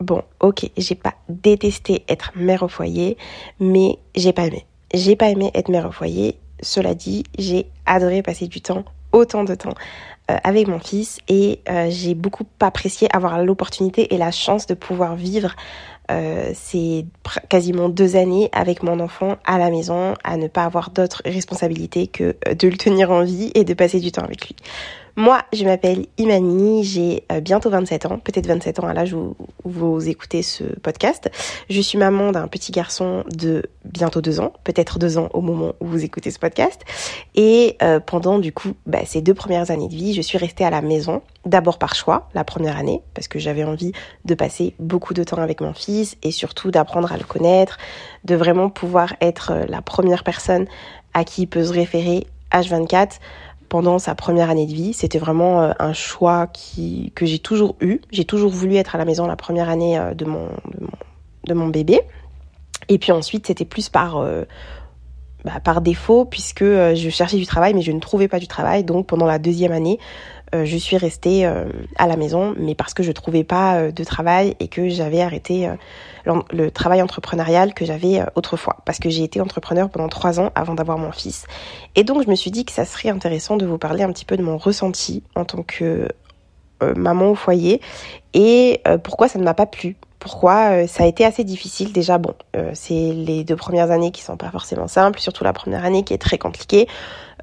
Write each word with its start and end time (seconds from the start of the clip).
bon, 0.00 0.22
ok, 0.40 0.70
j'ai 0.76 0.94
pas 0.94 1.14
détesté 1.28 2.04
être 2.08 2.32
mère 2.36 2.62
au 2.62 2.68
foyer, 2.68 3.16
mais 3.60 3.98
j'ai 4.14 4.32
pas 4.32 4.46
aimé. 4.46 4.66
J'ai 4.94 5.16
pas 5.16 5.28
aimé 5.28 5.50
être 5.54 5.68
mère 5.70 5.88
au 5.88 5.92
foyer. 5.92 6.38
Cela 6.60 6.94
dit, 6.94 7.24
j'ai 7.38 7.66
adoré 7.86 8.22
passer 8.22 8.46
du 8.48 8.60
temps, 8.60 8.84
autant 9.12 9.44
de 9.44 9.54
temps, 9.54 9.74
euh, 10.30 10.36
avec 10.44 10.68
mon 10.68 10.78
fils 10.78 11.20
et 11.28 11.60
euh, 11.70 11.88
j'ai 11.88 12.14
beaucoup 12.14 12.44
apprécié 12.60 13.08
avoir 13.14 13.42
l'opportunité 13.42 14.14
et 14.14 14.18
la 14.18 14.30
chance 14.30 14.66
de 14.66 14.74
pouvoir 14.74 15.16
vivre 15.16 15.54
euh, 16.10 16.50
ces 16.54 17.06
quasiment 17.48 17.88
deux 17.88 18.16
années 18.16 18.50
avec 18.52 18.82
mon 18.82 19.00
enfant 19.00 19.36
à 19.46 19.58
la 19.58 19.70
maison, 19.70 20.14
à 20.24 20.36
ne 20.36 20.48
pas 20.48 20.64
avoir 20.64 20.90
d'autres 20.90 21.22
responsabilités 21.24 22.08
que 22.08 22.36
de 22.54 22.68
le 22.68 22.76
tenir 22.76 23.10
en 23.10 23.24
vie 23.24 23.50
et 23.54 23.64
de 23.64 23.72
passer 23.72 24.00
du 24.00 24.12
temps 24.12 24.22
avec 24.22 24.46
lui. 24.46 24.56
Moi, 25.18 25.42
je 25.52 25.64
m'appelle 25.64 26.06
Imani, 26.16 26.84
j'ai 26.84 27.24
euh, 27.32 27.40
bientôt 27.40 27.70
27 27.70 28.06
ans, 28.06 28.20
peut-être 28.20 28.46
27 28.46 28.78
ans 28.78 28.86
à 28.86 28.94
l'âge 28.94 29.14
où, 29.14 29.34
vous 29.64 30.08
écoutez 30.08 30.42
ce 30.42 30.62
podcast. 30.62 31.28
Je 31.68 31.80
suis 31.80 31.98
maman 31.98 32.30
d'un 32.30 32.46
petit 32.46 32.70
garçon 32.70 33.24
de 33.28 33.64
bientôt 33.84 34.20
deux 34.20 34.38
ans, 34.38 34.52
peut-être 34.62 35.00
deux 35.00 35.18
ans 35.18 35.28
au 35.34 35.40
moment 35.40 35.72
où 35.80 35.86
vous 35.86 36.04
écoutez 36.04 36.30
ce 36.30 36.38
podcast. 36.38 36.82
Et 37.34 37.76
euh, 37.82 37.98
pendant 37.98 38.38
du 38.38 38.52
coup 38.52 38.74
bah, 38.86 39.00
ces 39.06 39.20
deux 39.20 39.34
premières 39.34 39.72
années 39.72 39.88
de 39.88 39.94
vie, 39.94 40.14
je 40.14 40.22
suis 40.22 40.38
restée 40.38 40.64
à 40.64 40.70
la 40.70 40.82
maison, 40.82 41.20
d'abord 41.44 41.78
par 41.78 41.96
choix, 41.96 42.28
la 42.32 42.44
première 42.44 42.76
année, 42.76 43.02
parce 43.14 43.26
que 43.26 43.40
j'avais 43.40 43.64
envie 43.64 43.90
de 44.24 44.34
passer 44.36 44.76
beaucoup 44.78 45.14
de 45.14 45.24
temps 45.24 45.42
avec 45.42 45.60
mon 45.60 45.74
fils 45.74 46.16
et 46.22 46.30
surtout 46.30 46.70
d'apprendre 46.70 47.12
à 47.12 47.16
le 47.16 47.24
connaître, 47.24 47.78
de 48.22 48.36
vraiment 48.36 48.70
pouvoir 48.70 49.14
être 49.20 49.50
euh, 49.50 49.64
la 49.68 49.82
première 49.82 50.22
personne 50.22 50.66
à 51.12 51.24
qui 51.24 51.42
il 51.42 51.46
peut 51.48 51.64
se 51.64 51.72
référer 51.72 52.28
H24 52.52 53.18
pendant 53.68 53.98
sa 53.98 54.14
première 54.14 54.50
année 54.50 54.66
de 54.66 54.72
vie. 54.72 54.92
C'était 54.92 55.18
vraiment 55.18 55.62
euh, 55.62 55.72
un 55.78 55.92
choix 55.92 56.46
qui, 56.46 57.12
que 57.14 57.26
j'ai 57.26 57.38
toujours 57.38 57.76
eu. 57.80 58.00
J'ai 58.10 58.24
toujours 58.24 58.50
voulu 58.50 58.76
être 58.76 58.94
à 58.94 58.98
la 58.98 59.04
maison 59.04 59.26
la 59.26 59.36
première 59.36 59.68
année 59.68 59.98
euh, 59.98 60.14
de 60.14 60.24
mon, 60.24 60.48
de 61.46 61.54
mon, 61.54 61.68
bébé. 61.68 62.00
Et 62.88 62.98
puis 62.98 63.12
ensuite, 63.12 63.46
c'était 63.46 63.64
plus 63.64 63.88
par, 63.88 64.18
euh, 64.18 64.44
bah, 65.44 65.60
par 65.62 65.80
défaut, 65.80 66.24
puisque 66.24 66.64
je 66.64 67.08
cherchais 67.10 67.36
du 67.36 67.46
travail, 67.46 67.74
mais 67.74 67.82
je 67.82 67.92
ne 67.92 68.00
trouvais 68.00 68.28
pas 68.28 68.38
du 68.38 68.46
travail. 68.46 68.84
Donc 68.84 69.06
pendant 69.06 69.26
la 69.26 69.38
deuxième 69.38 69.72
année, 69.72 69.98
je 70.52 70.76
suis 70.76 70.96
restée 70.96 71.44
à 71.44 72.06
la 72.06 72.16
maison, 72.16 72.54
mais 72.58 72.74
parce 72.74 72.94
que 72.94 73.02
je 73.02 73.12
trouvais 73.12 73.44
pas 73.44 73.90
de 73.90 74.04
travail 74.04 74.54
et 74.60 74.68
que 74.68 74.88
j'avais 74.88 75.20
arrêté 75.20 75.68
le 76.52 76.70
travail 76.70 77.02
entrepreneurial 77.02 77.74
que 77.74 77.84
j'avais 77.84 78.20
euh, 78.20 78.26
autrefois, 78.34 78.78
parce 78.84 78.98
que 78.98 79.08
j'ai 79.08 79.24
été 79.24 79.40
entrepreneur 79.40 79.88
pendant 79.90 80.08
trois 80.08 80.40
ans 80.40 80.50
avant 80.54 80.74
d'avoir 80.74 80.98
mon 80.98 81.12
fils. 81.12 81.46
Et 81.94 82.04
donc 82.04 82.22
je 82.24 82.30
me 82.30 82.34
suis 82.34 82.50
dit 82.50 82.64
que 82.64 82.72
ça 82.72 82.84
serait 82.84 83.08
intéressant 83.08 83.56
de 83.56 83.66
vous 83.66 83.78
parler 83.78 84.02
un 84.02 84.12
petit 84.12 84.24
peu 84.24 84.36
de 84.36 84.42
mon 84.42 84.58
ressenti 84.58 85.22
en 85.34 85.44
tant 85.44 85.62
que 85.62 86.08
euh, 86.82 86.94
maman 86.94 87.30
au 87.30 87.34
foyer 87.34 87.80
et 88.34 88.80
euh, 88.86 88.98
pourquoi 88.98 89.28
ça 89.28 89.38
ne 89.38 89.44
m'a 89.44 89.54
pas 89.54 89.66
plu. 89.66 89.96
Pourquoi 90.18 90.86
ça 90.86 91.04
a 91.04 91.06
été 91.06 91.24
assez 91.24 91.44
difficile. 91.44 91.92
Déjà 91.92 92.18
bon 92.18 92.34
c'est 92.74 93.12
les 93.12 93.44
deux 93.44 93.56
premières 93.56 93.90
années 93.90 94.10
qui 94.10 94.22
sont 94.22 94.36
pas 94.36 94.50
forcément 94.50 94.88
simples 94.88 95.20
surtout 95.20 95.44
la 95.44 95.52
première 95.52 95.84
année 95.84 96.02
qui 96.02 96.14
est 96.14 96.18
très 96.18 96.38
compliquée. 96.38 96.88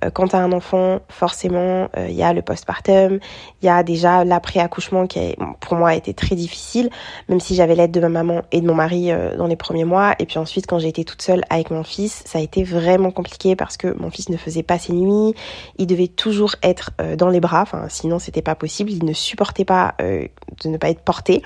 Euh, 0.03 0.09
quand 0.11 0.29
tu 0.29 0.35
as 0.35 0.39
un 0.39 0.51
enfant, 0.51 0.99
forcément, 1.09 1.89
il 1.95 1.99
euh, 1.99 2.09
y 2.09 2.23
a 2.23 2.33
le 2.33 2.41
postpartum, 2.41 3.19
il 3.61 3.65
y 3.65 3.69
a 3.69 3.83
déjà 3.83 4.23
l'après-accouchement 4.25 5.07
qui, 5.07 5.19
a, 5.19 5.35
pour 5.59 5.77
moi, 5.77 5.89
a 5.89 5.95
été 5.95 6.13
très 6.13 6.35
difficile, 6.35 6.89
même 7.29 7.39
si 7.39 7.55
j'avais 7.55 7.75
l'aide 7.75 7.91
de 7.91 7.99
ma 7.99 8.09
maman 8.09 8.41
et 8.51 8.61
de 8.61 8.67
mon 8.67 8.75
mari 8.75 9.11
euh, 9.11 9.35
dans 9.37 9.47
les 9.47 9.55
premiers 9.55 9.85
mois. 9.85 10.15
Et 10.19 10.25
puis 10.25 10.37
ensuite, 10.37 10.67
quand 10.67 10.79
j'ai 10.79 10.89
été 10.89 11.03
toute 11.05 11.21
seule 11.21 11.43
avec 11.49 11.71
mon 11.71 11.83
fils, 11.83 12.23
ça 12.25 12.39
a 12.39 12.41
été 12.41 12.63
vraiment 12.63 13.11
compliqué 13.11 13.55
parce 13.55 13.77
que 13.77 13.95
mon 13.99 14.09
fils 14.09 14.29
ne 14.29 14.37
faisait 14.37 14.63
pas 14.63 14.77
ses 14.79 14.93
nuits, 14.93 15.33
il 15.77 15.87
devait 15.87 16.07
toujours 16.07 16.55
être 16.61 16.91
dans 17.17 17.29
les 17.29 17.39
bras, 17.39 17.61
enfin, 17.61 17.85
sinon 17.89 18.19
c'était 18.19 18.41
pas 18.41 18.55
possible, 18.55 18.91
il 18.91 19.05
ne 19.05 19.13
supportait 19.13 19.65
pas 19.65 19.95
de 19.99 20.69
ne 20.69 20.77
pas 20.77 20.89
être 20.89 21.01
porté. 21.01 21.41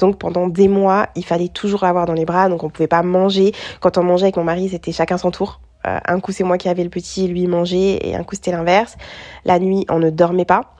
Donc 0.00 0.18
pendant 0.18 0.48
des 0.48 0.66
mois, 0.66 1.06
il 1.14 1.24
fallait 1.24 1.48
toujours 1.48 1.84
l'avoir 1.84 2.06
dans 2.06 2.14
les 2.14 2.24
bras, 2.24 2.48
donc 2.48 2.64
on 2.64 2.70
pouvait 2.70 2.88
pas 2.88 3.02
manger. 3.02 3.52
Quand 3.80 3.98
on 3.98 4.02
mangeait 4.02 4.24
avec 4.24 4.36
mon 4.36 4.44
mari, 4.44 4.68
c'était 4.70 4.92
chacun 4.92 5.18
son 5.18 5.30
tour. 5.30 5.60
Euh, 5.86 5.98
un 6.04 6.20
coup 6.20 6.32
c'est 6.32 6.44
moi 6.44 6.58
qui 6.58 6.68
avais 6.68 6.82
le 6.82 6.90
petit, 6.90 7.28
lui 7.28 7.46
mangeait, 7.46 7.98
et 8.02 8.16
un 8.16 8.24
coup 8.24 8.34
c'était 8.34 8.50
l'inverse. 8.50 8.96
La 9.44 9.58
nuit, 9.58 9.86
on 9.88 9.98
ne 9.98 10.10
dormait 10.10 10.44
pas 10.44 10.74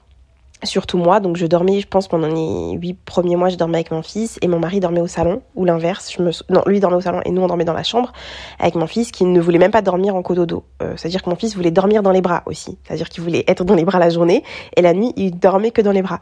surtout 0.62 0.98
moi. 0.98 1.20
Donc 1.20 1.36
je 1.36 1.46
dormais, 1.46 1.80
je 1.80 1.86
pense, 1.86 2.08
pendant 2.08 2.28
les 2.28 2.76
huit 2.78 2.98
premiers 3.04 3.36
mois, 3.36 3.48
je 3.48 3.56
dormais 3.56 3.78
avec 3.78 3.90
mon 3.90 4.02
fils 4.02 4.38
et 4.42 4.48
mon 4.48 4.58
mari 4.58 4.80
dormait 4.80 5.00
au 5.00 5.06
salon, 5.06 5.42
ou 5.54 5.64
l'inverse. 5.64 6.12
Je 6.16 6.22
me... 6.22 6.30
Non, 6.48 6.62
lui 6.66 6.80
dormait 6.80 6.96
au 6.96 7.00
salon 7.00 7.20
et 7.24 7.30
nous 7.30 7.42
on 7.42 7.46
dormait 7.46 7.64
dans 7.64 7.72
la 7.72 7.82
chambre 7.82 8.12
avec 8.58 8.74
mon 8.74 8.86
fils 8.86 9.10
qui 9.10 9.24
ne 9.24 9.40
voulait 9.40 9.58
même 9.58 9.70
pas 9.70 9.82
dormir 9.82 10.14
en 10.14 10.22
cododo. 10.22 10.64
Euh, 10.82 10.94
C'est-à-dire 10.96 11.22
que 11.22 11.30
mon 11.30 11.36
fils 11.36 11.56
voulait 11.56 11.70
dormir 11.70 12.02
dans 12.02 12.12
les 12.12 12.20
bras 12.22 12.42
aussi. 12.46 12.78
C'est-à-dire 12.84 13.08
qu'il 13.08 13.22
voulait 13.22 13.44
être 13.46 13.64
dans 13.64 13.74
les 13.74 13.84
bras 13.84 13.98
la 13.98 14.10
journée 14.10 14.44
et 14.76 14.82
la 14.82 14.92
nuit 14.92 15.12
il 15.16 15.38
dormait 15.38 15.70
que 15.70 15.82
dans 15.82 15.92
les 15.92 16.02
bras. 16.02 16.20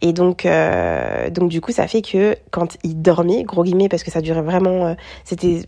Et 0.00 0.12
donc, 0.12 0.46
euh, 0.46 1.30
donc 1.30 1.48
du 1.48 1.60
coup 1.60 1.72
ça 1.72 1.86
fait 1.86 2.02
que 2.02 2.36
quand 2.50 2.76
il 2.84 3.00
dormait, 3.00 3.44
gros 3.44 3.64
guillemets, 3.64 3.88
parce 3.88 4.02
que 4.02 4.10
ça 4.10 4.20
durait 4.20 4.42
vraiment, 4.42 4.86
euh, 4.86 4.94
c'était 5.24 5.62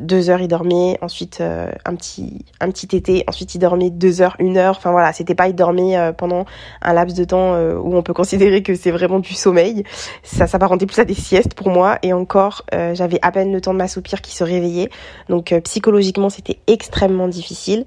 deux 0.00 0.30
heures 0.30 0.40
il 0.40 0.48
dormait, 0.48 0.98
ensuite 1.02 1.40
euh, 1.40 1.70
un 1.84 1.94
petit 1.94 2.44
un 2.60 2.70
petit 2.70 2.88
tété, 2.88 3.24
ensuite 3.28 3.54
il 3.54 3.58
dormait 3.58 3.90
deux 3.90 4.22
heures, 4.22 4.36
une 4.38 4.56
heure. 4.56 4.76
Enfin 4.76 4.90
voilà, 4.90 5.12
c'était 5.12 5.34
pas 5.34 5.48
il 5.48 5.54
dormait 5.54 5.96
euh, 5.96 6.12
pendant 6.12 6.46
un 6.82 6.92
laps 6.92 7.16
de 7.16 7.24
temps 7.24 7.54
euh, 7.54 7.74
où 7.76 7.94
on 7.94 8.02
peut 8.02 8.14
considérer 8.14 8.62
que 8.62 8.74
c'est 8.74 8.90
vraiment 8.90 9.18
du 9.18 9.34
sommeil. 9.34 9.84
Ça 10.22 10.46
s'apparentait 10.46 10.86
plus 10.86 10.98
à 10.98 11.04
des 11.04 11.14
siestes 11.14 11.54
pour 11.54 11.70
moi 11.70 11.98
et 12.02 12.12
encore 12.12 12.64
j'avais 12.92 13.18
à 13.22 13.30
peine 13.30 13.52
le 13.52 13.60
temps 13.60 13.72
de 13.72 13.78
m'assoupir 13.78 14.22
qui 14.22 14.34
se 14.34 14.44
réveillait. 14.44 14.90
Donc 15.28 15.54
psychologiquement 15.64 16.30
c'était 16.30 16.58
extrêmement 16.66 17.28
difficile. 17.28 17.84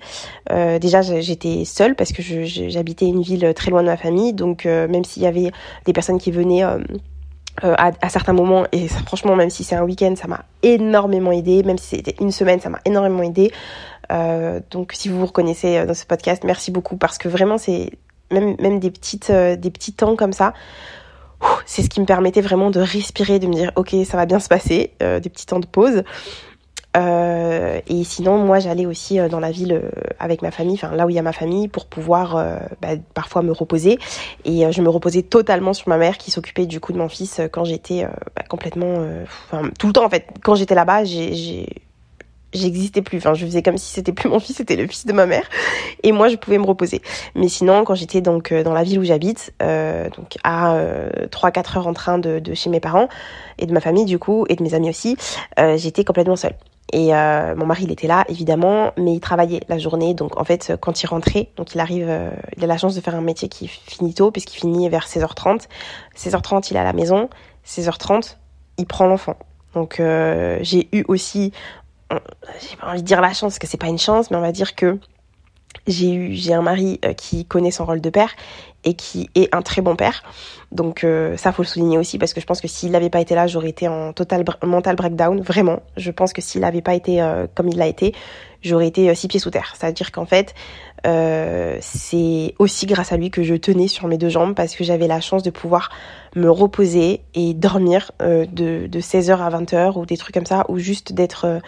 déjà 0.50 1.02
j'étais 1.02 1.66
seule 1.66 1.96
parce 1.96 2.12
que 2.12 2.22
j'habitais 2.22 3.06
une 3.06 3.22
ville 3.22 3.54
très 3.56 3.72
loin 3.72 3.82
de 3.82 3.88
ma 3.88 3.98
famille, 3.98 4.34
donc 4.34 4.66
même 4.66 5.04
s'il 5.04 5.24
y 5.24 5.28
avait 5.28 5.52
des 5.86 5.94
personnes 5.94 6.20
qui 6.20 6.32
venaient 6.32 6.64
euh, 7.64 7.76
à, 7.78 8.10
certains 8.10 8.34
moments 8.34 8.66
et 8.72 8.88
franchement 8.88 9.36
même 9.36 9.52
si 9.52 9.64
c'est 9.64 9.76
un 9.76 9.84
week-end 9.84 10.16
ça 10.16 10.28
m'a 10.28 10.44
énormément 10.64 11.32
aidé. 11.32 11.62
Même 11.64 11.78
si 11.78 11.96
c'était 11.98 12.16
une 12.20 12.32
semaine 12.32 12.60
ça 12.60 12.70
m'a 12.70 12.80
énormément 12.86 13.22
aidé. 13.22 13.52
Euh, 14.12 14.60
donc 14.72 14.94
si 14.94 15.08
vous 15.08 15.20
vous 15.20 15.28
reconnaissez 15.28 15.78
euh, 15.78 15.86
dans 15.86 15.94
ce 15.94 16.06
podcast 16.06 16.44
merci 16.44 16.72
beaucoup 16.72 16.98
parce 16.98 17.18
que 17.18 17.30
vraiment 17.30 17.58
c'est 17.58 17.92
même 18.32 18.56
même 18.60 18.80
des 18.80 18.90
petites 18.92 19.32
des 19.32 19.72
petits 19.72 19.94
temps 19.94 20.16
comme 20.16 20.34
ça 20.34 20.54
c'est 21.66 21.84
ce 21.84 21.90
qui 21.90 22.02
me 22.02 22.06
permettait 22.06 22.42
vraiment 22.42 22.72
de 22.72 22.80
respirer 22.80 23.38
de 23.38 23.48
me 23.48 23.54
dire 23.54 23.72
ok 23.76 23.96
ça 24.06 24.18
va 24.18 24.26
bien 24.26 24.40
se 24.40 24.50
passer 24.50 24.94
des 25.00 25.30
petits 25.30 25.46
temps 25.46 25.60
de 25.60 25.68
pause 25.68 26.04
euh, 26.96 27.80
et 27.88 28.04
sinon, 28.04 28.38
moi, 28.38 28.60
j'allais 28.60 28.86
aussi 28.86 29.20
euh, 29.20 29.28
dans 29.30 29.40
la 29.40 29.52
ville 29.52 29.74
euh, 29.74 29.90
avec 30.20 30.42
ma 30.42 30.52
famille, 30.52 30.76
enfin 30.76 30.96
là 30.96 31.06
où 31.06 31.10
il 31.10 31.16
y 31.16 31.20
a 31.20 31.24
ma 31.24 31.34
famille, 31.34 31.68
pour 31.68 31.86
pouvoir 31.86 32.36
bah, 32.82 32.90
parfois 33.14 33.42
me 33.42 33.52
reposer. 33.52 34.00
Et 34.46 34.72
je 34.72 34.82
me 34.82 34.90
reposais 34.90 35.22
totalement 35.24 35.74
sur 35.74 35.90
ma 35.90 35.98
mère 35.98 36.18
qui 36.18 36.32
s'occupait 36.32 36.66
du 36.66 36.80
coup 36.80 36.94
de 36.94 36.98
mon 36.98 37.10
fils 37.10 37.42
quand 37.52 37.66
j'étais 37.66 38.06
bah, 38.36 38.44
complètement, 38.48 39.06
enfin 39.52 39.70
tout 39.78 39.88
le 39.88 39.94
temps 39.94 40.06
en 40.06 40.10
fait. 40.10 40.28
Quand 40.44 40.56
j'étais 40.56 40.76
là-bas, 40.76 41.04
j'existais 41.04 43.02
plus. 43.02 43.18
Enfin, 43.18 43.34
je 43.34 43.46
faisais 43.46 43.62
comme 43.62 43.78
si 43.78 43.92
c'était 43.92 44.14
plus 44.14 44.30
mon 44.30 44.40
fils, 44.40 44.58
c'était 44.58 44.76
le 44.76 44.88
fils 44.88 45.06
de 45.06 45.14
ma 45.14 45.26
mère. 45.26 45.44
Et 46.04 46.12
moi, 46.12 46.30
je 46.30 46.36
pouvais 46.36 46.58
me 46.58 46.66
reposer. 46.66 47.02
Mais 47.36 47.50
sinon, 47.50 47.84
quand 47.84 47.96
j'étais 47.96 48.22
donc 48.22 48.54
dans 48.54 48.74
la 48.74 48.84
ville 48.84 49.00
où 49.00 49.04
j'habite, 49.04 49.54
euh, 49.62 50.10
donc 50.10 50.38
à 50.44 50.76
euh, 50.76 51.10
3-4 51.32 51.78
heures 51.78 51.88
en 51.88 51.94
train 51.94 52.18
de, 52.18 52.40
de, 52.40 52.54
chez 52.54 52.70
mes 52.70 52.80
parents 52.80 53.10
et 53.58 53.66
de 53.66 53.74
ma 53.74 53.82
famille 53.82 54.06
du 54.06 54.20
coup 54.20 54.46
et 54.50 54.56
de 54.56 54.64
mes 54.64 54.74
amis 54.74 54.90
aussi, 54.90 55.18
euh, 55.60 55.78
j'étais 55.78 56.04
complètement 56.04 56.36
seule. 56.36 56.56
Et 56.92 57.16
euh, 57.16 57.56
mon 57.56 57.66
mari, 57.66 57.86
il 57.86 57.92
était 57.92 58.08
là, 58.08 58.26
évidemment, 58.28 58.92
mais 58.98 59.14
il 59.14 59.20
travaillait 59.20 59.62
la 59.68 59.78
journée. 59.78 60.14
Donc, 60.14 60.40
en 60.40 60.44
fait, 60.44 60.74
quand 60.80 61.02
il 61.02 61.08
rentrait, 61.08 61.50
donc 61.56 61.74
il 61.74 61.80
arrive, 61.80 62.08
euh, 62.08 62.30
il 62.58 62.64
a 62.64 62.68
la 62.68 62.78
chance 62.78 62.96
de 62.96 63.02
faire 63.02 63.16
un 63.16 63.22
métier 63.22 63.48
qui 63.50 63.68
finit 63.68 64.14
tôt, 64.14 64.32
puisqu'il 64.32 64.60
finit 64.60 64.90
vers 64.90 65.08
16h30. 65.08 65.68
16h30, 66.16 66.68
il 66.70 66.78
est 66.78 66.80
à 66.80 66.84
la 66.84 66.94
maison. 66.94 67.30
16h30, 67.66 68.38
il 68.78 68.86
prend 68.86 69.08
l'enfant. 69.08 69.38
Donc, 69.74 70.00
euh, 70.00 70.60
j'ai 70.62 70.88
eu 70.92 71.04
aussi, 71.08 71.52
j'ai 72.12 72.76
pas 72.76 72.90
envie 72.90 73.02
de 73.02 73.08
dire 73.08 73.22
la 73.22 73.30
chance, 73.30 73.54
parce 73.54 73.60
que 73.60 73.68
c'est 73.68 73.78
pas 73.78 73.88
une 73.88 73.98
chance, 73.98 74.30
mais 74.30 74.38
on 74.38 74.42
va 74.42 74.52
dire 74.52 74.76
que 74.76 75.00
j'ai 75.88 76.14
eu, 76.14 76.34
j'ai 76.34 76.54
un 76.54 76.62
mari 76.62 77.00
qui 77.18 77.46
connaît 77.46 77.72
son 77.72 77.86
rôle 77.86 78.02
de 78.02 78.10
père 78.10 78.34
et 78.84 78.94
qui 78.94 79.30
est 79.36 79.54
un 79.54 79.62
très 79.62 79.82
bon 79.82 79.96
père. 79.96 80.24
Donc 80.72 81.04
euh, 81.04 81.38
ça 81.38 81.52
faut 81.52 81.62
le 81.62 81.68
souligner 81.68 81.98
aussi 81.98 82.18
parce 82.18 82.34
que 82.34 82.42
je 82.42 82.46
pense 82.46 82.62
que 82.62 82.68
s'il 82.68 82.92
n'avait 82.92 83.10
pas 83.10 83.22
été 83.22 83.36
là, 83.36 83.48
j'aurais 83.48 83.70
été 83.70 83.88
en 83.88 84.14
total 84.14 84.44
mental 84.64 84.96
breakdown, 84.96 85.42
vraiment. 85.42 85.82
Je 85.98 86.12
pense 86.12 86.34
que 86.34 86.42
s'il 86.42 86.62
n'avait 86.62 86.82
pas 86.82 86.94
été 86.94 87.22
euh, 87.22 87.48
comme 87.54 87.70
il 87.70 87.78
l'a 87.78 87.88
été, 87.88 88.14
j'aurais 88.62 88.88
été 88.88 89.10
euh, 89.10 89.16
six 89.16 89.28
pieds 89.28 89.40
sous 89.40 89.52
terre. 89.52 89.74
C'est-à-dire 89.78 90.12
qu'en 90.12 90.26
fait, 90.26 90.54
euh, 91.06 91.78
c'est 91.82 92.56
aussi 92.60 92.86
grâce 92.86 93.12
à 93.12 93.18
lui 93.18 93.30
que 93.30 93.44
je 93.44 93.56
tenais 93.56 93.88
sur 93.88 94.08
mes 94.08 94.18
deux 94.18 94.30
jambes 94.30 94.56
parce 94.56 94.76
que 94.76 94.84
j'avais 94.84 95.08
la 95.08 95.22
chance 95.22 95.44
de 95.44 95.50
pouvoir 95.50 95.90
me 96.36 96.50
reposer 96.50 97.22
et 97.36 97.54
dormir 97.54 98.12
de, 98.20 98.88
de 98.88 99.00
16h 99.00 99.38
à 99.38 99.50
20h 99.50 100.00
ou 100.00 100.06
des 100.06 100.18
trucs 100.18 100.34
comme 100.34 100.46
ça 100.46 100.66
ou 100.70 100.80
juste 100.80 101.14
d'être 101.14 101.60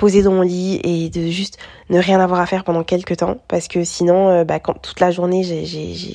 poser 0.00 0.22
dans 0.22 0.32
mon 0.32 0.40
lit 0.40 0.80
et 0.82 1.10
de 1.10 1.28
juste 1.28 1.58
ne 1.90 1.98
rien 1.98 2.20
avoir 2.20 2.40
à 2.40 2.46
faire 2.46 2.64
pendant 2.64 2.82
quelques 2.84 3.18
temps 3.18 3.36
parce 3.48 3.68
que 3.68 3.84
sinon 3.84 4.30
euh, 4.30 4.44
bah, 4.44 4.58
quand 4.58 4.80
toute 4.80 4.98
la 4.98 5.10
journée 5.10 5.42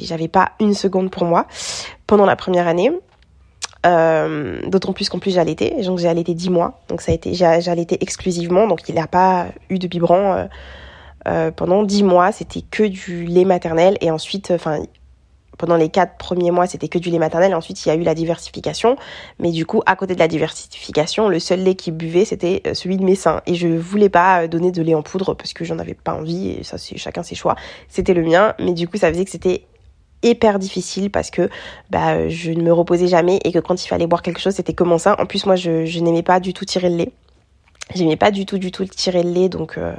j'avais 0.02 0.28
pas 0.28 0.54
une 0.60 0.74
seconde 0.74 1.12
pour 1.12 1.26
moi 1.26 1.46
pendant 2.08 2.26
la 2.26 2.36
première 2.36 2.68
année. 2.68 2.92
Euh, 3.86 4.60
d'autant 4.68 4.92
plus 4.92 5.08
qu'en 5.08 5.20
plus 5.20 5.36
j'ai 5.36 5.40
allaité. 5.40 5.84
Donc 5.84 6.00
j'ai 6.00 6.08
allaité 6.08 6.34
10 6.34 6.50
mois. 6.50 6.82
Donc 6.88 7.02
ça 7.02 7.12
a 7.12 7.16
été 7.16 7.36
j'ai 7.36 7.46
allaité 7.46 8.00
exclusivement. 8.02 8.66
Donc 8.66 8.90
il 8.90 8.96
n'a 8.96 9.06
pas 9.06 9.50
eu 9.70 9.78
de 9.78 9.88
biberon 9.88 10.48
euh, 11.28 11.52
pendant 11.52 11.84
10 11.84 12.02
mois. 12.02 12.32
C'était 12.32 12.64
que 12.64 12.82
du 12.82 13.26
lait 13.26 13.46
maternel. 13.46 14.00
Et 14.02 14.10
ensuite 14.10 14.50
enfin 14.50 14.80
pendant 15.58 15.76
les 15.76 15.90
quatre 15.90 16.18
premiers 16.18 16.52
mois, 16.52 16.68
c'était 16.68 16.88
que 16.88 17.00
du 17.00 17.10
lait 17.10 17.20
maternel. 17.20 17.54
Ensuite, 17.56 17.86
il 17.86 17.90
y 17.90 17.92
a 17.92 17.96
eu 17.96 18.04
la 18.04 18.16
diversification. 18.16 18.98
Mais 19.40 19.52
du 19.52 19.66
coup, 19.66 19.82
à 19.86 19.96
côté 19.96 20.14
de 20.14 20.20
la 20.20 20.28
diversification, 20.28 21.30
le 21.30 21.40
seul 21.40 21.62
lait 21.62 21.76
qui 21.76 21.92
buvait, 21.92 22.26
c'était 22.26 22.62
euh, 22.68 22.74
celui 22.74 22.98
de 22.98 23.04
mes 23.04 23.16
seins. 23.16 23.42
Et 23.46 23.56
je 23.56 23.68
voulais 23.68 24.10
pas 24.10 24.44
euh, 24.44 24.48
donner 24.48 24.72
de 24.72 24.82
lait 24.82 24.96
en 24.96 25.02
poudre 25.02 25.34
parce 25.34 25.54
que 25.54 25.66
j'en 25.66 25.80
avais 25.80 25.94
pas 25.94 26.14
envie. 26.14 26.50
Et 26.50 26.64
ça, 26.64 26.78
c'est 26.78 26.98
chacun 26.98 27.24
ses 27.24 27.36
choix. 27.36 27.56
C'était 27.90 28.14
le 28.14 28.24
mien. 28.24 28.54
Mais 28.60 28.74
du 28.74 28.88
coup, 28.88 28.98
ça 28.98 29.10
faisait 29.10 29.26
que 29.26 29.32
c'était 29.32 29.66
hyper 30.24 30.60
difficile 30.60 31.12
parce 31.12 31.30
que 31.30 31.50
bah, 31.90 32.28
je 32.30 32.52
ne 32.52 32.62
me 32.62 32.74
reposais 32.74 33.08
jamais 33.08 33.40
et 33.44 33.52
que 33.52 33.60
quand 33.60 33.84
il 33.84 33.88
fallait 33.88 34.08
boire 34.08 34.22
quelque 34.22 34.42
chose, 34.42 34.54
c'était 34.54 34.74
comme 34.74 34.98
ça. 34.98 35.16
En 35.20 35.26
plus, 35.26 35.46
moi, 35.46 35.56
je, 35.56 36.00
n'aimais 36.00 36.24
pas 36.24 36.40
du 36.40 36.54
tout 36.54 36.66
tirer 36.66 36.90
le 36.90 36.98
lait. 36.98 37.12
J'aimais 37.94 38.18
pas 38.18 38.32
du 38.32 38.46
tout, 38.46 38.58
du 38.58 38.72
tout 38.72 38.86
tirer 38.86 39.24
le 39.24 39.32
lait, 39.32 39.50
donc... 39.50 39.78
Euh, 39.78 39.96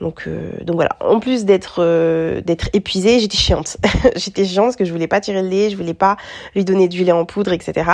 donc, 0.00 0.24
euh, 0.26 0.52
donc 0.62 0.76
voilà. 0.76 0.96
En 1.00 1.18
plus 1.18 1.44
d'être 1.44 1.76
euh, 1.80 2.40
d'être 2.40 2.68
épuisée, 2.72 3.18
j'étais 3.18 3.36
chiante. 3.36 3.76
j'étais 4.16 4.44
chiante 4.44 4.66
parce 4.66 4.76
que 4.76 4.84
je 4.84 4.92
voulais 4.92 5.08
pas 5.08 5.20
tirer 5.20 5.42
le 5.42 5.48
lait, 5.48 5.70
je 5.70 5.76
voulais 5.76 5.94
pas 5.94 6.16
lui 6.54 6.64
donner 6.64 6.88
du 6.88 7.02
lait 7.02 7.12
en 7.12 7.24
poudre, 7.24 7.52
etc. 7.52 7.90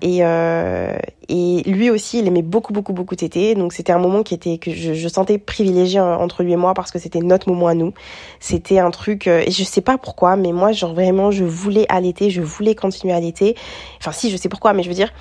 Et 0.00 0.18
euh, 0.22 0.96
et 1.28 1.62
lui 1.66 1.90
aussi, 1.90 2.20
il 2.20 2.26
aimait 2.28 2.42
beaucoup 2.42 2.72
beaucoup 2.72 2.92
beaucoup 2.92 3.16
téter. 3.16 3.56
Donc 3.56 3.72
c'était 3.72 3.92
un 3.92 3.98
moment 3.98 4.22
qui 4.22 4.34
était 4.34 4.58
que 4.58 4.70
je, 4.70 4.94
je 4.94 5.08
sentais 5.08 5.38
privilégié 5.38 5.98
entre 6.00 6.44
lui 6.44 6.52
et 6.52 6.56
moi 6.56 6.72
parce 6.74 6.92
que 6.92 7.00
c'était 7.00 7.20
notre 7.20 7.48
moment 7.48 7.66
à 7.66 7.74
nous. 7.74 7.94
C'était 8.38 8.78
un 8.78 8.92
truc 8.92 9.26
euh, 9.26 9.42
et 9.44 9.50
je 9.50 9.64
sais 9.64 9.80
pas 9.80 9.98
pourquoi, 9.98 10.36
mais 10.36 10.52
moi 10.52 10.70
genre 10.70 10.94
vraiment 10.94 11.32
je 11.32 11.44
voulais 11.44 11.86
allaiter, 11.88 12.30
je 12.30 12.42
voulais 12.42 12.76
continuer 12.76 13.12
à 13.12 13.16
allaiter. 13.16 13.56
Enfin 13.98 14.12
si, 14.12 14.30
je 14.30 14.36
sais 14.36 14.48
pourquoi, 14.48 14.72
mais 14.72 14.84
je 14.84 14.88
veux 14.88 14.94
dire 14.94 15.12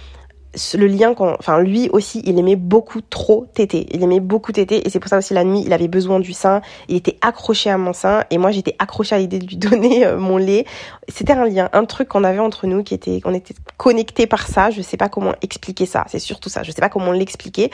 le 0.75 0.87
lien 0.87 1.13
quand 1.13 1.35
enfin 1.37 1.59
lui 1.59 1.89
aussi 1.91 2.21
il 2.25 2.39
aimait 2.39 2.55
beaucoup 2.55 3.01
trop 3.01 3.45
téter 3.53 3.85
il 3.91 4.01
aimait 4.01 4.19
beaucoup 4.19 4.51
téter 4.51 4.85
et 4.85 4.89
c'est 4.89 4.99
pour 4.99 5.09
ça 5.09 5.19
aussi 5.19 5.33
la 5.33 5.43
nuit 5.43 5.61
il 5.65 5.73
avait 5.73 5.87
besoin 5.87 6.19
du 6.19 6.33
sein. 6.33 6.61
Il 6.87 6.95
était 6.95 7.17
accroché 7.21 7.69
à 7.69 7.77
mon 7.77 7.93
sein 7.93 8.23
et 8.31 8.37
moi 8.37 8.51
j'étais 8.51 8.75
accrochée 8.79 9.15
à 9.15 9.19
l'idée 9.19 9.39
de 9.39 9.45
lui 9.45 9.57
donner 9.69 10.05
euh, 10.05 10.17
mon 10.17 10.37
lait. 10.37 10.65
C'était 11.07 11.33
un 11.33 11.45
lien 11.45 11.69
un 11.73 11.85
truc 11.85 12.07
qu'on 12.09 12.23
avait 12.23 12.39
entre 12.39 12.67
nous 12.67 12.83
qui 12.83 12.93
était 12.93 13.21
qu'on 13.21 13.33
était 13.33 13.53
connectés 13.77 14.27
par 14.27 14.47
ça. 14.47 14.71
Je 14.71 14.81
sais 14.81 14.97
pas 14.97 15.09
comment 15.09 15.33
expliquer 15.41 15.85
ça. 15.85 16.05
C'est 16.07 16.19
surtout 16.19 16.49
ça. 16.49 16.63
Je 16.63 16.71
sais 16.71 16.81
pas 16.81 16.89
comment 16.89 17.11
l'expliquer. 17.11 17.69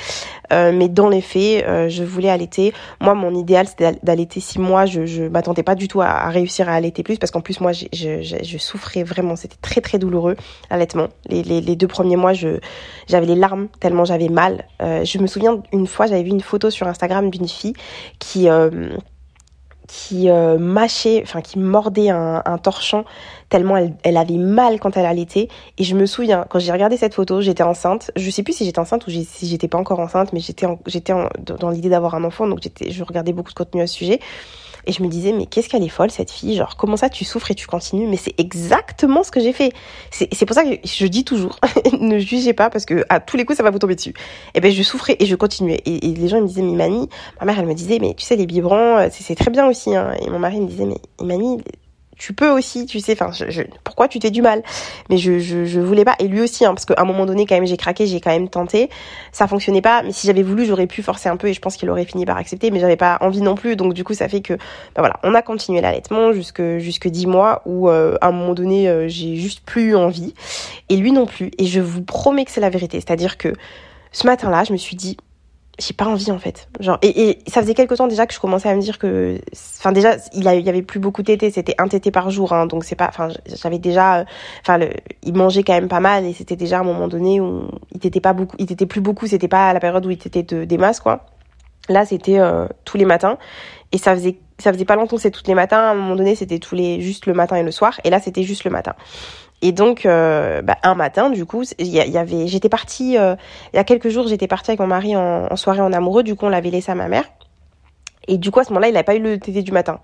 Euh, 0.52 0.72
mais 0.74 0.90
dans 0.90 1.10
les 1.10 1.22
faits 1.22 1.66
euh, 1.66 1.90
je 1.90 2.04
voulais 2.04 2.30
allaiter. 2.30 2.74
Moi 3.00 3.14
mon 3.14 3.34
idéal 3.36 3.68
c'était 3.68 3.98
d'allaiter 4.04 4.40
six 4.40 4.60
mois. 4.60 4.86
Je 4.86 5.06
je 5.06 5.24
m'attendais 5.24 5.64
pas 5.64 5.76
du 5.76 5.88
tout 5.88 6.02
à, 6.02 6.08
à, 6.08 6.30
réussir 6.30 6.68
à 6.68 6.74
allaiter 6.74 7.04
plus 7.04 7.18
parce 7.18 7.32
qu'en 7.32 7.42
plus 7.42 7.62
moi 7.62 7.72
je, 7.72 7.86
je, 7.94 8.22
je, 8.22 8.58
souffrais 8.58 9.04
vraiment. 9.04 9.36
C'était 9.36 9.58
très 9.62 9.82
très 9.82 10.00
douloureux 10.00 10.36
l'allaitement. 10.70 11.08
Les, 11.28 11.44
les, 11.44 11.62
les 11.62 11.76
deux 11.76 11.88
premiers 11.88 12.18
mois 12.18 12.34
je 12.34 12.60
j'avais 13.08 13.26
les 13.26 13.36
larmes 13.36 13.68
tellement 13.80 14.06
j'avais 14.06 14.30
mal. 14.30 14.66
Euh, 14.82 15.04
je 15.06 15.18
me 15.20 15.28
souviens 15.28 15.62
une 15.72 15.88
fois, 15.88 16.08
j'avais 16.08 16.24
vu 16.24 16.30
une 16.30 16.42
photo 16.42 16.70
sur 16.70 16.88
Instagram 16.88 17.30
d'une 17.30 17.48
fille 17.48 17.74
qui 18.20 18.50
euh, 18.50 18.90
euh, 20.14 20.58
mâchait, 20.58 21.22
enfin 21.24 21.42
qui 21.42 21.60
mordait 21.60 22.10
un, 22.10 22.58
torchon 22.62 23.06
tellement 23.50 23.78
elle, 23.78 24.18
avait 24.18 24.38
mal 24.38 24.80
quand 24.80 24.98
elle 24.98 25.06
allaitait. 25.06 25.48
Et 25.78 25.84
je 25.84 25.96
me 25.96 26.06
souviens, 26.06 26.46
quand 26.50 26.60
j'ai 26.60 26.72
regardé 26.72 26.98
cette 26.98 27.14
photo, 27.14 27.42
j'étais 27.42 27.64
enceinte. 27.64 28.12
Je 28.16 28.30
sais 28.30 28.44
plus 28.44 28.54
si 28.54 28.66
j'étais 28.66 28.80
enceinte 28.80 29.06
ou 29.08 29.12
si 29.12 29.48
j'étais 29.48 29.68
pas 29.68 29.78
encore 29.78 30.00
enceinte, 30.00 30.34
mais 30.34 30.40
j'étais 30.40 30.68
j'étais 30.88 31.14
dans 31.40 31.70
l'idée 31.70 31.90
d'avoir 31.90 32.16
un 32.16 32.24
enfant, 32.24 32.48
donc 32.48 32.60
j'étais, 32.62 32.92
je 32.92 33.04
regardais 33.04 33.34
beaucoup 33.34 33.52
de 33.52 33.56
contenu 33.56 33.82
à 33.82 33.88
ce 33.88 33.96
sujet. 33.96 34.20
Et 34.88 34.92
je 34.92 35.02
me 35.04 35.08
disais, 35.08 35.32
mais 35.32 35.46
qu'est-ce 35.46 35.70
qu'elle 35.70 35.84
est 35.84 35.90
folle, 35.90 36.12
cette 36.12 36.32
fille 36.32 36.56
Genre, 36.56 36.76
comment 36.78 36.98
ça, 36.98 37.10
tu 37.10 37.26
souffres 37.26 37.52
et 37.52 37.56
tu 37.56 37.68
continues? 37.68 38.08
Mais 38.08 38.18
c'est 38.18 38.40
exactement 38.40 39.24
ce 39.24 39.32
que 39.32 39.40
j'ai 39.40 39.54
fait. 39.54 39.74
C'est 40.12 40.46
pour 40.46 40.56
ça 40.56 40.64
que 40.64 40.76
je 40.84 41.08
dis 41.08 41.24
toujours, 41.24 41.60
ne 42.00 42.20
jugez 42.20 42.54
pas 42.54 42.70
parce 42.70 42.86
que 42.86 43.06
à 43.10 43.20
tous 43.20 43.38
les 43.38 43.46
coups, 43.46 43.58
ça 43.58 43.64
va 43.64 43.72
vous 43.72 43.80
tomber 43.80 43.96
dessus. 43.96 44.10
Et 44.10 44.56
eh 44.56 44.62
ben, 44.62 44.72
je 44.72 44.84
souffrais 44.84 45.16
et 45.20 45.26
je 45.26 45.36
continuais. 45.36 45.82
Et, 45.86 46.00
les 46.00 46.28
gens 46.28 46.42
me 46.42 46.48
disaient, 46.48 46.62
mais 46.62 46.76
Mani, 46.76 47.10
ma 47.40 47.46
mère, 47.46 47.60
elle 47.60 47.68
me 47.68 47.74
disait, 47.74 48.00
mais 48.00 48.14
tu 48.14 48.26
sais, 48.26 48.36
les 48.36 48.46
biberons, 48.46 48.98
euh, 48.98 49.08
c'est 49.12 49.36
très 49.36 49.52
bien 49.52 49.68
aussi. 49.68 49.96
Hein. 49.96 50.14
Et 50.22 50.30
mon 50.30 50.40
mari 50.40 50.60
me 50.60 50.68
disait, 50.68 50.86
mais 50.86 50.98
Mani, 51.22 51.62
tu 52.18 52.34
peux 52.34 52.50
aussi, 52.50 52.86
tu 52.86 53.00
sais, 53.00 53.14
enfin, 53.20 53.32
je, 53.32 53.62
pourquoi 53.84 54.08
tu 54.08 54.20
t'es 54.20 54.32
du 54.32 54.42
mal? 54.42 54.64
Mais 55.10 55.18
je, 55.18 55.40
je, 55.40 55.66
je, 55.66 55.80
voulais 55.80 56.06
pas, 56.06 56.16
et 56.20 56.28
lui 56.28 56.42
aussi, 56.42 56.66
hein, 56.66 56.74
parce 56.74 56.86
qu'à 56.86 56.96
un 56.98 57.06
moment 57.06 57.26
donné, 57.26 57.46
quand 57.46 57.56
même, 57.56 57.66
j'ai 57.66 57.78
craqué, 57.78 58.08
j'ai 58.08 58.22
quand 58.22 58.32
même 58.32 58.50
tenté, 58.50 58.90
ça 59.32 59.48
fonctionnait 59.48 59.82
pas, 59.82 60.02
mais 60.04 60.12
si 60.12 60.28
j'avais 60.28 60.44
voulu, 60.44 60.66
j'aurais 60.66 60.88
pu 60.88 61.04
forcer 61.04 61.30
un 61.30 61.38
peu, 61.38 61.48
et 61.48 61.54
je 61.54 61.60
pense 61.60 61.76
qu'il 61.78 61.90
aurait 61.90 62.06
fini 62.06 62.26
par 62.26 62.38
accepter, 62.38 62.72
mais 62.72 62.80
j'avais 62.80 62.96
pas 62.96 63.18
envie 63.22 63.42
non 63.42 63.56
plus, 63.56 63.76
donc 63.76 63.94
du 63.94 64.04
coup, 64.04 64.14
ça 64.14 64.30
fait 64.30 64.42
que, 64.42 64.54
bah 64.54 65.00
voilà, 65.00 65.20
on 65.24 65.34
a 65.34 65.42
continué 65.42 65.82
l'allaitement 65.82 66.32
jusque 66.32 66.78
jusque 66.78 67.08
dix 67.08 67.28
mois, 67.28 67.62
où 67.66 67.90
euh, 67.90 68.18
à 68.22 68.28
un 68.28 68.32
moment 68.32 68.54
donné, 68.54 68.88
euh, 68.88 69.08
j'ai 69.08 69.36
juste 69.36 69.62
plus 69.66 69.90
eu 69.90 69.96
envie, 69.96 70.34
et 70.90 70.96
lui 70.96 71.12
non 71.12 71.26
plus, 71.26 71.52
et 71.58 71.66
je 71.66 71.82
vous 71.82 72.02
promets 72.02 72.46
que 72.46 72.52
c'est 72.52 72.62
la 72.62 72.70
vérité, 72.70 73.00
c'est-à-dire 73.00 73.38
que 73.38 73.54
ce 74.12 74.26
matin-là, 74.28 74.64
je 74.64 74.72
me 74.72 74.78
suis 74.78 74.96
dit, 74.96 75.18
j'ai 75.80 75.94
pas 75.94 76.06
envie 76.06 76.32
en 76.32 76.40
fait. 76.40 76.70
Genre 76.80 76.98
et, 77.02 77.30
et 77.30 77.50
ça 77.50 77.62
faisait 77.62 77.74
quelque 77.74 77.96
temps 77.96 78.08
déjà 78.08 78.26
que 78.26 78.34
je 78.34 78.40
commençais 78.40 78.70
à 78.70 78.76
me 78.76 78.82
dire 78.82 78.98
que 78.98 79.40
enfin 79.78 79.92
déjà 79.92 80.16
il 80.34 80.44
y, 80.44 80.70
avait 80.70 80.82
plus 80.82 81.00
beaucoup 81.00 81.22
de 81.22 81.28
tétés 81.28 81.52
c'était 81.52 81.76
un 81.78 81.88
tété 81.88 82.12
par 82.12 82.30
jour 82.30 82.54
hein, 82.54 82.66
donc 82.66 82.84
c'est 82.86 82.96
pas 82.96 83.08
enfin 83.08 83.30
j'avais 83.46 83.80
déjà 83.80 84.20
euh, 84.20 84.26
enfin 84.62 84.80
il 85.24 85.36
mangeait 85.36 85.64
quand 85.64 85.74
même 85.74 85.90
pas 85.90 86.00
mal 86.00 86.26
et 86.26 86.34
c'était 86.34 86.56
déjà 86.56 86.78
à 86.78 86.82
un 86.82 86.84
moment 86.84 87.08
donné 87.08 87.42
où 87.42 87.68
il 87.94 88.00
t'était 88.00 88.22
pas 88.22 88.34
beaucoup 88.34 88.56
il 88.58 88.68
t'était 88.68 88.86
plus 88.86 89.02
beaucoup 89.02 89.28
c'était 89.28 89.48
pas 89.48 89.70
à 89.70 89.74
la 89.74 89.80
période 89.80 90.06
où 90.06 90.12
il 90.12 90.18
t'était 90.18 90.44
de, 90.44 90.64
des 90.64 90.78
masses 90.78 91.00
quoi. 91.00 91.26
Là 91.90 92.06
c'était 92.06 92.40
euh, 92.40 92.68
tous 92.86 92.98
les 92.98 93.06
matins 93.06 93.38
et 93.92 93.98
ça 93.98 94.16
faisait 94.16 94.38
ça 94.58 94.72
faisait 94.72 94.86
pas 94.86 94.96
longtemps 94.96 95.18
c'est 95.18 95.32
tous 95.32 95.44
les 95.46 95.56
matins 95.56 95.80
à 95.80 95.92
un 95.92 95.96
moment 95.96 96.16
donné 96.16 96.36
c'était 96.36 96.60
tous 96.60 96.76
les 96.76 97.02
juste 97.02 97.26
le 97.26 97.34
matin 97.34 97.58
et 97.58 97.64
le 97.64 97.72
soir 97.72 98.00
et 98.04 98.10
là 98.10 98.20
c'était 98.20 98.44
juste 98.44 98.64
le 98.64 98.72
matin 98.72 98.94
et 99.66 99.72
donc, 99.72 100.06
euh, 100.06 100.62
bah, 100.62 100.78
un 100.84 100.94
matin, 100.94 101.32
du 101.32 101.44
coup, 101.48 101.64
il 101.80 101.88
y, 101.88 102.18
avait, 102.20 102.46
j'étais 102.46 102.70
partie, 102.70 103.18
euh, 103.18 103.36
il 103.74 103.78
y 103.78 103.80
a 103.80 103.84
quelques 103.84 104.10
jours, 104.10 104.28
j'étais 104.28 104.46
partie 104.46 104.70
avec 104.70 104.80
mon 104.80 104.86
mari 104.86 105.16
en, 105.16 105.56
soirée 105.56 105.82
en 105.82 105.92
amoureux. 105.92 106.22
Du 106.22 106.36
coup, 106.36 106.46
on 106.46 106.50
l'avait 106.50 106.70
laissé 106.70 106.92
à 106.92 106.96
ma 106.96 107.08
mère. 107.08 107.24
Et 108.28 108.38
du 108.38 108.52
coup, 108.52 108.60
à 108.60 108.64
ce 108.64 108.70
moment-là, 108.70 108.90
il 108.90 108.94
n'avait 108.94 109.04
pas 109.04 109.16
eu 109.16 109.20
le 109.20 109.40
tété 109.40 109.64
du 109.64 109.72
matin 109.72 110.02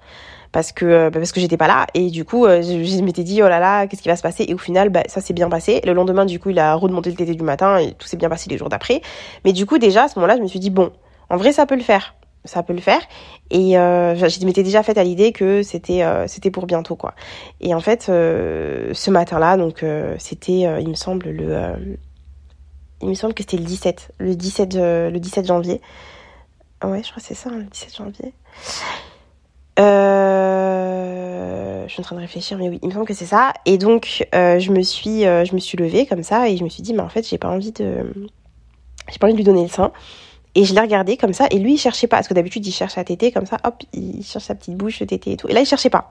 parce 0.51 0.71
que 0.71 0.85
euh, 0.85 1.09
parce 1.11 1.31
que 1.31 1.39
j'étais 1.39 1.57
pas 1.57 1.67
là. 1.67 1.85
Et 1.93 2.09
du 2.09 2.25
coup, 2.25 2.47
je, 2.47 3.03
m'étais 3.03 3.21
dit 3.21 3.43
oh 3.43 3.47
là 3.47 3.59
là, 3.59 3.85
qu'est-ce 3.85 4.01
qui 4.01 4.09
va 4.09 4.15
se 4.15 4.23
passer? 4.23 4.45
Et 4.47 4.55
au 4.55 4.57
final, 4.57 4.89
bah, 4.89 5.03
ça 5.05 5.21
s'est 5.21 5.33
bien 5.35 5.47
passé. 5.47 5.79
Le 5.85 5.93
lendemain, 5.93 6.25
du 6.25 6.39
coup, 6.39 6.49
il 6.49 6.57
a 6.57 6.73
remonté 6.73 7.11
le 7.11 7.15
tété 7.15 7.35
du 7.35 7.43
matin 7.43 7.77
et 7.77 7.91
tout 7.91 8.07
s'est 8.07 8.17
bien 8.17 8.29
passé 8.29 8.49
les 8.49 8.57
jours 8.57 8.69
d'après. 8.69 9.03
Mais 9.45 9.53
du 9.53 9.67
coup, 9.67 9.77
déjà 9.77 10.05
à 10.05 10.07
ce 10.07 10.17
moment-là, 10.17 10.37
je 10.37 10.41
me 10.41 10.47
suis 10.47 10.59
dit 10.59 10.71
bon, 10.71 10.91
en 11.29 11.37
vrai, 11.37 11.51
ça 11.51 11.67
peut 11.67 11.75
le 11.75 11.83
faire 11.83 12.15
ça 12.45 12.63
peut 12.63 12.73
le 12.73 12.81
faire. 12.81 13.01
Et 13.49 13.77
euh, 13.77 14.15
je 14.15 14.45
m'étais 14.45 14.63
déjà 14.63 14.83
faite 14.83 14.97
à 14.97 15.03
l'idée 15.03 15.31
que 15.31 15.63
c'était 15.63 16.03
euh, 16.03 16.27
c'était 16.27 16.51
pour 16.51 16.65
bientôt 16.65 16.95
quoi. 16.95 17.13
Et 17.59 17.73
en 17.73 17.79
fait 17.79 18.07
euh, 18.09 18.91
ce 18.93 19.11
matin 19.11 19.39
là 19.39 19.57
donc 19.57 19.83
euh, 19.83 20.15
c'était 20.19 20.61
il 20.81 20.89
me 20.89 20.95
semble 20.95 21.29
le 21.29 21.97
il 23.01 23.09
me 23.09 23.13
semble 23.13 23.33
que 23.33 23.43
c'était 23.43 23.57
le 23.57 23.63
17 23.63 24.13
le 24.19 24.35
17 24.35 24.75
le 24.75 25.17
17 25.17 25.47
janvier. 25.47 25.81
Ouais 26.83 27.03
je 27.03 27.11
crois 27.11 27.21
que 27.21 27.27
c'est 27.27 27.35
ça 27.35 27.49
hein, 27.51 27.57
le 27.59 27.65
17 27.65 27.95
janvier. 27.95 28.33
Je 31.87 31.93
suis 31.95 31.99
en 31.99 32.03
train 32.03 32.15
de 32.15 32.21
réfléchir 32.21 32.57
mais 32.57 32.69
oui 32.69 32.79
il 32.81 32.87
me 32.87 32.93
semble 32.93 33.05
que 33.05 33.13
c'est 33.13 33.25
ça. 33.25 33.53
Et 33.65 33.77
donc 33.77 34.25
je 34.33 34.71
me 34.71 34.81
suis 34.81 35.21
je 35.21 35.53
me 35.53 35.59
suis 35.59 35.77
levée 35.77 36.07
comme 36.07 36.23
ça 36.23 36.49
et 36.49 36.57
je 36.57 36.63
me 36.63 36.69
suis 36.69 36.81
dit 36.81 36.93
mais 36.93 37.01
en 37.01 37.09
fait 37.09 37.27
j'ai 37.27 37.37
pas 37.37 37.49
envie 37.49 37.71
de 37.71 38.05
j'ai 39.11 39.19
pas 39.19 39.27
envie 39.27 39.33
de 39.33 39.37
lui 39.37 39.43
donner 39.43 39.63
le 39.63 39.69
sein 39.69 39.91
et 40.55 40.65
je 40.65 40.73
l'ai 40.73 40.81
regardé 40.81 41.17
comme 41.17 41.33
ça, 41.33 41.47
et 41.49 41.59
lui, 41.59 41.73
il 41.73 41.77
cherchait 41.77 42.07
pas. 42.07 42.17
Parce 42.17 42.27
que 42.27 42.33
d'habitude, 42.33 42.65
il 42.65 42.71
cherche 42.71 42.97
à 42.97 43.03
téter, 43.03 43.31
comme 43.31 43.45
ça, 43.45 43.57
hop, 43.63 43.75
il 43.93 44.23
cherche 44.23 44.45
sa 44.45 44.55
petite 44.55 44.75
bouche, 44.75 44.99
le 44.99 45.07
tété 45.07 45.31
et 45.31 45.37
tout. 45.37 45.47
Et 45.47 45.53
là, 45.53 45.61
il 45.61 45.65
cherchait 45.65 45.89
pas. 45.89 46.09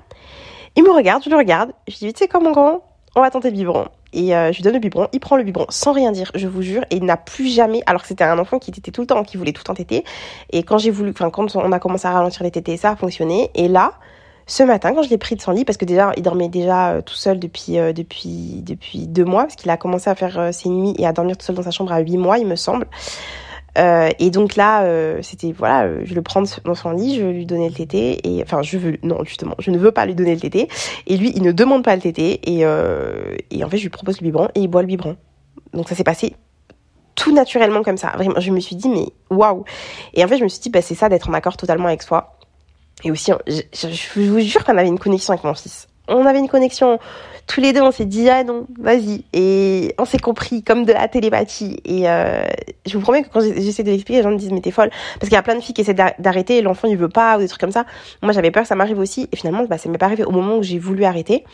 Il 0.77 0.85
me 0.85 0.91
regarde, 0.91 1.23
je 1.25 1.31
le 1.31 1.37
regarde, 1.37 1.73
je 1.89 1.99
lui 1.99 2.07
dis, 2.07 2.13
tu 2.13 2.21
sais 2.21 2.29
quoi, 2.29 2.41
mon 2.41 2.53
grand, 2.53 2.83
on 3.17 3.21
va 3.21 3.31
tenter 3.31 3.51
le 3.51 3.57
biberon. 3.57 3.89
Et 4.13 4.35
euh, 4.35 4.51
je 4.51 4.57
lui 4.57 4.63
donne 4.63 4.75
le 4.75 4.79
biberon, 4.79 5.09
il 5.13 5.21
prend 5.21 5.37
le 5.37 5.43
biberon 5.43 5.67
sans 5.69 5.93
rien 5.93 6.13
dire, 6.13 6.31
je 6.35 6.47
vous 6.49 6.63
jure, 6.63 6.83
et 6.91 6.97
il 6.97 7.05
n'a 7.05 7.17
plus 7.17 7.49
jamais, 7.49 7.83
alors 7.87 8.03
que 8.03 8.09
c'était 8.09 8.25
un 8.25 8.39
enfant 8.39 8.59
qui 8.59 8.73
tétait 8.73 8.93
tout 8.93 9.03
le 9.03 9.07
temps, 9.07 9.23
qui 9.25 9.37
voulait 9.37 9.53
tout 9.53 9.63
téter. 9.75 10.05
Et 10.51 10.63
quand 10.63 10.79
j'ai 10.79 10.91
voulu, 10.91 11.11
enfin, 11.11 11.31
quand 11.31 11.55
on 11.55 11.73
a 11.73 11.79
commencé 11.79 12.07
à 12.07 12.13
ralentir 12.13 12.43
les 12.43 12.51
tétés, 12.51 12.77
ça 12.77 12.91
a 12.91 12.97
fonctionné. 12.97 13.51
Et 13.55 13.69
là, 13.69 13.95
ce 14.47 14.63
matin, 14.63 14.95
quand 14.95 15.03
je 15.03 15.11
l'ai 15.11 15.19
pris 15.19 15.37
de 15.37 15.43
son 15.43 15.53
lit, 15.53 15.65
parce 15.65 15.77
que 15.77 15.85
déjà, 15.85 16.13
il 16.17 16.23
dormait 16.23 16.49
déjà 16.49 16.93
euh, 16.93 17.03
tout 17.03 17.15
seul 17.15 17.39
depuis, 17.39 17.79
euh, 17.79 17.93
depuis, 17.93 18.63
depuis 18.63 19.07
deux 19.07 19.25
mois, 19.25 19.43
parce 19.43 19.57
qu'il 19.57 19.71
a 19.71 19.77
commencé 19.77 20.09
à 20.09 20.15
faire 20.15 20.53
ses 20.53 20.69
nuits 20.69 20.95
et 20.99 21.07
à 21.07 21.13
dormir 21.13 21.37
tout 21.37 21.45
seul 21.45 21.57
dans 21.57 21.63
sa 21.63 21.71
chambre 21.71 21.93
à 21.93 21.99
huit 22.01 22.17
mois, 22.17 22.39
il 22.39 22.47
me 22.47 22.57
semble. 22.57 22.87
Euh, 23.79 24.11
et 24.19 24.31
donc 24.31 24.57
là, 24.57 24.83
euh, 24.83 25.21
c'était 25.23 25.53
voilà, 25.53 25.85
euh, 25.85 26.01
je 26.05 26.15
le 26.15 26.23
prends 26.23 26.43
dans 26.65 26.75
son 26.75 26.91
lit, 26.91 27.17
je 27.17 27.25
lui 27.25 27.47
donner 27.47 27.69
le 27.69 27.75
tété 27.75 28.21
et 28.27 28.43
enfin 28.43 28.63
je 28.63 28.79
veux 28.79 28.99
non 29.03 29.25
justement, 29.25 29.55
je 29.59 29.71
ne 29.71 29.79
veux 29.79 29.93
pas 29.93 30.07
lui 30.07 30.15
donner 30.15 30.35
le 30.35 30.41
tété 30.41 30.69
et 31.07 31.17
lui 31.17 31.33
il 31.35 31.43
ne 31.43 31.53
demande 31.53 31.85
pas 31.85 31.95
le 31.95 32.03
tété 32.03 32.41
et 32.51 32.61
et 33.51 33.65
en 33.65 33.69
fait 33.69 33.77
je 33.77 33.83
lui 33.83 33.91
propose 33.91 34.21
le 34.21 34.25
biberon 34.25 34.49
et 34.55 34.61
il 34.61 34.69
boit 34.69 34.83
le 34.83 34.89
biberon. 34.89 35.17
Donc 35.73 35.89
ça 35.89 35.95
s'est 35.95 36.05
passé 36.05 36.35
tout 37.15 37.33
naturellement 37.33 37.83
comme 37.83 37.97
ça. 37.97 38.13
Vraiment, 38.17 38.41
je 38.41 38.51
me 38.51 38.61
suis 38.61 38.77
dit 38.77 38.89
mais 38.89 39.07
waouh. 39.31 39.65
Et 40.15 40.25
en 40.25 40.29
fait 40.29 40.39
je 40.39 40.45
me 40.45 40.49
suis 40.49 40.61
dit 40.61 40.71
bah 40.71 40.83
c'est 40.83 40.95
ça 40.95 41.09
d'être 41.09 41.29
en 41.29 41.35
accord 41.35 41.57
totalement 41.57 41.87
avec 41.87 42.03
soi. 42.03 42.37
Et 43.03 43.11
aussi, 43.11 43.33
je 43.47 44.21
vous 44.21 44.41
jure 44.41 44.63
qu'on 44.65 44.77
avait 44.77 44.89
une 44.89 44.99
connexion 44.99 45.33
avec 45.33 45.45
mon 45.45 45.55
fils. 45.55 45.89
On 46.09 46.27
avait 46.27 46.39
une 46.39 46.49
connexion 46.49 46.99
tous 47.51 47.61
les 47.61 47.73
deux, 47.73 47.83
on 47.83 47.91
s'est 47.91 48.05
dit 48.05 48.31
ah 48.31 48.45
non, 48.45 48.67
vas-y. 48.79 49.25
Et 49.33 49.93
on 49.99 50.05
s'est 50.05 50.19
compris 50.19 50.63
comme 50.63 50.85
de 50.85 50.93
la 50.93 51.09
télépathie. 51.09 51.81
Et 51.85 52.09
euh, 52.09 52.45
je 52.87 52.97
vous 52.97 53.01
promets 53.01 53.25
que 53.25 53.29
quand 53.29 53.41
j'essaie 53.41 53.83
de 53.83 53.91
l'expliquer, 53.91 54.19
les 54.19 54.23
gens 54.23 54.31
me 54.31 54.39
disent 54.39 54.53
mais 54.53 54.61
t'es 54.61 54.71
folle. 54.71 54.91
Parce 55.15 55.29
qu'il 55.29 55.33
y 55.33 55.37
a 55.37 55.43
plein 55.43 55.57
de 55.57 55.61
filles 55.61 55.75
qui 55.75 55.81
essaient 55.81 55.95
d'arrêter 55.95 56.63
l'enfant 56.63 56.87
il 56.87 56.97
veut 56.97 57.09
pas 57.09 57.37
ou 57.37 57.41
des 57.41 57.49
trucs 57.49 57.61
comme 57.61 57.73
ça. 57.73 57.87
Moi 58.23 58.33
j'avais 58.33 58.53
peur 58.53 58.67
ça 58.67 58.77
m'arrive 58.77 59.01
aussi. 59.01 59.29
Et 59.33 59.37
finalement, 59.37 59.65
bah, 59.65 59.79
ça 59.79 59.89
m'est 59.89 59.99
pas 59.99 60.07
arrivé 60.07 60.23
au 60.23 60.31
moment 60.31 60.59
où 60.59 60.63
j'ai 60.63 60.79
voulu 60.79 61.05
arrêter. 61.05 61.45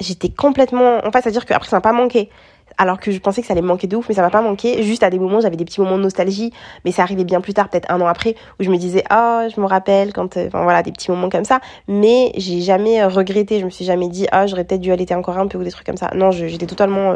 J'étais 0.00 0.28
complètement, 0.28 0.98
en 1.06 1.12
fait, 1.12 1.22
c'est-à-dire 1.22 1.46
qu'après 1.46 1.68
ça 1.68 1.76
m'a 1.76 1.82
pas 1.82 1.92
manqué. 1.92 2.30
Alors 2.78 3.00
que 3.00 3.10
je 3.10 3.18
pensais 3.18 3.40
que 3.40 3.46
ça 3.46 3.52
allait 3.52 3.62
me 3.62 3.66
manquer 3.66 3.86
de 3.86 3.96
ouf, 3.96 4.08
mais 4.08 4.14
ça 4.14 4.22
m'a 4.22 4.30
pas 4.30 4.40
manqué. 4.40 4.82
Juste 4.82 5.02
à 5.02 5.10
des 5.10 5.18
moments, 5.18 5.40
j'avais 5.40 5.56
des 5.56 5.64
petits 5.64 5.80
moments 5.80 5.98
de 5.98 6.02
nostalgie, 6.02 6.52
mais 6.84 6.92
ça 6.92 7.02
arrivait 7.02 7.24
bien 7.24 7.40
plus 7.40 7.54
tard, 7.54 7.68
peut-être 7.68 7.90
un 7.90 8.00
an 8.00 8.06
après, 8.06 8.34
où 8.58 8.62
je 8.62 8.70
me 8.70 8.76
disais, 8.76 9.04
oh, 9.10 9.42
je 9.54 9.60
me 9.60 9.66
rappelle 9.66 10.12
quand, 10.12 10.36
euh, 10.36 10.46
enfin 10.46 10.62
voilà, 10.62 10.82
des 10.82 10.92
petits 10.92 11.10
moments 11.10 11.28
comme 11.28 11.44
ça. 11.44 11.60
Mais 11.88 12.32
j'ai 12.36 12.60
jamais 12.60 13.02
euh, 13.02 13.08
regretté, 13.08 13.60
je 13.60 13.64
me 13.64 13.70
suis 13.70 13.84
jamais 13.84 14.08
dit, 14.08 14.26
ah, 14.32 14.46
j'aurais 14.46 14.64
peut-être 14.64 14.80
dû 14.80 14.92
allaiter 14.92 15.14
encore 15.14 15.38
un 15.38 15.46
peu 15.46 15.58
ou 15.58 15.64
des 15.64 15.70
trucs 15.70 15.86
comme 15.86 15.96
ça. 15.96 16.10
Non, 16.14 16.30
j'étais 16.30 16.66
totalement 16.66 17.14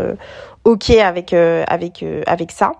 ok 0.64 0.90
avec 0.90 1.32
avec 1.32 2.04
avec 2.26 2.50
ça. 2.50 2.72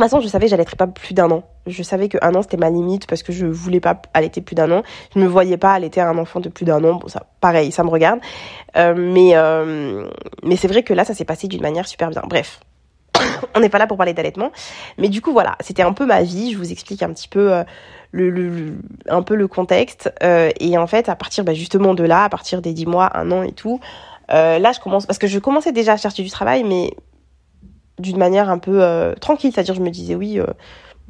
De 0.00 0.04
toute 0.06 0.12
façon, 0.12 0.22
je 0.22 0.28
savais 0.28 0.46
que 0.46 0.50
j'allais 0.50 0.62
être 0.62 0.76
pas 0.76 0.86
plus 0.86 1.12
d'un 1.12 1.30
an. 1.30 1.42
Je 1.66 1.82
savais 1.82 2.08
que 2.08 2.16
un 2.22 2.34
an 2.34 2.40
c'était 2.40 2.56
ma 2.56 2.70
limite 2.70 3.06
parce 3.06 3.22
que 3.22 3.32
je 3.32 3.44
voulais 3.44 3.80
pas 3.80 4.00
allaiter 4.14 4.40
plus 4.40 4.54
d'un 4.54 4.70
an. 4.72 4.82
Je 5.14 5.20
me 5.20 5.26
voyais 5.26 5.58
pas 5.58 5.74
allaiter 5.74 6.00
un 6.00 6.16
enfant 6.16 6.40
de 6.40 6.48
plus 6.48 6.64
d'un 6.64 6.82
an. 6.84 6.94
Bon, 6.94 7.06
ça, 7.06 7.26
pareil, 7.42 7.70
ça 7.70 7.84
me 7.84 7.90
regarde. 7.90 8.18
Euh, 8.78 8.94
mais 8.96 9.32
euh, 9.34 10.08
mais 10.42 10.56
c'est 10.56 10.68
vrai 10.68 10.84
que 10.84 10.94
là, 10.94 11.04
ça 11.04 11.12
s'est 11.12 11.26
passé 11.26 11.48
d'une 11.48 11.60
manière 11.60 11.86
super 11.86 12.08
bien. 12.08 12.22
Bref, 12.26 12.60
on 13.54 13.60
n'est 13.60 13.68
pas 13.68 13.76
là 13.76 13.86
pour 13.86 13.98
parler 13.98 14.14
d'allaitement. 14.14 14.52
Mais 14.96 15.10
du 15.10 15.20
coup, 15.20 15.32
voilà, 15.32 15.56
c'était 15.60 15.82
un 15.82 15.92
peu 15.92 16.06
ma 16.06 16.22
vie. 16.22 16.52
Je 16.52 16.56
vous 16.56 16.72
explique 16.72 17.02
un 17.02 17.12
petit 17.12 17.28
peu. 17.28 17.52
Euh, 17.52 17.64
le, 18.12 18.78
un 19.08 19.22
peu 19.22 19.36
le 19.36 19.46
contexte 19.46 20.12
et 20.20 20.76
en 20.76 20.88
fait 20.88 21.08
à 21.08 21.14
partir 21.14 21.44
bah, 21.44 21.54
justement 21.54 21.94
de 21.94 22.02
là 22.02 22.24
à 22.24 22.28
partir 22.28 22.60
des 22.60 22.72
10 22.72 22.86
mois 22.86 23.16
un 23.16 23.30
an 23.30 23.44
et 23.44 23.52
tout 23.52 23.78
là 24.28 24.72
je 24.72 24.80
commence 24.80 25.06
parce 25.06 25.20
que 25.20 25.28
je 25.28 25.38
commençais 25.38 25.70
déjà 25.70 25.92
à 25.92 25.96
chercher 25.96 26.24
du 26.24 26.30
travail 26.30 26.64
mais 26.64 26.90
d'une 28.00 28.18
manière 28.18 28.50
un 28.50 28.58
peu 28.58 28.82
euh, 28.82 29.14
tranquille, 29.14 29.52
c'est-à-dire 29.52 29.74
je 29.74 29.80
me 29.80 29.90
disais 29.90 30.14
oui, 30.14 30.40
euh, 30.40 30.46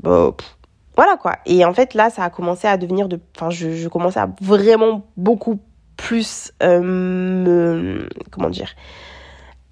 bah, 0.03 0.35
voilà 0.97 1.17
quoi. 1.17 1.37
Et 1.47 1.65
en 1.65 1.73
fait 1.73 1.95
là, 1.95 2.11
ça 2.11 2.25
a 2.25 2.31
commencé 2.31 2.69
à 2.69 2.77
devenir 2.77 3.09
de, 3.09 3.19
enfin 3.37 3.51
je, 3.51 3.89
commençais 3.89 4.21
à 4.21 4.31
vraiment 4.41 5.07
beaucoup 5.17 5.61
plus 5.97 6.53
euh, 6.63 6.81
me, 6.81 8.09
comment 8.31 8.51
dire, 8.51 8.75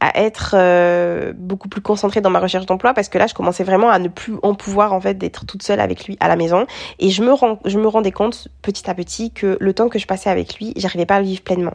à 0.00 0.20
être 0.20 1.32
beaucoup 1.32 1.68
plus 1.68 1.80
concentrée 1.80 2.20
dans 2.20 2.30
ma 2.30 2.38
recherche 2.38 2.66
d'emploi 2.66 2.94
parce 2.94 3.08
que 3.08 3.18
là 3.18 3.26
je 3.26 3.34
commençais 3.34 3.64
vraiment 3.64 3.90
à 3.90 3.98
ne 3.98 4.08
plus 4.08 4.34
en 4.42 4.54
pouvoir 4.54 4.92
en 4.92 5.00
fait 5.00 5.14
d'être 5.14 5.44
toute 5.44 5.62
seule 5.62 5.80
avec 5.80 6.06
lui 6.06 6.16
à 6.20 6.28
la 6.28 6.36
maison. 6.36 6.66
Et 7.00 7.10
je 7.10 7.22
me 7.22 7.32
je 7.64 7.78
me 7.78 7.88
rendais 7.88 8.12
compte 8.12 8.48
petit 8.62 8.88
à 8.88 8.94
petit 8.94 9.32
que 9.32 9.56
le 9.58 9.72
temps 9.74 9.88
que 9.88 9.98
je 9.98 10.06
passais 10.06 10.30
avec 10.30 10.56
lui 10.58 10.72
j'arrivais 10.76 11.06
pas 11.06 11.16
à 11.16 11.20
le 11.20 11.26
vivre 11.26 11.42
pleinement 11.42 11.74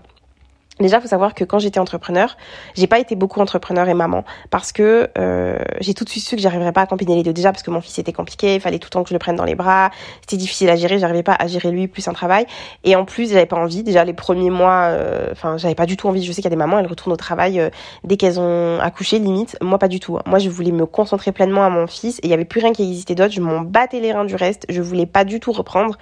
Déjà, 0.80 1.00
faut 1.00 1.08
savoir 1.08 1.36
que 1.36 1.44
quand 1.44 1.60
j'étais 1.60 1.80
entrepreneur, 1.80 2.36
j'ai 2.76 2.88
pas 2.88 2.98
été 2.98 3.16
beaucoup 3.16 3.40
entrepreneur 3.40 3.88
et 3.88 3.94
maman 3.94 4.24
parce 4.50 4.72
que 4.72 5.08
euh, 5.20 5.60
j'ai 5.82 5.94
tout 5.94 6.04
de 6.04 6.10
suite 6.10 6.24
su 6.24 6.36
que 6.36 6.42
j'arriverais 6.42 6.72
pas 6.72 6.82
à 6.82 6.88
combiner 6.88 7.16
les 7.16 7.22
deux. 7.22 7.32
Déjà 7.32 7.52
parce 7.52 7.62
que 7.62 7.70
mon 7.70 7.80
fils 7.80 8.00
était 8.00 8.12
compliqué, 8.12 8.56
il 8.56 8.62
fallait 8.62 8.80
tout 8.80 8.88
le 8.88 8.90
temps 8.90 9.04
que 9.04 9.10
je 9.10 9.14
le 9.14 9.20
prenne 9.20 9.36
dans 9.36 9.46
les 9.46 9.54
bras, 9.54 9.92
c'était 10.22 10.38
difficile 10.38 10.72
à 10.72 10.76
gérer, 10.76 10.98
j'arrivais 10.98 11.22
pas 11.22 11.36
à 11.38 11.46
gérer 11.46 11.70
lui 11.70 11.88
plus 11.88 12.08
un 12.08 12.14
travail. 12.14 12.48
Et 12.84 12.96
en 12.96 13.06
plus, 13.06 13.30
j'avais 13.30 13.46
pas 13.46 13.56
envie. 13.56 13.84
Déjà 13.84 14.04
les 14.04 14.14
premiers 14.14 14.50
mois, 14.50 14.88
euh, 14.90 15.28
enfin, 15.32 15.58
j'avais 15.58 15.76
pas 15.76 15.86
du 15.86 15.96
tout 15.96 16.08
envie. 16.08 16.24
Je 16.24 16.32
sais 16.32 16.42
qu'il 16.42 16.46
y 16.46 16.48
a 16.48 16.50
des 16.50 16.56
mamans, 16.56 16.80
elles 16.80 16.88
retournent 16.88 17.14
au 17.14 17.18
travail 17.18 17.60
euh, 17.60 17.70
dès 18.04 18.18
qu'elles 18.18 18.40
ont 18.40 18.80
accouché, 18.80 19.20
limite. 19.20 19.58
Moi, 19.62 19.78
pas 19.78 19.88
du 19.88 20.00
tout. 20.00 20.18
Hein. 20.18 20.24
Moi, 20.26 20.40
je 20.40 20.50
voulais 20.50 20.72
me 20.72 20.88
concentrer 20.88 21.32
pleinement 21.32 21.64
à 21.64 21.70
mon 21.70 21.86
fils 21.86 22.18
et 22.20 22.22
il 22.24 22.30
y 22.32 22.34
avait 22.34 22.46
plus 22.46 22.62
rien 22.62 22.74
qui 22.74 22.82
existait 22.82 23.16
d'autre. 23.16 23.34
Je 23.34 23.42
m'en 23.42 23.62
battais 23.62 24.00
les 24.00 24.12
reins 24.12 24.26
du 24.26 24.36
reste. 24.36 24.66
Je 24.70 24.82
voulais 24.82 25.06
pas 25.06 25.24
du 25.24 25.40
tout 25.40 25.52
reprendre 25.52 25.98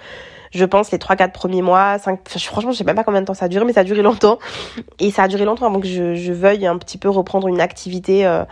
je 0.52 0.64
pense, 0.64 0.90
les 0.90 0.98
3-4 0.98 1.32
premiers 1.32 1.62
mois. 1.62 1.98
5, 1.98 2.20
franchement, 2.28 2.72
je 2.72 2.78
sais 2.78 2.84
même 2.84 2.96
pas 2.96 3.04
combien 3.04 3.20
de 3.20 3.26
temps 3.26 3.34
ça 3.34 3.46
a 3.46 3.48
duré, 3.48 3.64
mais 3.64 3.72
ça 3.72 3.80
a 3.80 3.84
duré 3.84 4.02
longtemps. 4.02 4.38
Et 4.98 5.10
ça 5.10 5.24
a 5.24 5.28
duré 5.28 5.44
longtemps 5.44 5.66
avant 5.66 5.80
que 5.80 5.88
je, 5.88 6.32
veuille 6.32 6.66
un 6.66 6.78
petit 6.78 6.98
peu 6.98 7.08
reprendre 7.08 7.48
une 7.48 7.60
activité 7.60 8.26
euh, 8.26 8.44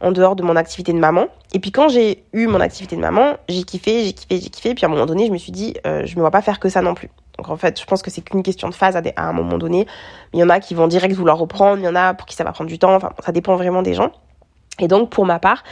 en 0.00 0.12
dehors 0.12 0.36
de 0.36 0.42
mon 0.42 0.56
activité 0.56 0.92
de 0.92 0.98
maman. 0.98 1.26
Et 1.52 1.58
puis 1.58 1.72
quand 1.72 1.88
j'ai 1.88 2.24
eu 2.32 2.46
mon 2.46 2.60
activité 2.60 2.96
de 2.96 3.00
maman, 3.00 3.36
j'ai 3.48 3.62
kiffé, 3.62 4.04
j'ai 4.04 4.12
kiffé, 4.12 4.40
j'ai 4.40 4.50
kiffé. 4.50 4.74
Puis 4.74 4.84
à 4.84 4.88
un 4.88 4.90
moment 4.90 5.06
donné, 5.06 5.26
je 5.26 5.32
me 5.32 5.38
suis 5.38 5.52
dit, 5.52 5.74
euh, 5.86 6.02
je 6.04 6.14
me 6.16 6.20
vois 6.20 6.30
pas 6.30 6.42
faire 6.42 6.60
que 6.60 6.68
ça 6.68 6.82
non 6.82 6.94
plus. 6.94 7.10
Donc 7.36 7.48
en 7.48 7.56
fait, 7.56 7.80
je 7.80 7.86
pense 7.86 8.02
que 8.02 8.10
c'est 8.10 8.20
qu'une 8.20 8.42
question 8.42 8.68
de 8.68 8.74
phase 8.74 8.96
à, 8.96 9.02
à 9.16 9.28
un 9.28 9.32
moment 9.32 9.58
donné. 9.58 9.86
Il 10.34 10.40
y 10.40 10.42
en 10.42 10.48
a 10.48 10.60
qui 10.60 10.74
vont 10.74 10.88
direct 10.88 11.14
vouloir 11.14 11.38
reprendre, 11.38 11.78
il 11.78 11.84
y 11.84 11.88
en 11.88 11.94
a 11.94 12.14
pour 12.14 12.26
qui 12.26 12.34
ça 12.34 12.44
va 12.44 12.52
prendre 12.52 12.68
du 12.68 12.78
temps. 12.78 12.94
Enfin, 12.94 13.12
ça 13.24 13.32
dépend 13.32 13.56
vraiment 13.56 13.82
des 13.82 13.94
gens. 13.94 14.12
Et 14.80 14.88
donc 14.88 15.10
pour 15.10 15.26
ma 15.26 15.38
part, 15.38 15.64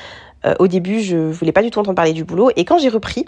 euh, 0.44 0.54
au 0.58 0.68
début, 0.68 1.00
je 1.00 1.16
voulais 1.16 1.52
pas 1.52 1.62
du 1.62 1.70
tout 1.70 1.78
entendre 1.78 1.96
parler 1.96 2.12
du 2.12 2.24
boulot. 2.24 2.50
Et 2.56 2.64
quand 2.64 2.78
j'ai 2.78 2.88
repris, 2.88 3.26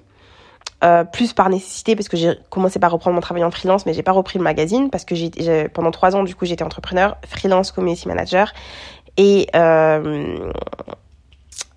euh, 0.85 1.04
plus 1.04 1.32
par 1.32 1.50
nécessité 1.50 1.97
parce 1.97 2.08
que 2.08 2.16
j'ai 2.16 2.38
commencé 2.50 2.78
par 2.78 2.92
reprendre 2.92 3.14
mon 3.14 3.20
travail 3.20 3.42
en 3.42 3.50
freelance 3.50 3.85
mais 3.85 3.94
j'ai 3.94 4.04
pas 4.04 4.12
repris 4.12 4.38
le 4.38 4.44
magazine 4.44 4.90
parce 4.90 5.04
que 5.04 5.16
j'ai 5.16 5.68
pendant 5.68 5.90
trois 5.90 6.14
ans 6.14 6.23
du 6.23 6.37
coup 6.37 6.47
j'étais 6.47 6.62
entrepreneur 6.62 7.16
freelance 7.26 7.73
community 7.73 8.06
manager 8.06 8.52
et 9.16 9.49
euh, 9.56 10.52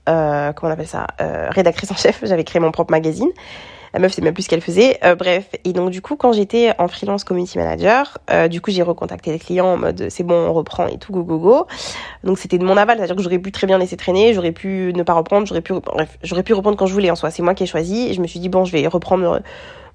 euh, 0.08 0.54
comment 0.54 0.70
on 0.70 0.74
appelle 0.74 0.88
ça 0.88 1.08
euh, 1.20 1.48
rédactrice 1.50 1.92
en 1.92 1.96
chef 1.96 2.20
j'avais 2.24 2.44
créé 2.44 2.60
mon 2.60 2.72
propre 2.72 2.92
magazine 2.92 3.30
la 3.94 4.00
meuf 4.00 4.14
c'est 4.14 4.22
même 4.22 4.34
plus 4.34 4.44
ce 4.44 4.50
qu'elle 4.50 4.62
faisait. 4.62 4.98
Euh, 5.04 5.16
bref, 5.16 5.50
et 5.64 5.74
donc 5.74 5.90
du 5.90 6.02
coup 6.02 6.16
quand 6.16 6.34
j'étais 6.34 6.74
en 6.78 6.88
freelance 6.88 7.24
community 7.24 7.58
manager, 7.58 8.18
euh, 8.30 8.48
du 8.48 8.62
coup 8.62 8.72
j'ai 8.72 8.84
recontacté 8.84 9.32
les 9.32 9.40
clients 9.40 9.74
en 9.74 9.78
mode 9.78 10.08
c'est 10.10 10.24
bon 10.24 10.36
on 10.36 10.54
reprend 10.54 10.88
et 10.88 10.98
tout 10.98 11.12
go 11.12 11.24
go 11.24 11.38
go. 11.38 11.68
Donc 12.24 12.40
c'était 12.40 12.58
de 12.58 12.66
mon 12.66 12.78
aval, 12.78 12.98
c'est-à-dire 12.98 13.16
que 13.16 13.24
j'aurais 13.24 13.40
pu 13.40 13.52
très 13.52 13.68
bien 13.68 13.78
laisser 13.78 13.98
traîner, 13.98 14.34
j'aurais 14.34 14.52
pu 14.52 14.94
ne 14.96 15.04
pas 15.04 15.14
reprendre, 15.14 15.48
j'aurais 15.48 15.62
pu 15.62 15.74
bref, 15.74 16.18
j'aurais 16.24 16.44
pu 16.44 16.54
reprendre 16.54 16.78
quand 16.78 16.86
je 16.86 16.94
voulais 16.94 17.12
en 17.12 17.16
soi. 17.16 17.32
C'est 17.32 17.44
moi 17.44 17.54
qui 17.54 17.64
ai 17.64 17.68
choisi 17.68 18.10
et 18.10 18.14
je 18.14 18.22
me 18.22 18.28
suis 18.28 18.40
dit 18.40 18.50
bon 18.50 18.66
je 18.66 18.72
vais 18.72 18.88
reprendre 18.88 19.42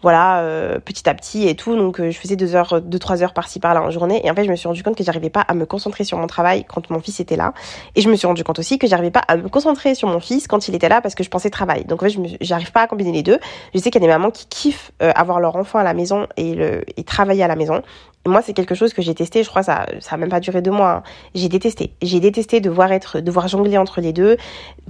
voilà, 0.02 0.40
euh, 0.40 0.78
petit 0.78 1.08
à 1.08 1.14
petit 1.14 1.48
et 1.48 1.54
tout. 1.54 1.76
Donc 1.76 2.00
euh, 2.00 2.10
je 2.10 2.18
faisais 2.18 2.36
deux 2.36 2.54
heures, 2.54 2.80
deux 2.80 2.98
trois 2.98 3.22
heures 3.22 3.32
par-ci 3.32 3.60
par-là 3.60 3.82
en 3.82 3.90
journée. 3.90 4.20
Et 4.24 4.30
en 4.30 4.34
fait, 4.34 4.44
je 4.44 4.50
me 4.50 4.56
suis 4.56 4.68
rendu 4.68 4.82
compte 4.82 4.96
que 4.96 5.04
j'arrivais 5.04 5.30
pas 5.30 5.40
à 5.40 5.54
me 5.54 5.66
concentrer 5.66 6.04
sur 6.04 6.18
mon 6.18 6.26
travail 6.26 6.64
quand 6.64 6.90
mon 6.90 7.00
fils 7.00 7.20
était 7.20 7.36
là. 7.36 7.52
Et 7.94 8.00
je 8.00 8.08
me 8.08 8.16
suis 8.16 8.26
rendu 8.26 8.44
compte 8.44 8.58
aussi 8.58 8.78
que 8.78 8.86
j'arrivais 8.86 9.10
pas 9.10 9.22
à 9.26 9.36
me 9.36 9.48
concentrer 9.48 9.94
sur 9.94 10.08
mon 10.08 10.20
fils 10.20 10.46
quand 10.48 10.68
il 10.68 10.74
était 10.74 10.88
là 10.88 11.00
parce 11.00 11.14
que 11.14 11.24
je 11.24 11.30
pensais 11.30 11.50
travail. 11.50 11.84
Donc 11.84 12.02
en 12.02 12.06
fait, 12.06 12.12
je 12.12 12.20
j'arrive 12.40 12.72
pas 12.72 12.82
à 12.82 12.86
combiner 12.86 13.12
les 13.12 13.22
deux. 13.22 13.38
Je 13.74 13.78
sais 13.78 13.90
qu'il 13.90 14.00
y 14.00 14.04
a 14.04 14.06
des 14.06 14.12
mamans 14.12 14.30
qui 14.30 14.46
kiffent 14.46 14.92
euh, 15.02 15.12
avoir 15.14 15.40
leur 15.40 15.56
enfant 15.56 15.78
à 15.78 15.84
la 15.84 15.94
maison 15.94 16.26
et 16.36 16.54
le 16.54 16.82
et 16.96 17.04
travailler 17.04 17.42
à 17.42 17.48
la 17.48 17.56
maison 17.56 17.82
moi, 18.26 18.42
c'est 18.42 18.52
quelque 18.52 18.74
chose 18.74 18.92
que 18.92 19.02
j'ai 19.02 19.14
testé. 19.14 19.42
Je 19.42 19.48
crois 19.48 19.62
ça, 19.62 19.86
ça 20.00 20.14
a 20.14 20.18
même 20.18 20.28
pas 20.28 20.40
duré 20.40 20.62
deux 20.62 20.70
mois. 20.70 20.90
Hein. 20.90 21.02
J'ai 21.34 21.48
détesté. 21.48 21.92
J'ai 22.02 22.20
détesté 22.20 22.60
de 22.60 22.70
voir 22.70 22.92
être, 22.92 23.20
de 23.20 23.30
voir 23.30 23.48
jongler 23.48 23.78
entre 23.78 24.00
les 24.00 24.12
deux, 24.12 24.36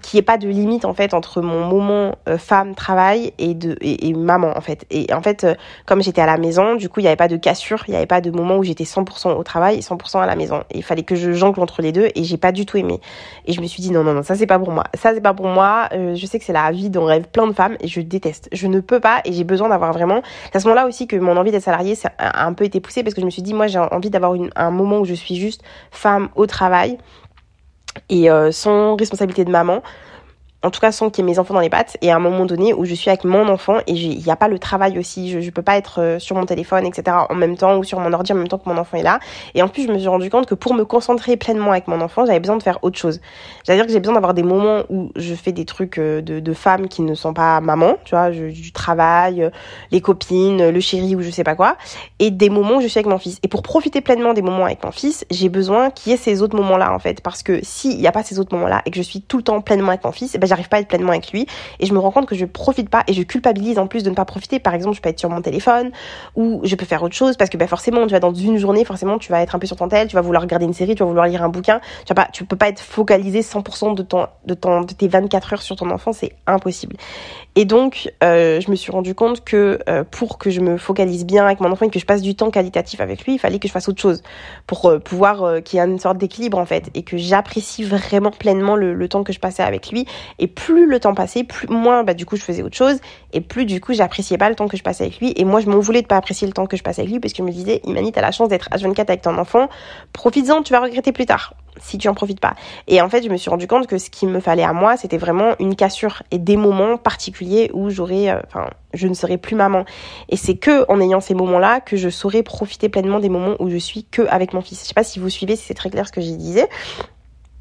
qu'il 0.02 0.16
n'y 0.16 0.20
ait 0.20 0.22
pas 0.22 0.38
de 0.38 0.48
limite 0.48 0.84
en 0.84 0.94
fait 0.94 1.14
entre 1.14 1.40
mon 1.40 1.64
moment 1.64 2.16
euh, 2.28 2.38
femme 2.38 2.74
travail 2.74 3.32
et 3.38 3.54
de 3.54 3.76
et, 3.80 4.12
maman 4.14 4.52
en 4.56 4.60
fait. 4.60 4.86
Et 4.90 5.12
en 5.12 5.22
fait, 5.22 5.44
euh, 5.44 5.54
comme 5.86 6.02
j'étais 6.02 6.20
à 6.20 6.26
la 6.26 6.38
maison, 6.38 6.76
du 6.76 6.88
coup, 6.88 7.00
il 7.00 7.04
n'y 7.04 7.08
avait 7.08 7.16
pas 7.16 7.28
de 7.28 7.36
cassure. 7.36 7.84
Il 7.88 7.92
n'y 7.92 7.96
avait 7.96 8.06
pas 8.06 8.20
de 8.20 8.30
moment 8.30 8.56
où 8.56 8.64
j'étais 8.64 8.84
100% 8.84 9.36
au 9.36 9.42
travail 9.42 9.78
et 9.78 9.80
100% 9.80 10.20
à 10.20 10.26
la 10.26 10.36
maison. 10.36 10.62
Il 10.74 10.82
fallait 10.82 11.02
que 11.02 11.14
je 11.14 11.32
jongle 11.32 11.60
entre 11.60 11.82
les 11.82 11.92
deux 11.92 12.08
et 12.14 12.24
j'ai 12.24 12.36
pas 12.36 12.52
du 12.52 12.66
tout 12.66 12.76
aimé. 12.76 13.00
Et 13.46 13.52
je 13.52 13.60
me 13.60 13.66
suis 13.66 13.82
dit 13.82 13.90
non 13.90 14.04
non 14.04 14.14
non, 14.14 14.22
ça 14.22 14.34
c'est 14.34 14.46
pas 14.46 14.58
pour 14.58 14.70
moi. 14.70 14.84
Ça 14.94 15.12
c'est 15.14 15.20
pas 15.20 15.34
pour 15.34 15.46
moi. 15.46 15.88
Euh, 15.92 16.14
je 16.14 16.26
sais 16.26 16.38
que 16.38 16.44
c'est 16.44 16.52
la 16.52 16.70
vie 16.70 16.90
dont 16.90 17.04
rêvent 17.04 17.28
plein 17.28 17.46
de 17.46 17.52
femmes 17.52 17.76
et 17.80 17.88
je 17.88 18.00
déteste. 18.00 18.48
Je 18.52 18.66
ne 18.66 18.80
peux 18.80 19.00
pas 19.00 19.20
et 19.24 19.32
j'ai 19.32 19.44
besoin 19.44 19.68
d'avoir 19.68 19.92
vraiment. 19.92 20.22
C'est 20.46 20.56
à 20.56 20.60
ce 20.60 20.68
moment-là 20.68 20.86
aussi 20.86 21.06
que 21.06 21.16
mon 21.16 21.36
envie 21.36 21.50
d'être 21.50 21.62
salariée 21.62 21.94
a 22.18 22.46
un 22.46 22.52
peu 22.52 22.64
été 22.64 22.80
poussée 22.80 23.02
parce 23.02 23.14
que 23.14 23.20
je 23.20 23.25
me 23.26 23.30
suis 23.30 23.42
dit, 23.42 23.54
moi, 23.54 23.66
j'ai 23.66 23.78
envie 23.78 24.10
d'avoir 24.10 24.34
un 24.56 24.70
moment 24.70 25.00
où 25.00 25.04
je 25.04 25.14
suis 25.14 25.36
juste 25.36 25.62
femme 25.90 26.28
au 26.34 26.46
travail 26.46 26.98
et 28.08 28.30
euh, 28.30 28.52
sans 28.52 28.96
responsabilité 28.96 29.44
de 29.44 29.50
maman 29.50 29.82
en 30.66 30.70
tout 30.70 30.80
cas 30.80 30.90
sans 30.90 31.10
qu'il 31.10 31.24
y 31.24 31.28
ait 31.28 31.30
mes 31.30 31.38
enfants 31.38 31.54
dans 31.54 31.60
les 31.60 31.70
pattes. 31.70 31.96
Et 32.02 32.10
à 32.10 32.16
un 32.16 32.18
moment 32.18 32.44
donné 32.44 32.74
où 32.74 32.84
je 32.84 32.94
suis 32.94 33.08
avec 33.08 33.22
mon 33.24 33.48
enfant 33.48 33.78
et 33.86 33.92
il 33.92 34.18
n'y 34.18 34.30
a 34.30 34.36
pas 34.36 34.48
le 34.48 34.58
travail 34.58 34.98
aussi. 34.98 35.30
Je, 35.30 35.40
je 35.40 35.50
peux 35.50 35.62
pas 35.62 35.76
être 35.76 36.00
euh, 36.02 36.18
sur 36.18 36.34
mon 36.34 36.44
téléphone 36.44 36.84
etc 36.84 37.16
en 37.28 37.34
même 37.34 37.56
temps 37.56 37.78
ou 37.78 37.84
sur 37.84 38.00
mon 38.00 38.12
ordi 38.12 38.32
en 38.32 38.34
même 38.36 38.48
temps 38.48 38.58
que 38.58 38.68
mon 38.68 38.76
enfant 38.76 38.96
est 38.96 39.02
là. 39.02 39.20
Et 39.54 39.62
en 39.62 39.68
plus 39.68 39.86
je 39.86 39.92
me 39.92 39.98
suis 39.98 40.08
rendu 40.08 40.28
compte 40.28 40.46
que 40.46 40.54
pour 40.54 40.74
me 40.74 40.84
concentrer 40.84 41.36
pleinement 41.36 41.70
avec 41.70 41.86
mon 41.86 42.00
enfant 42.00 42.26
j'avais 42.26 42.40
besoin 42.40 42.56
de 42.56 42.62
faire 42.62 42.80
autre 42.82 42.98
chose. 42.98 43.20
C'est 43.62 43.72
à 43.72 43.76
dire 43.76 43.86
que 43.86 43.92
j'ai 43.92 44.00
besoin 44.00 44.14
d'avoir 44.14 44.34
des 44.34 44.42
moments 44.42 44.82
où 44.90 45.12
je 45.14 45.34
fais 45.34 45.52
des 45.52 45.64
trucs 45.64 45.98
euh, 45.98 46.20
de, 46.20 46.40
de 46.40 46.52
femmes 46.52 46.88
qui 46.88 47.02
ne 47.02 47.14
sont 47.14 47.32
pas 47.32 47.60
maman 47.60 47.96
tu 48.04 48.16
vois 48.16 48.30
du 48.30 48.72
travail 48.72 49.44
euh, 49.44 49.50
les 49.92 50.00
copines 50.00 50.68
le 50.68 50.80
chéri 50.80 51.14
ou 51.14 51.22
je 51.22 51.30
sais 51.30 51.44
pas 51.44 51.54
quoi. 51.54 51.76
Et 52.18 52.32
des 52.32 52.50
moments 52.50 52.78
où 52.78 52.80
je 52.80 52.88
suis 52.88 52.98
avec 52.98 53.10
mon 53.10 53.18
fils. 53.18 53.38
Et 53.44 53.48
pour 53.48 53.62
profiter 53.62 54.00
pleinement 54.00 54.34
des 54.34 54.42
moments 54.42 54.64
avec 54.64 54.82
mon 54.84 54.90
fils 54.90 55.24
j'ai 55.30 55.48
besoin 55.48 55.90
qu'il 55.90 56.10
y 56.10 56.14
ait 56.14 56.18
ces 56.18 56.42
autres 56.42 56.56
moments 56.56 56.76
là 56.76 56.92
en 56.92 56.98
fait. 56.98 57.20
Parce 57.20 57.44
que 57.44 57.60
s'il 57.62 57.98
n'y 57.98 58.08
a 58.08 58.12
pas 58.12 58.24
ces 58.24 58.40
autres 58.40 58.54
moments 58.54 58.68
là 58.68 58.82
et 58.84 58.90
que 58.90 58.96
je 58.96 59.02
suis 59.02 59.22
tout 59.22 59.36
le 59.36 59.44
temps 59.44 59.60
pleinement 59.60 59.90
avec 59.90 60.02
mon 60.02 60.12
fils 60.12 60.34
eh 60.34 60.38
ben, 60.38 60.55
j'arrive 60.56 60.68
pas 60.68 60.78
à 60.78 60.80
être 60.80 60.88
pleinement 60.88 61.12
avec 61.12 61.30
lui 61.32 61.46
et 61.80 61.86
je 61.86 61.92
me 61.92 61.98
rends 61.98 62.10
compte 62.10 62.26
que 62.26 62.34
je 62.34 62.46
profite 62.46 62.88
pas 62.88 63.04
et 63.06 63.12
je 63.12 63.22
culpabilise 63.22 63.78
en 63.78 63.86
plus 63.86 64.02
de 64.02 64.10
ne 64.10 64.14
pas 64.14 64.24
profiter. 64.24 64.58
Par 64.58 64.74
exemple 64.74 64.96
je 64.96 65.02
peux 65.02 65.10
être 65.10 65.18
sur 65.18 65.28
mon 65.28 65.42
téléphone 65.42 65.90
ou 66.34 66.60
je 66.64 66.74
peux 66.76 66.86
faire 66.86 67.02
autre 67.02 67.14
chose 67.14 67.36
parce 67.36 67.50
que 67.50 67.56
ben 67.56 67.68
forcément 67.68 68.06
tu 68.06 68.12
vas 68.12 68.20
dans 68.20 68.32
une 68.32 68.56
journée 68.56 68.84
forcément 68.84 69.18
tu 69.18 69.30
vas 69.30 69.42
être 69.42 69.54
un 69.54 69.58
peu 69.58 69.66
sur 69.66 69.76
ton 69.76 69.88
tel 69.88 70.08
tu 70.08 70.14
vas 70.16 70.22
vouloir 70.22 70.42
regarder 70.42 70.64
une 70.64 70.72
série 70.72 70.94
tu 70.94 71.02
vas 71.02 71.08
vouloir 71.08 71.26
lire 71.26 71.42
un 71.42 71.48
bouquin. 71.48 71.80
Tu 72.06 72.14
vas 72.14 72.24
pas 72.24 72.28
tu 72.32 72.44
peux 72.44 72.56
pas 72.56 72.68
être 72.68 72.80
focalisé 72.80 73.40
100% 73.40 73.94
de 73.94 74.02
ton 74.02 74.26
de 74.46 74.54
ton 74.54 74.80
de 74.82 74.94
tes 74.94 75.08
24 75.08 75.52
heures 75.52 75.62
sur 75.62 75.76
ton 75.76 75.90
enfant 75.90 76.12
c'est 76.12 76.32
impossible. 76.46 76.96
Et 77.54 77.64
donc 77.64 78.10
euh, 78.24 78.60
je 78.60 78.70
me 78.70 78.76
suis 78.76 78.92
rendu 78.92 79.14
compte 79.14 79.44
que 79.44 79.78
euh, 79.88 80.04
pour 80.10 80.38
que 80.38 80.50
je 80.50 80.60
me 80.60 80.78
focalise 80.78 81.26
bien 81.26 81.44
avec 81.44 81.60
mon 81.60 81.70
enfant 81.70 81.86
et 81.86 81.90
que 81.90 81.98
je 81.98 82.06
passe 82.06 82.22
du 82.22 82.34
temps 82.34 82.50
qualitatif 82.50 83.00
avec 83.00 83.24
lui 83.24 83.34
il 83.34 83.38
fallait 83.38 83.58
que 83.58 83.68
je 83.68 83.72
fasse 83.72 83.88
autre 83.88 84.00
chose 84.00 84.22
pour 84.66 84.86
euh, 84.86 84.98
pouvoir 84.98 85.62
qu'il 85.62 85.78
y 85.78 85.82
ait 85.82 85.86
une 85.86 85.98
sorte 85.98 86.18
d'équilibre 86.18 86.58
en 86.58 86.66
fait 86.66 86.90
et 86.94 87.02
que 87.02 87.16
j'apprécie 87.16 87.84
vraiment 87.84 88.30
pleinement 88.30 88.76
le, 88.76 88.94
le 88.94 89.08
temps 89.08 89.24
que 89.24 89.32
je 89.32 89.40
passais 89.40 89.62
avec 89.62 89.90
lui 89.90 90.06
et 90.38 90.46
plus 90.46 90.86
le 90.86 91.00
temps 91.00 91.14
passait, 91.14 91.44
plus 91.44 91.68
moins 91.68 92.04
bah 92.04 92.14
du 92.14 92.26
coup 92.26 92.36
je 92.36 92.42
faisais 92.42 92.62
autre 92.62 92.76
chose 92.76 92.98
et 93.32 93.40
plus 93.40 93.64
du 93.64 93.80
coup 93.80 93.94
j'appréciais 93.94 94.38
pas 94.38 94.48
le 94.48 94.54
temps 94.54 94.68
que 94.68 94.76
je 94.76 94.82
passais 94.82 95.04
avec 95.04 95.18
lui 95.18 95.32
et 95.36 95.44
moi 95.44 95.60
je 95.60 95.68
m'en 95.68 95.78
voulais 95.78 96.02
de 96.02 96.06
pas 96.06 96.16
apprécier 96.16 96.46
le 96.46 96.52
temps 96.52 96.66
que 96.66 96.76
je 96.76 96.82
passais 96.82 97.02
avec 97.02 97.12
lui 97.12 97.20
parce 97.20 97.32
que 97.32 97.38
je 97.38 97.42
me 97.42 97.52
disais 97.52 97.80
Imani 97.84 98.12
t'as 98.12 98.20
la 98.20 98.32
chance 98.32 98.48
d'être 98.48 98.68
H24 98.70 99.00
avec 99.00 99.22
ton 99.22 99.38
enfant, 99.38 99.68
profites-en, 100.12 100.62
tu 100.62 100.72
vas 100.72 100.80
regretter 100.80 101.12
plus 101.12 101.26
tard 101.26 101.54
si 101.80 101.98
tu 101.98 102.08
en 102.08 102.14
profites 102.14 102.40
pas. 102.40 102.54
Et 102.88 103.00
en 103.00 103.08
fait, 103.08 103.22
je 103.22 103.28
me 103.28 103.36
suis 103.36 103.50
rendu 103.50 103.66
compte 103.66 103.86
que 103.86 103.98
ce 103.98 104.10
qu'il 104.10 104.28
me 104.28 104.40
fallait 104.40 104.64
à 104.64 104.72
moi, 104.72 104.96
c'était 104.96 105.18
vraiment 105.18 105.54
une 105.58 105.76
cassure 105.76 106.22
et 106.30 106.38
des 106.38 106.56
moments 106.56 106.96
particuliers 106.96 107.70
où 107.74 107.90
j'aurais, 107.90 108.30
euh, 108.30 108.40
enfin, 108.46 108.70
je 108.94 109.06
ne 109.08 109.14
serais 109.14 109.38
plus 109.38 109.56
maman. 109.56 109.84
Et 110.28 110.36
c'est 110.36 110.56
que 110.56 110.90
en 110.90 111.00
ayant 111.00 111.20
ces 111.20 111.34
moments-là 111.34 111.80
que 111.80 111.96
je 111.96 112.08
saurais 112.08 112.42
profiter 112.42 112.88
pleinement 112.88 113.20
des 113.20 113.28
moments 113.28 113.56
où 113.58 113.70
je 113.70 113.76
suis 113.76 114.04
que 114.04 114.22
avec 114.28 114.52
mon 114.52 114.60
fils. 114.60 114.82
Je 114.82 114.88
sais 114.88 114.94
pas 114.94 115.04
si 115.04 115.18
vous 115.18 115.30
suivez, 115.30 115.56
si 115.56 115.64
c'est 115.64 115.74
très 115.74 115.90
clair 115.90 116.06
ce 116.06 116.12
que 116.12 116.20
j'y 116.20 116.36
disais. 116.36 116.68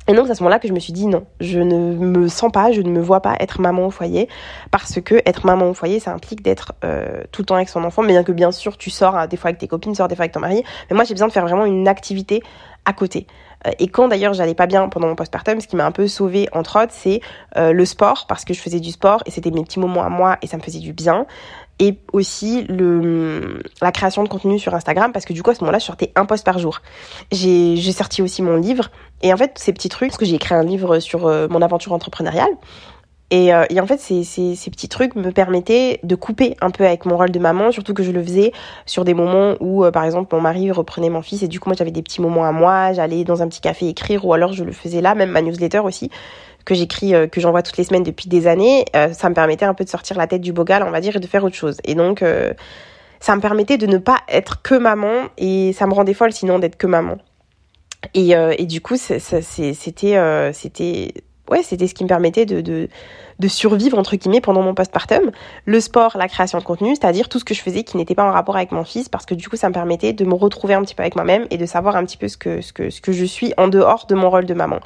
Et 0.08 0.14
donc, 0.14 0.26
c'est 0.28 0.34
à 0.34 0.36
ce 0.36 0.44
moment-là 0.44 0.60
que 0.60 0.68
je 0.68 0.74
me 0.74 0.80
suis 0.80 0.94
dit 0.94 1.08
non, 1.08 1.26
je 1.40 1.60
ne 1.60 1.96
me 1.96 2.28
sens 2.28 2.52
pas, 2.52 2.72
je 2.72 2.82
ne 2.82 2.90
me 2.90 3.02
vois 3.02 3.22
pas 3.22 3.36
être 3.40 3.60
maman 3.60 3.88
au 3.88 3.92
foyer 3.92 4.30
parce 4.72 5.02
que 5.02 5.16
être 5.26 5.46
maman 5.46 5.70
au 5.70 5.74
foyer, 5.74 6.00
ça 6.00 6.14
implique 6.14 6.44
d'être 6.44 6.74
euh, 6.84 7.24
tout 7.32 7.42
le 7.42 7.46
temps 7.46 7.56
avec 7.56 7.70
son 7.70 7.84
enfant, 7.84 8.04
bien 8.04 8.24
que 8.24 8.32
bien 8.32 8.52
sûr 8.52 8.78
tu 8.78 8.90
sors 8.90 9.16
hein, 9.16 9.28
des 9.28 9.38
fois 9.38 9.50
avec 9.50 9.60
tes 9.60 9.68
copines, 9.68 9.94
tu 9.94 9.98
sors 9.98 10.08
des 10.08 10.16
fois 10.16 10.24
avec 10.24 10.34
ton 10.34 10.40
mari, 10.40 10.64
mais 10.90 10.96
moi 10.96 11.06
j'ai 11.06 11.14
besoin 11.14 11.28
de 11.28 11.34
faire 11.34 11.46
vraiment 11.46 11.66
une 11.66 11.88
activité 11.88 12.44
à 12.86 12.94
côté. 12.94 13.26
Euh, 13.66 13.72
et 13.80 13.88
quand 13.88 14.08
d'ailleurs 14.08 14.34
j'allais 14.34 14.54
pas 14.54 14.68
bien 14.68 14.88
pendant 14.90 15.08
mon 15.08 15.16
postpartum, 15.16 15.60
ce 15.60 15.68
qui 15.68 15.76
m'a 15.76 15.86
un 15.86 15.92
peu 15.92 16.08
sauvée 16.08 16.48
entre 16.52 16.84
autres, 16.84 16.94
c'est 16.94 17.22
euh, 17.58 17.74
le 17.74 17.86
sport 17.86 18.26
parce 18.28 18.46
que 18.46 18.54
je 18.54 18.62
faisais 18.62 18.80
du 18.80 18.92
sport 18.92 19.24
et 19.26 19.32
c'était 19.32 19.52
mes 19.52 19.64
petits 19.64 19.80
moments 19.80 20.04
à 20.04 20.10
moi 20.10 20.38
et 20.42 20.48
ça 20.48 20.58
me 20.58 20.62
faisait 20.62 20.80
du 20.80 20.94
bien 20.94 21.26
et 21.80 21.98
aussi 22.14 22.64
le, 22.64 23.62
la 23.82 23.92
création 23.92 24.24
de 24.24 24.30
contenu 24.30 24.60
sur 24.60 24.74
Instagram 24.74 25.12
parce 25.12 25.26
que 25.26 25.34
du 25.34 25.44
coup 25.44 25.52
à 25.52 25.56
ce 25.56 25.62
moment-là 25.62 25.80
je 25.80 25.86
sortais 25.86 26.12
un 26.16 26.26
post 26.26 26.46
par 26.46 26.60
jour. 26.60 26.82
J'ai 27.32 27.92
sorti 27.92 28.22
aussi 28.22 28.42
mon 28.42 28.56
livre 28.56 28.90
et 29.22 29.34
en 29.34 29.38
fait 29.38 29.52
ces 29.56 29.74
petits 29.74 29.90
trucs, 29.90 30.10
parce 30.10 30.18
que 30.18 30.26
j'ai 30.26 30.36
écrit 30.36 30.56
un 30.56 30.64
livre 30.64 31.00
sur 31.00 31.28
euh, 31.28 31.48
mon 31.50 31.62
aventure 31.62 31.94
entrepreneuriale 31.94 32.52
et, 33.32 33.54
euh, 33.54 33.66
et 33.70 33.80
en 33.80 33.88
fait 33.88 34.00
ces, 34.00 34.24
ces, 34.24 34.70
petits 34.70 34.88
trucs 34.88 35.16
me 35.16 35.32
permettaient 35.32 36.00
de 36.04 36.16
couper 36.16 36.56
un 36.62 36.70
peu 36.70 36.86
avec 36.86 37.06
mon 37.06 37.18
rôle 37.18 37.32
de 37.32 37.40
maman, 37.40 37.72
surtout 37.72 37.94
que 37.94 38.04
je 38.04 38.12
le 38.12 38.24
faisais 38.24 38.52
sur 38.86 39.04
des 39.04 39.14
moments 39.14 39.56
où 39.60 39.84
euh, 39.84 39.92
par 39.92 40.04
exemple 40.04 40.34
mon 40.36 40.42
mari 40.42 40.72
reprenait 40.72 41.10
mon 41.10 41.22
fils 41.22 41.42
et 41.44 41.48
du 41.48 41.60
coup 41.60 41.70
moi 41.70 41.76
j'avais 41.78 41.92
des 41.92 42.04
petits 42.04 42.22
moments 42.22 42.46
à 42.46 42.52
moi, 42.52 42.94
j'allais 42.94 43.24
dans 43.24 43.42
un 43.42 43.48
petit 43.48 43.62
café 43.62 43.88
écrire 43.88 44.26
ou 44.26 44.34
alors 44.34 44.54
je 44.54 44.64
le 44.64 44.72
faisais 44.72 45.02
là, 45.02 45.16
même 45.16 45.32
ma 45.32 45.42
newsletter 45.42 45.80
aussi 45.80 46.12
que 46.66 46.76
j'écris, 46.76 47.14
euh, 47.14 47.28
que 47.28 47.40
j'envoie 47.40 47.62
toutes 47.62 47.78
les 47.78 47.84
semaines 47.84 48.04
depuis 48.04 48.28
des 48.28 48.48
années, 48.48 48.86
euh, 48.96 49.14
ça 49.14 49.30
me 49.30 49.36
permettait 49.36 49.66
un 49.66 49.74
peu 49.74 49.84
de 49.84 49.90
sortir 49.90 50.18
la 50.18 50.28
tête 50.28 50.42
du 50.42 50.52
bocal, 50.52 50.84
on 50.84 50.92
va 50.92 51.00
dire, 51.00 51.16
et 51.16 51.20
de 51.20 51.28
faire 51.28 51.44
autre 51.44 51.56
chose. 51.56 51.78
Et 51.86 51.96
donc, 51.96 52.22
euh, 52.22 52.54
ça 53.20 53.36
me 53.36 53.42
permettait 53.42 53.78
de 53.78 53.86
ne 53.86 53.98
pas 53.98 54.20
être 54.28 54.62
que 54.62 54.76
maman, 54.76 55.30
et 55.38 55.74
ça 55.74 55.88
me 55.88 55.94
rendait 55.94 56.14
folle 56.14 56.34
sinon 56.34 56.60
d'être 56.60 56.76
que 56.76 56.88
maman. 56.88 57.18
Et, 58.14 58.34
et 58.34 58.66
du 58.68 58.82
coup, 58.82 58.98
c'était, 58.98 59.42
c'était, 59.74 61.14
ouais, 61.50 61.64
c'était 61.64 61.88
ce 61.88 61.94
qui 61.94 62.04
me 62.04 62.10
permettait 62.10 62.46
de, 62.46 62.62
de 62.62 62.90
de 63.40 63.48
survivre 63.48 63.98
entre 63.98 64.16
guillemets 64.16 64.42
pendant 64.42 64.62
mon 64.62 64.74
postpartum. 64.74 65.32
Le 65.66 65.80
sport, 65.80 66.18
la 66.18 66.28
création 66.28 66.58
de 66.58 66.64
contenu, 66.64 66.96
c'est-à-dire 66.96 67.30
tout 67.30 67.40
ce 67.40 67.46
que 67.46 67.54
je 67.54 67.62
faisais 67.62 67.84
qui 67.84 67.98
n'était 67.98 68.16
pas 68.16 68.24
en 68.24 68.32
rapport 68.32 68.56
avec 68.56 68.72
mon 68.72 68.84
fils, 68.84 69.10
parce 69.10 69.26
que 69.26 69.36
du 69.36 69.50
coup 69.50 69.58
ça 69.58 69.70
me 69.70 69.74
permettait 69.74 70.14
de 70.14 70.26
me 70.26 70.34
retrouver 70.34 70.74
un 70.74 70.82
petit 70.82 70.96
peu 70.96 71.04
avec 71.04 71.16
moi-même 71.16 71.46
et 71.50 71.58
de 71.58 71.66
savoir 71.66 71.96
un 71.96 72.06
petit 72.06 72.18
peu 72.18 72.28
ce 72.28 72.38
que 72.38 72.62
ce 72.62 72.74
que 72.74 72.90
ce 72.90 73.02
que 73.02 73.12
je 73.12 73.26
suis 73.26 73.54
en 73.58 73.68
dehors 73.68 74.06
de 74.08 74.16
mon 74.16 74.30
rôle 74.30 74.46
de 74.46 74.54
maman. 74.54 74.80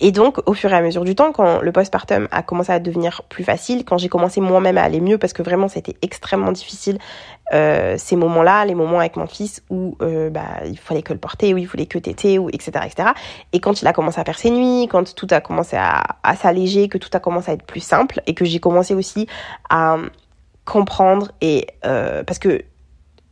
Et 0.00 0.12
donc 0.12 0.38
au 0.46 0.54
fur 0.54 0.72
et 0.72 0.76
à 0.76 0.82
mesure 0.82 1.04
du 1.04 1.14
temps, 1.14 1.32
quand 1.32 1.60
le 1.60 1.72
postpartum 1.72 2.28
a 2.30 2.42
commencé 2.42 2.72
à 2.72 2.78
devenir 2.78 3.22
plus 3.28 3.44
facile, 3.44 3.84
quand 3.84 3.98
j'ai 3.98 4.08
commencé 4.08 4.40
moi-même 4.40 4.78
à 4.78 4.82
aller 4.82 5.00
mieux, 5.00 5.18
parce 5.18 5.32
que 5.32 5.42
vraiment 5.42 5.68
c'était 5.68 5.96
extrêmement 6.02 6.52
difficile 6.52 6.98
euh, 7.52 7.96
ces 7.98 8.16
moments-là, 8.16 8.64
les 8.64 8.74
moments 8.74 9.00
avec 9.00 9.16
mon 9.16 9.26
fils 9.26 9.62
où 9.68 9.96
euh, 10.00 10.30
bah, 10.30 10.64
il 10.64 10.78
fallait 10.78 11.02
que 11.02 11.12
le 11.12 11.18
porter, 11.18 11.52
où 11.54 11.58
il 11.58 11.66
fallait 11.66 11.86
que 11.86 11.98
téter, 11.98 12.38
ou 12.38 12.48
etc., 12.48 12.70
etc. 12.84 13.10
Et 13.52 13.60
quand 13.60 13.82
il 13.82 13.88
a 13.88 13.92
commencé 13.92 14.20
à 14.20 14.24
faire 14.24 14.38
ses 14.38 14.50
nuits, 14.50 14.88
quand 14.88 15.14
tout 15.14 15.26
a 15.30 15.40
commencé 15.40 15.76
à, 15.76 16.02
s'alléger, 16.36 16.88
que 16.88 16.98
tout 16.98 17.10
a 17.12 17.20
commencé 17.20 17.50
à 17.50 17.54
être 17.54 17.64
plus 17.64 17.80
simple, 17.80 18.20
et 18.26 18.34
que 18.34 18.44
j'ai 18.44 18.60
commencé 18.60 18.94
aussi 18.94 19.26
à 19.68 19.98
comprendre 20.64 21.32
et 21.40 21.66
euh, 21.84 22.22
parce 22.22 22.38
que 22.38 22.62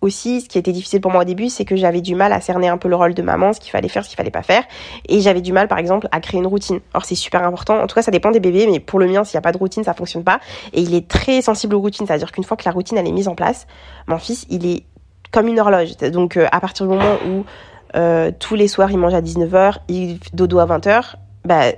aussi, 0.00 0.40
ce 0.40 0.49
qui 0.49 0.59
était 0.59 0.73
difficile 0.73 1.00
pour 1.00 1.11
moi 1.11 1.23
au 1.23 1.25
début, 1.25 1.49
c'est 1.49 1.64
que 1.64 1.76
j'avais 1.76 2.00
du 2.00 2.14
mal 2.14 2.33
à 2.33 2.40
cerner 2.40 2.69
un 2.69 2.78
peu 2.78 2.88
le 2.88 2.97
rôle 2.97 3.14
de 3.14 3.23
maman, 3.23 3.52
ce 3.52 3.61
qu'il 3.61 3.71
fallait 3.71 3.88
faire, 3.88 4.04
ce 4.04 4.09
qu'il 4.09 4.16
fallait 4.16 4.30
pas 4.30 4.42
faire. 4.42 4.62
Et 5.09 5.21
j'avais 5.21 5.42
du 5.42 5.52
mal, 5.52 5.69
par 5.69 5.78
exemple, 5.78 6.09
à 6.11 6.21
créer 6.21 6.40
une 6.40 6.47
routine. 6.47 6.80
Alors, 6.95 7.04
c'est 7.04 7.14
super 7.14 7.45
important. 7.45 7.80
En 7.80 7.87
tout 7.87 7.95
cas, 7.95 8.02
ça 8.02 8.11
dépend 8.11 8.30
des 8.30 8.40
bébés, 8.40 8.66
mais 8.71 8.80
pour 8.80 8.99
le 8.99 9.07
mien, 9.07 9.25
s'il 9.25 9.37
n'y 9.37 9.38
a 9.38 9.42
pas 9.42 9.52
de 9.52 9.59
routine, 9.59 9.85
ça 9.85 9.95
fonctionne 9.95 10.25
pas. 10.25 10.40
Et 10.73 10.80
il 10.80 10.95
est 10.95 11.07
très 11.07 11.42
sensible 11.42 11.75
aux 11.75 11.80
routines. 11.80 12.07
C'est-à-dire 12.07 12.33
qu'une 12.33 12.45
fois 12.45 12.57
que 12.57 12.64
la 12.64 12.73
routine, 12.73 12.97
elle 12.97 13.07
est 13.07 13.12
mise 13.12 13.28
en 13.28 13.35
place, 13.35 13.66
mon 14.07 14.19
fils, 14.19 14.47
il 14.49 14.66
est 14.66 14.85
comme 15.33 15.49
une 15.49 15.61
horloge. 15.61 15.97
Donc, 16.12 16.37
euh, 16.37 16.47
à 16.50 16.61
partir 16.61 16.87
du 16.87 16.92
moment 16.95 17.16
où 17.28 17.45
euh, 17.97 18.30
tous 18.38 18.54
les 18.54 18.69
soirs, 18.69 18.90
il 18.90 18.99
mange 18.99 19.14
à 19.14 19.21
19h, 19.21 19.76
il 19.88 20.19
dodo 20.33 20.59
à 20.61 20.66
20h, 20.66 21.16
bah, 21.45 21.73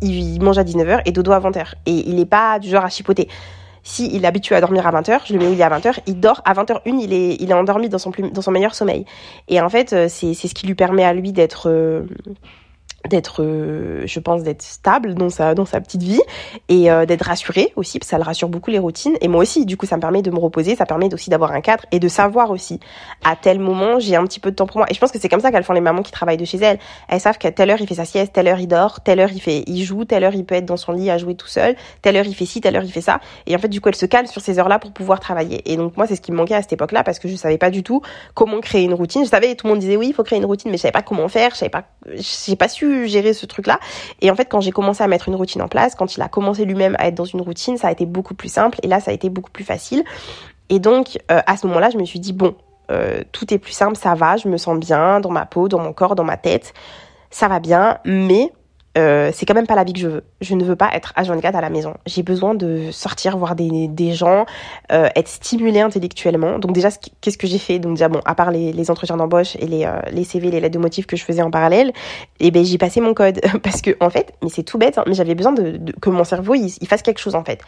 il 0.00 0.42
mange 0.42 0.58
à 0.58 0.64
19h 0.64 1.02
et 1.04 1.12
dodo 1.12 1.32
à 1.32 1.40
20h. 1.40 1.74
Et 1.86 2.08
il 2.08 2.16
n'est 2.16 2.26
pas 2.26 2.58
du 2.58 2.68
genre 2.68 2.84
à 2.84 2.88
chipoter 2.88 3.28
si 3.82 4.08
il 4.14 4.24
est 4.24 4.28
habitué 4.28 4.54
à 4.54 4.60
dormir 4.60 4.86
à 4.86 4.92
20h, 4.92 5.20
je 5.26 5.32
le 5.32 5.38
mets 5.38 5.48
où 5.48 5.52
il 5.52 5.60
est 5.60 5.64
à 5.64 5.70
20h, 5.70 5.98
il 6.06 6.20
dort 6.20 6.40
à 6.44 6.54
20h1, 6.54 6.80
il 7.00 7.12
est, 7.12 7.36
il 7.40 7.50
est 7.50 7.54
endormi 7.54 7.88
dans 7.88 7.98
son, 7.98 8.10
plus, 8.10 8.30
dans 8.30 8.42
son 8.42 8.52
meilleur 8.52 8.74
sommeil. 8.74 9.04
Et 9.48 9.60
en 9.60 9.68
fait, 9.68 9.92
euh, 9.92 10.06
c'est, 10.08 10.34
c'est 10.34 10.48
ce 10.48 10.54
qui 10.54 10.66
lui 10.66 10.74
permet 10.74 11.04
à 11.04 11.12
lui 11.12 11.32
d'être, 11.32 11.68
euh, 11.68 12.02
d'être 13.08 13.42
euh, 13.42 14.02
je 14.06 14.20
pense 14.20 14.42
d'être 14.42 14.62
stable 14.62 15.14
dans 15.14 15.30
sa 15.30 15.54
dans 15.54 15.64
sa 15.64 15.80
petite 15.80 16.02
vie 16.02 16.20
et 16.68 16.90
euh, 16.90 17.06
d'être 17.06 17.22
rassuré 17.22 17.72
aussi 17.76 17.98
parce 17.98 18.08
que 18.08 18.10
ça 18.10 18.18
le 18.18 18.24
rassure 18.24 18.48
beaucoup 18.48 18.70
les 18.70 18.78
routines. 18.78 19.16
Et 19.20 19.28
moi 19.28 19.42
aussi 19.42 19.66
du 19.66 19.76
coup 19.76 19.86
ça 19.86 19.96
me 19.96 20.00
permet 20.00 20.22
de 20.22 20.30
me 20.30 20.38
reposer 20.38 20.76
ça 20.76 20.86
permet 20.86 21.12
aussi 21.12 21.30
d'avoir 21.30 21.52
un 21.52 21.60
cadre 21.60 21.84
et 21.90 21.98
de 21.98 22.08
savoir 22.08 22.50
aussi 22.50 22.80
à 23.24 23.36
tel 23.36 23.58
moment 23.58 23.98
j'ai 23.98 24.16
un 24.16 24.24
petit 24.24 24.40
peu 24.40 24.50
de 24.50 24.56
temps 24.56 24.66
pour 24.66 24.78
moi. 24.78 24.86
Et 24.90 24.94
je 24.94 25.00
pense 25.00 25.10
que 25.10 25.18
c'est 25.18 25.28
comme 25.28 25.40
ça 25.40 25.50
qu'elles 25.50 25.64
font 25.64 25.72
les 25.72 25.80
mamans 25.80 26.02
qui 26.02 26.12
travaillent 26.12 26.36
de 26.36 26.44
chez 26.44 26.58
elles. 26.58 26.78
Elles 27.08 27.20
savent 27.20 27.38
qu'à 27.38 27.50
telle 27.50 27.70
heure 27.70 27.80
il 27.80 27.88
fait 27.88 27.94
sa 27.94 28.04
sieste 28.04 28.32
telle 28.32 28.48
heure 28.48 28.60
il 28.60 28.68
dort 28.68 29.00
telle 29.00 29.20
heure 29.20 29.32
il 29.32 29.40
fait 29.40 29.64
il 29.66 29.82
joue 29.82 30.04
telle 30.04 30.24
heure 30.24 30.34
il 30.34 30.44
peut 30.44 30.54
être 30.54 30.66
dans 30.66 30.76
son 30.76 30.92
lit 30.92 31.10
à 31.10 31.18
jouer 31.18 31.34
tout 31.34 31.48
seul 31.48 31.74
telle 32.02 32.16
heure 32.16 32.26
il 32.26 32.34
fait 32.34 32.46
ci 32.46 32.60
telle 32.60 32.76
heure 32.76 32.84
il 32.84 32.92
fait 32.92 33.00
ça. 33.00 33.20
Et 33.46 33.56
en 33.56 33.58
fait 33.58 33.68
du 33.68 33.80
coup 33.80 33.88
elle 33.88 33.96
se 33.96 34.06
calme 34.06 34.26
sur 34.26 34.40
ces 34.40 34.58
heures 34.58 34.68
là 34.68 34.78
pour 34.78 34.92
pouvoir 34.92 35.18
travailler. 35.18 35.70
Et 35.70 35.76
donc 35.76 35.96
moi 35.96 36.06
c'est 36.06 36.16
ce 36.16 36.20
qui 36.20 36.30
me 36.30 36.36
manquait 36.36 36.54
à 36.54 36.62
cette 36.62 36.72
époque 36.72 36.92
là 36.92 37.02
parce 37.02 37.18
que 37.18 37.28
je 37.28 37.34
savais 37.34 37.58
pas 37.58 37.70
du 37.70 37.82
tout 37.82 38.00
comment 38.34 38.60
créer 38.60 38.84
une 38.84 38.94
routine. 38.94 39.24
Je 39.24 39.30
savais 39.30 39.54
tout 39.56 39.66
le 39.66 39.72
monde 39.72 39.80
disait 39.80 39.96
oui 39.96 40.08
il 40.08 40.14
faut 40.14 40.22
créer 40.22 40.38
une 40.38 40.46
routine 40.46 40.70
mais 40.70 40.76
je 40.76 40.82
savais 40.82 40.92
pas 40.92 41.02
comment 41.02 41.28
faire 41.28 41.50
je 41.50 41.56
savais 41.56 41.70
pas 41.70 41.84
j'ai 42.14 42.56
pas 42.56 42.68
su 42.68 42.91
gérer 43.06 43.32
ce 43.32 43.46
truc-là. 43.46 43.78
Et 44.20 44.30
en 44.30 44.34
fait, 44.34 44.46
quand 44.46 44.60
j'ai 44.60 44.72
commencé 44.72 45.02
à 45.02 45.08
mettre 45.08 45.28
une 45.28 45.34
routine 45.34 45.62
en 45.62 45.68
place, 45.68 45.94
quand 45.94 46.16
il 46.16 46.22
a 46.22 46.28
commencé 46.28 46.64
lui-même 46.64 46.96
à 46.98 47.08
être 47.08 47.14
dans 47.14 47.24
une 47.24 47.40
routine, 47.40 47.76
ça 47.76 47.88
a 47.88 47.92
été 47.92 48.06
beaucoup 48.06 48.34
plus 48.34 48.48
simple. 48.48 48.78
Et 48.82 48.88
là, 48.88 49.00
ça 49.00 49.10
a 49.10 49.14
été 49.14 49.28
beaucoup 49.28 49.50
plus 49.50 49.64
facile. 49.64 50.04
Et 50.68 50.78
donc, 50.78 51.18
euh, 51.30 51.40
à 51.46 51.56
ce 51.56 51.66
moment-là, 51.66 51.90
je 51.90 51.98
me 51.98 52.04
suis 52.04 52.20
dit, 52.20 52.32
bon, 52.32 52.54
euh, 52.90 53.22
tout 53.32 53.52
est 53.52 53.58
plus 53.58 53.72
simple, 53.72 53.96
ça 53.96 54.14
va, 54.14 54.36
je 54.36 54.48
me 54.48 54.56
sens 54.56 54.78
bien 54.78 55.20
dans 55.20 55.30
ma 55.30 55.46
peau, 55.46 55.68
dans 55.68 55.78
mon 55.78 55.92
corps, 55.92 56.14
dans 56.14 56.24
ma 56.24 56.36
tête. 56.36 56.74
Ça 57.30 57.48
va 57.48 57.60
bien, 57.60 57.98
mais 58.04 58.52
euh, 58.98 59.30
c'est 59.32 59.46
quand 59.46 59.54
même 59.54 59.66
pas 59.66 59.74
la 59.74 59.84
vie 59.84 59.92
que 59.92 60.00
je 60.00 60.08
veux. 60.08 60.24
Je 60.40 60.54
ne 60.54 60.64
veux 60.64 60.76
pas 60.76 60.90
être 60.92 61.12
à 61.16 61.22
24 61.22 61.56
à 61.56 61.60
la 61.60 61.70
maison. 61.70 61.94
J'ai 62.06 62.22
besoin 62.22 62.54
de 62.54 62.90
sortir, 62.90 63.38
voir 63.38 63.54
des, 63.54 63.88
des 63.88 64.12
gens, 64.12 64.44
euh, 64.92 65.08
être 65.16 65.28
stimulée 65.28 65.80
intellectuellement. 65.80 66.58
Donc 66.58 66.72
déjà, 66.72 66.90
qu'est-ce 67.20 67.38
que 67.38 67.46
j'ai 67.46 67.58
fait? 67.58 67.78
Donc 67.78 67.94
déjà, 67.94 68.08
bon, 68.08 68.20
à 68.24 68.34
part 68.34 68.50
les, 68.50 68.72
les 68.72 68.90
entretiens 68.90 69.16
d'embauche 69.16 69.56
et 69.56 69.66
les, 69.66 69.86
euh, 69.86 70.00
les 70.10 70.24
CV, 70.24 70.50
les 70.50 70.60
lettres 70.60 70.74
de 70.74 70.78
motifs 70.78 71.06
que 71.06 71.16
je 71.16 71.24
faisais 71.24 71.42
en 71.42 71.50
parallèle, 71.50 71.88
et 72.40 72.48
eh 72.48 72.50
ben 72.50 72.64
j'ai 72.64 72.78
passé 72.78 73.00
mon 73.00 73.14
code 73.14 73.40
parce 73.62 73.80
que 73.80 73.96
en 74.00 74.10
fait, 74.10 74.34
mais 74.42 74.50
c'est 74.50 74.62
tout 74.62 74.78
bête, 74.78 74.98
hein, 74.98 75.04
mais 75.06 75.14
j'avais 75.14 75.34
besoin 75.34 75.52
de, 75.52 75.78
de, 75.78 75.92
que 75.92 76.10
mon 76.10 76.24
cerveau 76.24 76.54
il, 76.54 76.72
il 76.80 76.88
fasse 76.88 77.02
quelque 77.02 77.20
chose 77.20 77.34
en 77.34 77.44
fait, 77.44 77.60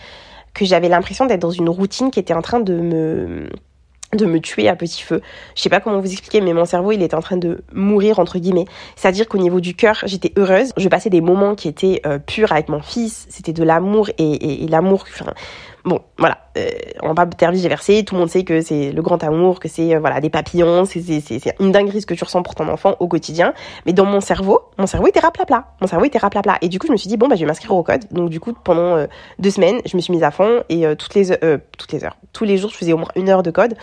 que 0.52 0.64
j'avais 0.64 0.88
l'impression 0.88 1.26
d'être 1.26 1.40
dans 1.40 1.50
une 1.50 1.68
routine 1.68 2.10
qui 2.10 2.20
était 2.20 2.34
en 2.34 2.42
train 2.42 2.60
de 2.60 2.74
me 2.74 3.48
de 4.14 4.27
me 4.27 4.40
tuer 4.40 4.68
à 4.68 4.77
petit 4.77 5.03
feu. 5.03 5.20
Je 5.55 5.62
sais 5.62 5.68
pas 5.68 5.81
comment 5.81 6.00
vous 6.00 6.12
expliquer, 6.12 6.40
mais 6.40 6.53
mon 6.53 6.64
cerveau, 6.64 6.92
il 6.92 7.03
était 7.03 7.14
en 7.14 7.20
train 7.22 7.37
de 7.37 7.62
mourir, 7.72 8.18
entre 8.18 8.38
guillemets. 8.38 8.66
C'est-à-dire 8.96 9.29
qu'au 9.29 9.38
niveau 9.38 9.61
du 9.61 9.74
cœur, 9.74 10.03
j'étais 10.05 10.33
heureuse. 10.37 10.72
Je 10.77 10.88
passais 10.88 11.11
des 11.11 11.20
moments 11.20 11.55
qui 11.55 11.68
étaient 11.68 12.00
euh, 12.07 12.18
purs 12.18 12.53
avec 12.53 12.68
mon 12.68 12.81
fils. 12.81 13.27
C'était 13.29 13.53
de 13.53 13.62
l'amour 13.62 14.09
et, 14.18 14.64
et, 14.64 14.68
l'amour, 14.68 15.05
Bon, 15.85 16.01
voilà, 16.16 16.38
euh, 16.57 16.70
on 17.03 17.12
va 17.12 17.27
pas 17.27 17.51
versé, 17.51 18.05
tout 18.07 18.14
le 18.14 18.20
monde 18.20 18.31
sait 18.31 18.42
que 18.42 18.62
c'est 18.62 18.90
le 18.90 19.03
grand 19.03 19.23
amour, 19.23 19.61
que 19.61 19.68
c'est 19.68 19.94
euh, 19.94 19.99
voilà 19.99 20.18
des 20.23 20.31
papillons, 20.31 20.87
c'est 20.87 21.03
c'est 21.03 21.55
une 21.61 21.73
dinguerie 21.73 22.01
ce 22.01 22.07
que 22.07 22.14
tu 22.14 22.25
ressens 22.25 22.42
pour 22.42 22.55
ton 22.55 22.68
enfant 22.68 22.97
au 23.01 23.07
quotidien. 23.07 23.53
Mais 23.85 23.92
dans 23.92 24.07
mon 24.07 24.23
cerveau, 24.23 24.61
mon 24.79 24.87
cerveau 24.87 25.09
était 25.09 25.20
raplapla, 25.20 25.66
mon 25.83 25.87
cerveau 25.87 26.07
était 26.07 26.18
raplapla. 26.18 26.57
Et 26.62 26.68
du 26.68 26.79
coup, 26.79 26.87
je 26.87 26.92
me 26.92 26.97
suis 26.97 27.09
dit 27.09 27.18
bon 27.18 27.29
bah 27.29 27.35
je 27.35 27.40
vais 27.40 27.47
m'inscrire 27.47 27.73
au 27.73 27.83
code. 27.83 28.05
Donc 28.12 28.31
du 28.31 28.40
coup, 28.40 28.55
pendant 28.55 28.97
euh, 28.97 29.07
deux 29.38 29.51
semaines, 29.51 29.81
je 29.85 29.94
me 29.97 30.01
suis 30.01 30.11
mise 30.11 30.23
à 30.23 30.31
fond 30.31 30.62
et 30.70 30.87
euh, 30.87 30.94
toutes 30.94 31.14
les 31.14 31.37
toutes 31.77 31.92
les 31.92 32.03
heures, 32.03 32.16
tous 32.33 32.44
les 32.44 32.57
jours, 32.57 32.70
je 32.70 32.77
faisais 32.77 32.94
au 32.94 32.99
moins 32.99 33.11
une 33.14 33.29
heure 33.29 33.42
de 33.42 33.51
code. 33.51 33.75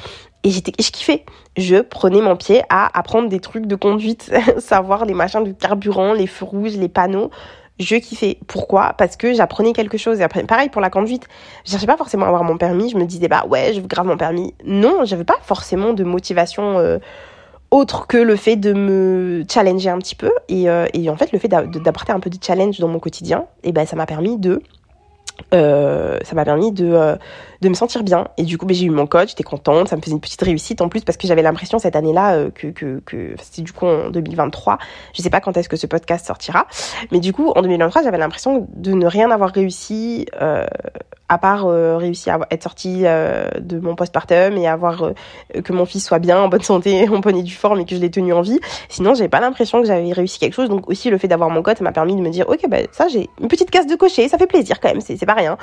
Et 0.43 0.49
j'étais, 0.49 0.71
je 0.79 0.89
kiffais. 0.89 1.23
Je 1.55 1.81
prenais 1.81 2.21
mon 2.21 2.35
pied 2.35 2.63
à 2.69 2.97
apprendre 2.97 3.29
des 3.29 3.39
trucs 3.39 3.67
de 3.67 3.75
conduite, 3.75 4.31
savoir 4.57 5.05
les 5.05 5.13
machins 5.13 5.43
du 5.43 5.53
carburant, 5.53 6.13
les 6.13 6.25
feux 6.25 6.45
rouges, 6.45 6.77
les 6.77 6.89
panneaux 6.89 7.29
je 7.79 7.95
kiffais. 7.95 8.37
Pourquoi? 8.47 8.93
Parce 8.97 9.17
que 9.17 9.33
j'apprenais 9.33 9.73
quelque 9.73 9.97
chose. 9.97 10.19
Et 10.19 10.23
après, 10.23 10.43
pareil 10.43 10.69
pour 10.69 10.81
la 10.81 10.89
conduite. 10.89 11.27
Je 11.65 11.71
cherchais 11.71 11.87
pas 11.87 11.97
forcément 11.97 12.25
à 12.25 12.27
avoir 12.27 12.43
mon 12.43 12.57
permis. 12.57 12.89
Je 12.89 12.97
me 12.97 13.05
disais, 13.05 13.27
bah 13.27 13.45
ouais, 13.49 13.73
je 13.73 13.81
veux 13.81 13.87
grave 13.87 14.05
mon 14.05 14.17
permis. 14.17 14.53
Non, 14.65 15.03
j'avais 15.03 15.23
pas 15.23 15.37
forcément 15.41 15.93
de 15.93 16.03
motivation 16.03 16.77
euh, 16.79 16.99
autre 17.71 18.07
que 18.07 18.17
le 18.17 18.35
fait 18.35 18.55
de 18.55 18.73
me 18.73 19.43
challenger 19.49 19.89
un 19.89 19.97
petit 19.97 20.15
peu. 20.15 20.31
Et, 20.49 20.69
euh, 20.69 20.87
et 20.93 21.09
en 21.09 21.15
fait, 21.15 21.31
le 21.31 21.39
fait 21.39 21.47
d'apporter 21.47 22.11
un 22.11 22.19
peu 22.19 22.29
de 22.29 22.37
challenge 22.41 22.79
dans 22.79 22.87
mon 22.87 22.99
quotidien, 22.99 23.45
et 23.63 23.71
ben 23.71 23.85
ça 23.85 23.95
m'a 23.95 24.05
permis 24.05 24.37
de 24.37 24.61
euh, 25.53 26.19
ça 26.23 26.35
m'a 26.35 26.45
permis 26.45 26.71
de, 26.71 27.17
de 27.61 27.69
me 27.69 27.73
sentir 27.73 28.03
bien. 28.03 28.27
Et 28.37 28.43
du 28.43 28.57
coup, 28.57 28.65
ben, 28.65 28.75
j'ai 28.75 28.85
eu 28.85 28.89
mon 28.89 29.07
coach, 29.07 29.29
j'étais 29.29 29.43
contente, 29.43 29.87
ça 29.87 29.95
me 29.95 30.01
faisait 30.01 30.13
une 30.13 30.21
petite 30.21 30.41
réussite 30.41 30.81
en 30.81 30.89
plus 30.89 31.01
parce 31.01 31.17
que 31.17 31.27
j'avais 31.27 31.41
l'impression 31.41 31.79
cette 31.79 31.95
année-là 31.95 32.35
euh, 32.35 32.49
que, 32.51 33.35
c'était 33.41 33.61
du 33.61 33.71
coup 33.71 33.85
en 33.85 34.09
2023. 34.09 34.77
Je 35.13 35.21
sais 35.21 35.29
pas 35.29 35.41
quand 35.41 35.55
est-ce 35.57 35.69
que 35.69 35.77
ce 35.77 35.87
podcast 35.87 36.25
sortira, 36.25 36.67
mais 37.11 37.19
du 37.19 37.33
coup 37.33 37.51
en 37.55 37.61
2023, 37.61 38.03
j'avais 38.03 38.17
l'impression 38.17 38.67
de 38.75 38.91
ne 38.91 39.05
rien 39.05 39.31
avoir 39.31 39.51
réussi 39.51 40.25
à 41.29 41.37
part 41.37 41.67
réussir 41.67 42.35
à 42.35 42.47
être 42.51 42.63
sortie 42.63 43.03
de 43.03 43.79
mon 43.79 43.95
postpartum 43.95 44.57
et 44.57 44.67
avoir 44.67 45.11
que 45.63 45.73
mon 45.73 45.85
fils 45.85 46.05
soit 46.05 46.19
bien, 46.19 46.41
en 46.41 46.49
bonne 46.49 46.61
santé, 46.61 47.07
en 47.13 47.19
bonne 47.19 47.37
et 47.37 47.43
due 47.43 47.55
forme 47.55 47.79
et 47.79 47.85
que 47.85 47.95
je 47.95 48.01
l'ai 48.01 48.11
tenu 48.11 48.33
en 48.33 48.41
vie. 48.41 48.59
Sinon, 48.89 49.13
j'avais 49.13 49.29
pas 49.29 49.39
l'impression 49.39 49.81
que 49.81 49.87
j'avais 49.87 50.11
réussi 50.11 50.39
quelque 50.39 50.53
chose. 50.53 50.69
Donc 50.69 50.89
aussi 50.89 51.09
le 51.09 51.17
fait 51.17 51.27
d'avoir 51.27 51.49
mon 51.49 51.61
coach, 51.61 51.77
ça 51.77 51.83
m'a 51.83 51.91
permis 51.91 52.15
de 52.15 52.21
me 52.21 52.29
dire, 52.29 52.47
ok, 52.49 52.67
ben 52.69 52.87
ça 52.91 53.07
j'ai 53.07 53.29
une 53.39 53.47
petite 53.47 53.71
case 53.71 53.87
de 53.87 53.95
cocher, 53.95 54.27
ça 54.27 54.37
fait 54.37 54.47
plaisir 54.47 54.79
quand 54.79 54.89
même, 54.89 55.01
c'est 55.01 55.25
pas 55.25 55.33
rien. 55.33 55.57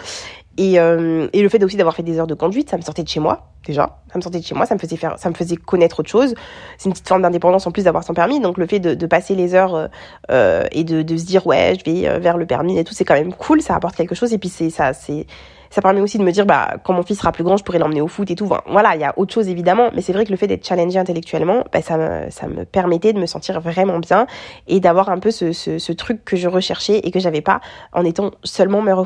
Et, 0.59 0.81
euh, 0.81 1.29
et 1.33 1.41
le 1.41 1.49
fait 1.49 1.63
aussi 1.63 1.77
d'avoir 1.77 1.88
fait 1.95 2.03
des 2.03 2.19
heures 2.19 2.27
de 2.27 2.35
conduite, 2.35 2.71
ça 2.71 2.77
me 2.77 2.83
sortait 2.83 3.03
de 3.03 3.09
chez 3.09 3.21
moi, 3.21 3.49
déjà. 3.67 3.99
Ça 4.13 4.19
me 4.19 4.23
sortait 4.23 4.41
de 4.41 4.45
chez 4.45 4.55
moi, 4.55 4.67
ça 4.67 4.75
me 4.75 4.79
faisait 4.79 4.97
faire, 4.97 5.19
ça 5.19 5.29
me 5.29 5.35
faisait 5.35 5.57
connaître 5.57 6.01
autre 6.01 6.09
chose. 6.09 6.35
C'est 6.79 6.87
une 6.87 6.93
petite 6.93 7.09
forme 7.09 7.23
d'indépendance 7.23 7.67
en 7.67 7.71
plus 7.71 7.85
d'avoir 7.85 8.05
son 8.05 8.15
permis. 8.15 8.41
Donc 8.41 8.59
le 8.59 8.67
fait 8.67 8.81
de, 8.81 9.07
passer 9.07 9.35
les 9.35 9.55
heures 9.55 9.75
euh, 9.75 9.89
euh 10.31 10.65
et 10.73 10.85
de, 10.85 11.17
se 11.17 11.25
dire 11.25 11.47
ouais, 11.47 11.77
je 11.79 11.91
vais 11.91 12.09
euh, 12.09 12.19
vers 12.19 12.37
le 12.37 12.47
permis 12.47 12.79
et 12.79 12.85
tout, 12.85 12.95
c'est 12.95 13.05
quand 13.05 13.15
même 13.15 13.33
cool, 13.33 13.63
ça 13.63 13.75
apporte 13.75 13.97
quelque 13.97 14.15
chose. 14.15 14.33
Et 14.33 14.39
puis 14.39 14.49
c'est 14.49 14.71
ça, 14.71 14.93
c'est 14.93 15.27
ça 15.71 15.83
permet 15.83 16.01
aussi 16.01 16.19
de 16.19 16.23
me 16.23 16.33
dire 16.33 16.47
bah 16.47 16.77
quand 16.85 16.93
mon 16.93 17.03
fils 17.03 17.19
sera 17.19 17.33
plus 17.33 17.45
grand 17.45 17.57
je 17.57 17.65
pourrai 17.65 17.79
l'emmener 17.79 18.01
au 18.01 18.09
foot 18.09 18.31
et 18.31 18.35
tout 18.35 18.47
voilà 18.47 18.95
il 18.95 19.01
y 19.01 19.05
a 19.05 19.13
autre 19.19 19.33
chose 19.35 19.49
évidemment 19.49 19.91
mais 19.95 20.03
c'est 20.03 20.13
vrai 20.13 20.25
que 20.25 20.31
le 20.31 20.37
fait 20.37 20.47
d'être 20.47 20.67
challengé 20.67 20.99
intellectuellement 20.99 21.65
bah, 21.73 21.83
ça 21.83 21.97
me 21.97 22.31
ça 22.31 22.47
me 22.47 22.65
permettait 22.65 23.13
de 23.13 23.21
me 23.21 23.27
sentir 23.27 23.61
vraiment 23.61 23.99
bien 23.99 24.27
et 24.67 24.81
d'avoir 24.81 25.09
un 25.09 25.19
peu 25.19 25.31
ce, 25.31 25.93
truc 25.93 26.25
que 26.25 26.37
je 26.37 26.49
recherchais 26.49 26.99
et 26.99 27.11
que 27.11 27.19
j'avais 27.19 27.41
pas 27.41 27.61
en 27.93 28.05
étant 28.05 28.31
seulement 28.45 28.83
mère 28.83 28.99
au 28.99 29.05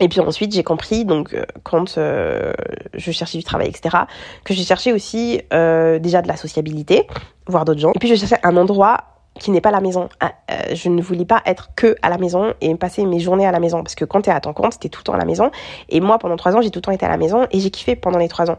et 0.00 0.08
puis 0.08 0.20
ensuite, 0.20 0.54
j'ai 0.54 0.62
compris, 0.62 1.04
donc 1.04 1.34
euh, 1.34 1.44
quand 1.62 1.98
euh, 1.98 2.52
je 2.94 3.10
cherchais 3.12 3.38
du 3.38 3.44
travail, 3.44 3.68
etc., 3.68 3.96
que 4.44 4.54
j'ai 4.54 4.64
cherché 4.64 4.92
aussi 4.92 5.42
euh, 5.52 5.98
déjà 5.98 6.22
de 6.22 6.28
la 6.28 6.36
sociabilité, 6.36 7.06
voir 7.46 7.64
d'autres 7.64 7.80
gens. 7.80 7.92
Et 7.94 7.98
puis 7.98 8.08
je 8.08 8.14
cherchais 8.14 8.38
un 8.42 8.56
endroit 8.56 9.12
qui 9.38 9.50
n'est 9.50 9.60
pas 9.60 9.70
la 9.70 9.80
maison. 9.80 10.08
Ah, 10.20 10.32
euh, 10.50 10.74
je 10.74 10.88
ne 10.88 11.00
voulais 11.00 11.24
pas 11.24 11.42
être 11.46 11.70
que 11.74 11.96
à 12.02 12.10
la 12.10 12.18
maison 12.18 12.54
et 12.60 12.74
passer 12.74 13.04
mes 13.06 13.18
journées 13.18 13.46
à 13.46 13.52
la 13.52 13.60
maison 13.60 13.82
parce 13.82 13.94
que 13.94 14.04
quand 14.04 14.22
tu 14.22 14.30
es 14.30 14.32
à 14.32 14.40
ton 14.40 14.52
compte, 14.52 14.78
t'es 14.78 14.88
tout 14.88 15.00
le 15.00 15.04
temps 15.04 15.14
à 15.14 15.18
la 15.18 15.24
maison. 15.24 15.50
Et 15.88 16.00
moi, 16.00 16.18
pendant 16.18 16.36
trois 16.36 16.54
ans, 16.56 16.60
j'ai 16.60 16.70
tout 16.70 16.78
le 16.78 16.82
temps 16.82 16.92
été 16.92 17.06
à 17.06 17.08
la 17.08 17.16
maison 17.16 17.46
et 17.50 17.60
j'ai 17.60 17.70
kiffé 17.70 17.96
pendant 17.96 18.18
les 18.18 18.28
trois 18.28 18.50
ans. 18.50 18.58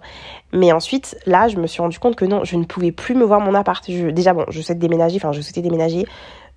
Mais 0.52 0.72
ensuite, 0.72 1.18
là, 1.26 1.48
je 1.48 1.58
me 1.58 1.68
suis 1.68 1.82
rendu 1.82 2.00
compte 2.00 2.16
que 2.16 2.26
non, 2.26 2.44
je 2.44 2.56
ne 2.56 2.66
pouvais 2.66 2.92
plus 2.92 3.16
me 3.16 3.24
voir 3.24 3.40
mon 3.40 3.54
appart. 3.54 3.84
Je, 3.88 4.08
déjà, 4.08 4.34
bon, 4.34 4.46
je 4.50 4.62
souhaite 4.62 4.80
déménager, 4.80 5.18
enfin, 5.18 5.32
je 5.32 5.42
souhaitais 5.42 5.62
déménager. 5.62 6.06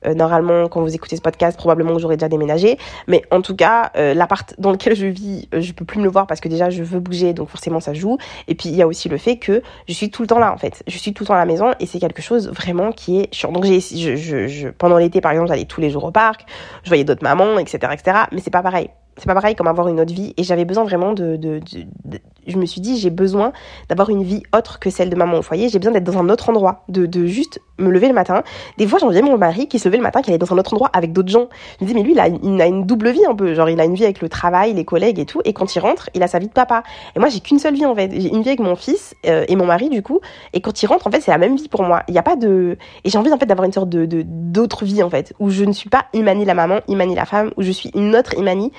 Euh, 0.04 0.14
normalement, 0.14 0.68
quand 0.68 0.80
vous 0.82 0.94
écoutez 0.94 1.16
ce 1.16 1.22
podcast, 1.22 1.56
probablement 1.56 1.94
que 1.94 2.00
j'aurais 2.00 2.16
déjà 2.16 2.28
déménagé. 2.28 2.78
Mais 3.06 3.22
en 3.30 3.42
tout 3.42 3.56
cas, 3.56 3.90
euh, 3.96 4.14
l'appart 4.14 4.54
dans 4.58 4.72
lequel 4.72 4.94
je 4.94 5.06
vis, 5.06 5.48
euh, 5.54 5.60
je 5.60 5.72
peux 5.72 5.84
plus 5.84 5.98
me 5.98 6.04
le 6.04 6.10
voir 6.10 6.26
parce 6.26 6.40
que 6.40 6.48
déjà, 6.48 6.70
je 6.70 6.82
veux 6.82 7.00
bouger, 7.00 7.32
donc 7.32 7.48
forcément, 7.48 7.80
ça 7.80 7.94
joue. 7.94 8.18
Et 8.48 8.54
puis, 8.54 8.68
il 8.68 8.76
y 8.76 8.82
a 8.82 8.86
aussi 8.86 9.08
le 9.08 9.18
fait 9.18 9.36
que 9.36 9.62
je 9.88 9.94
suis 9.94 10.10
tout 10.10 10.22
le 10.22 10.28
temps 10.28 10.38
là, 10.38 10.52
en 10.52 10.58
fait. 10.58 10.82
Je 10.86 10.98
suis 10.98 11.12
tout 11.12 11.24
le 11.24 11.28
temps 11.28 11.34
à 11.34 11.38
la 11.38 11.46
maison 11.46 11.72
et 11.80 11.86
c'est 11.86 11.98
quelque 11.98 12.22
chose 12.22 12.48
vraiment 12.48 12.92
qui 12.92 13.20
est 13.20 13.34
chiant. 13.34 13.52
Donc, 13.52 13.64
j'ai, 13.64 13.80
je, 13.80 14.16
je, 14.16 14.46
je, 14.46 14.68
pendant 14.68 14.98
l'été, 14.98 15.20
par 15.20 15.32
exemple, 15.32 15.48
j'allais 15.48 15.64
tous 15.64 15.80
les 15.80 15.90
jours 15.90 16.04
au 16.04 16.10
parc, 16.10 16.46
je 16.82 16.88
voyais 16.88 17.04
d'autres 17.04 17.22
mamans, 17.22 17.58
etc., 17.58 17.92
etc. 17.92 18.18
Mais 18.32 18.40
c'est 18.40 18.50
pas 18.50 18.62
pareil 18.62 18.90
c'est 19.16 19.26
pas 19.26 19.34
pareil 19.34 19.54
comme 19.54 19.66
avoir 19.66 19.88
une 19.88 20.00
autre 20.00 20.12
vie. 20.12 20.34
Et 20.36 20.42
j'avais 20.42 20.64
besoin 20.64 20.84
vraiment 20.84 21.12
de, 21.12 21.36
de, 21.36 21.60
de, 22.04 22.18
je 22.46 22.56
me 22.56 22.66
suis 22.66 22.80
dit 22.80 22.98
j'ai 22.98 23.10
besoin 23.10 23.52
d'avoir 23.88 24.10
une 24.10 24.22
vie 24.22 24.42
autre 24.54 24.78
que 24.78 24.90
celle 24.90 25.10
de 25.10 25.16
maman. 25.16 25.38
Au 25.38 25.42
foyer 25.42 25.68
j'ai 25.68 25.78
besoin 25.78 25.92
d'être 25.92 26.04
dans 26.04 26.18
un 26.18 26.28
autre 26.28 26.50
endroit 26.50 26.84
de, 26.88 27.06
de 27.06 27.26
juste 27.26 27.60
me 27.78 27.90
lever 27.90 28.08
le 28.08 28.14
matin. 28.14 28.42
Des 28.78 28.86
fois 28.86 28.98
j'enviais 28.98 29.22
mon 29.22 29.38
mari 29.38 29.68
qui 29.68 29.78
se 29.78 29.88
levait 29.88 29.98
le 29.98 30.02
matin 30.02 30.22
qui 30.22 30.30
allait 30.30 30.38
dans 30.38 30.52
un 30.52 30.58
autre 30.58 30.74
endroit 30.74 30.90
avec 30.92 31.12
d'autres 31.12 31.30
gens. 31.30 31.48
Je 31.80 31.84
me 31.84 31.88
dis 31.88 31.94
mais 31.94 32.02
lui 32.02 32.12
il 32.12 32.20
a, 32.20 32.28
il 32.28 32.60
a 32.60 32.66
une 32.66 32.84
double 32.84 33.10
vie 33.10 33.24
un 33.26 33.34
peu. 33.34 33.54
Genre 33.54 33.70
il 33.70 33.80
a 33.80 33.84
une 33.84 33.94
vie 33.94 34.04
avec 34.04 34.20
le 34.20 34.28
travail 34.28 34.74
les 34.74 34.84
collègues 34.84 35.18
et 35.18 35.26
tout. 35.26 35.40
Et 35.44 35.52
quand 35.52 35.74
il 35.74 35.78
rentre 35.78 36.10
il 36.14 36.22
a 36.22 36.28
sa 36.28 36.38
vie 36.38 36.48
de 36.48 36.52
papa. 36.52 36.82
Et 37.14 37.18
moi 37.18 37.28
j'ai 37.28 37.40
qu'une 37.40 37.58
seule 37.58 37.74
vie 37.74 37.86
en 37.86 37.94
fait. 37.94 38.10
J'ai 38.12 38.28
une 38.28 38.42
vie 38.42 38.50
avec 38.50 38.60
mon 38.60 38.76
fils 38.76 39.14
euh, 39.26 39.44
et 39.48 39.56
mon 39.56 39.66
mari 39.66 39.88
du 39.88 40.02
coup. 40.02 40.20
Et 40.52 40.60
quand 40.60 40.82
il 40.82 40.86
rentre 40.86 41.06
en 41.06 41.10
fait 41.10 41.20
c'est 41.20 41.30
la 41.30 41.38
même 41.38 41.56
vie 41.56 41.68
pour 41.68 41.82
moi. 41.82 42.02
Il 42.08 42.12
n'y 42.12 42.18
a 42.18 42.22
pas 42.22 42.36
de 42.36 42.76
et 43.04 43.10
j'ai 43.10 43.18
envie 43.18 43.32
en 43.32 43.38
fait 43.38 43.46
d'avoir 43.46 43.64
une 43.64 43.72
sorte 43.72 43.88
de 43.88 44.06
d'autre 44.24 44.84
vie 44.84 45.02
en 45.02 45.10
fait 45.10 45.32
où 45.38 45.50
je 45.50 45.64
ne 45.64 45.72
suis 45.72 45.88
pas 45.88 46.06
Imani 46.12 46.44
la 46.44 46.54
maman 46.54 46.80
Imani 46.88 47.14
la 47.14 47.24
femme 47.24 47.50
où 47.56 47.62
je 47.62 47.70
suis 47.70 47.90
une 47.94 48.14
autre 48.14 48.34
Imani 48.38 48.72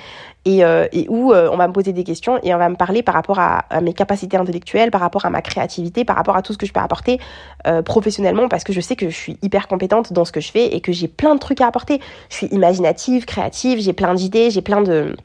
et, 0.44 0.64
euh, 0.64 0.86
et 0.92 1.06
où 1.08 1.32
euh, 1.32 1.48
on 1.52 1.56
va 1.56 1.68
me 1.68 1.72
poser 1.72 1.92
des 1.92 2.04
questions 2.04 2.38
et 2.42 2.54
on 2.54 2.58
va 2.58 2.68
me 2.68 2.76
parler 2.76 3.02
par 3.02 3.14
rapport 3.14 3.38
à, 3.38 3.64
mes 3.82 3.92
capacités 3.92 4.36
intellectuelles, 4.36 4.90
par 4.90 5.00
rapport 5.00 5.24
à 5.24 5.30
ma 5.30 5.42
créativité, 5.42 6.04
par 6.04 6.16
rapport 6.16 6.36
à 6.36 6.42
tout 6.42 6.52
ce 6.52 6.58
que 6.58 6.66
je 6.66 6.72
peux 6.72 6.80
apporter 6.80 7.18
euh, 7.66 7.82
professionnellement 7.82 8.48
parce 8.48 8.64
que 8.64 8.72
je 8.72 8.80
sais 8.80 8.96
que 8.96 9.10
je 9.10 9.14
suis 9.14 9.38
hyper 9.42 9.68
compétente 9.68 10.12
dans 10.12 10.24
ce 10.24 10.32
que 10.32 10.40
je 10.40 10.50
fais 10.50 10.74
et 10.74 10.80
que 10.80 10.92
j'ai 10.92 11.08
plein 11.08 11.34
de 11.34 11.40
trucs 11.40 11.60
à 11.60 11.66
apporter. 11.66 12.00
Je 12.30 12.36
suis 12.36 12.46
imaginative, 12.46 13.24
créative, 13.24 13.80
j'ai 13.80 13.92
plein 13.92 14.14
d'idées, 14.14 14.50
j'ai 14.50 14.62
plein 14.62 14.82
de 14.82 15.16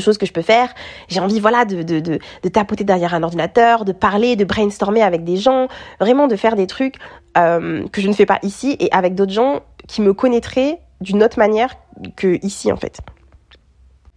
choses 0.00 0.18
que 0.18 0.26
je 0.26 0.32
peux 0.32 0.42
faire. 0.42 0.74
J'ai 1.08 1.20
envie, 1.20 1.38
voilà, 1.38 1.64
de, 1.64 1.82
de, 1.82 2.00
de, 2.00 2.48
tapoter 2.48 2.82
derrière 2.82 3.14
un 3.14 3.22
ordinateur, 3.22 3.84
de 3.84 3.92
parler, 3.92 4.34
de 4.34 4.44
brainstormer 4.44 5.02
avec 5.02 5.22
des 5.22 5.36
gens, 5.36 5.68
vraiment 6.00 6.26
de 6.26 6.36
faire 6.36 6.56
des 6.56 6.66
trucs 6.66 6.96
que 7.34 8.00
je 8.00 8.08
ne 8.08 8.14
fais 8.14 8.24
pas 8.24 8.38
ici 8.42 8.76
et 8.80 8.90
avec 8.92 9.14
d'autres 9.14 9.32
gens 9.32 9.60
qui 9.86 10.00
me 10.00 10.14
connaîtraient 10.14 10.78
d'une 11.02 11.22
autre 11.22 11.38
manière 11.38 11.74
que 12.16 12.38
ici, 12.42 12.72
en 12.72 12.76
fait 12.76 13.00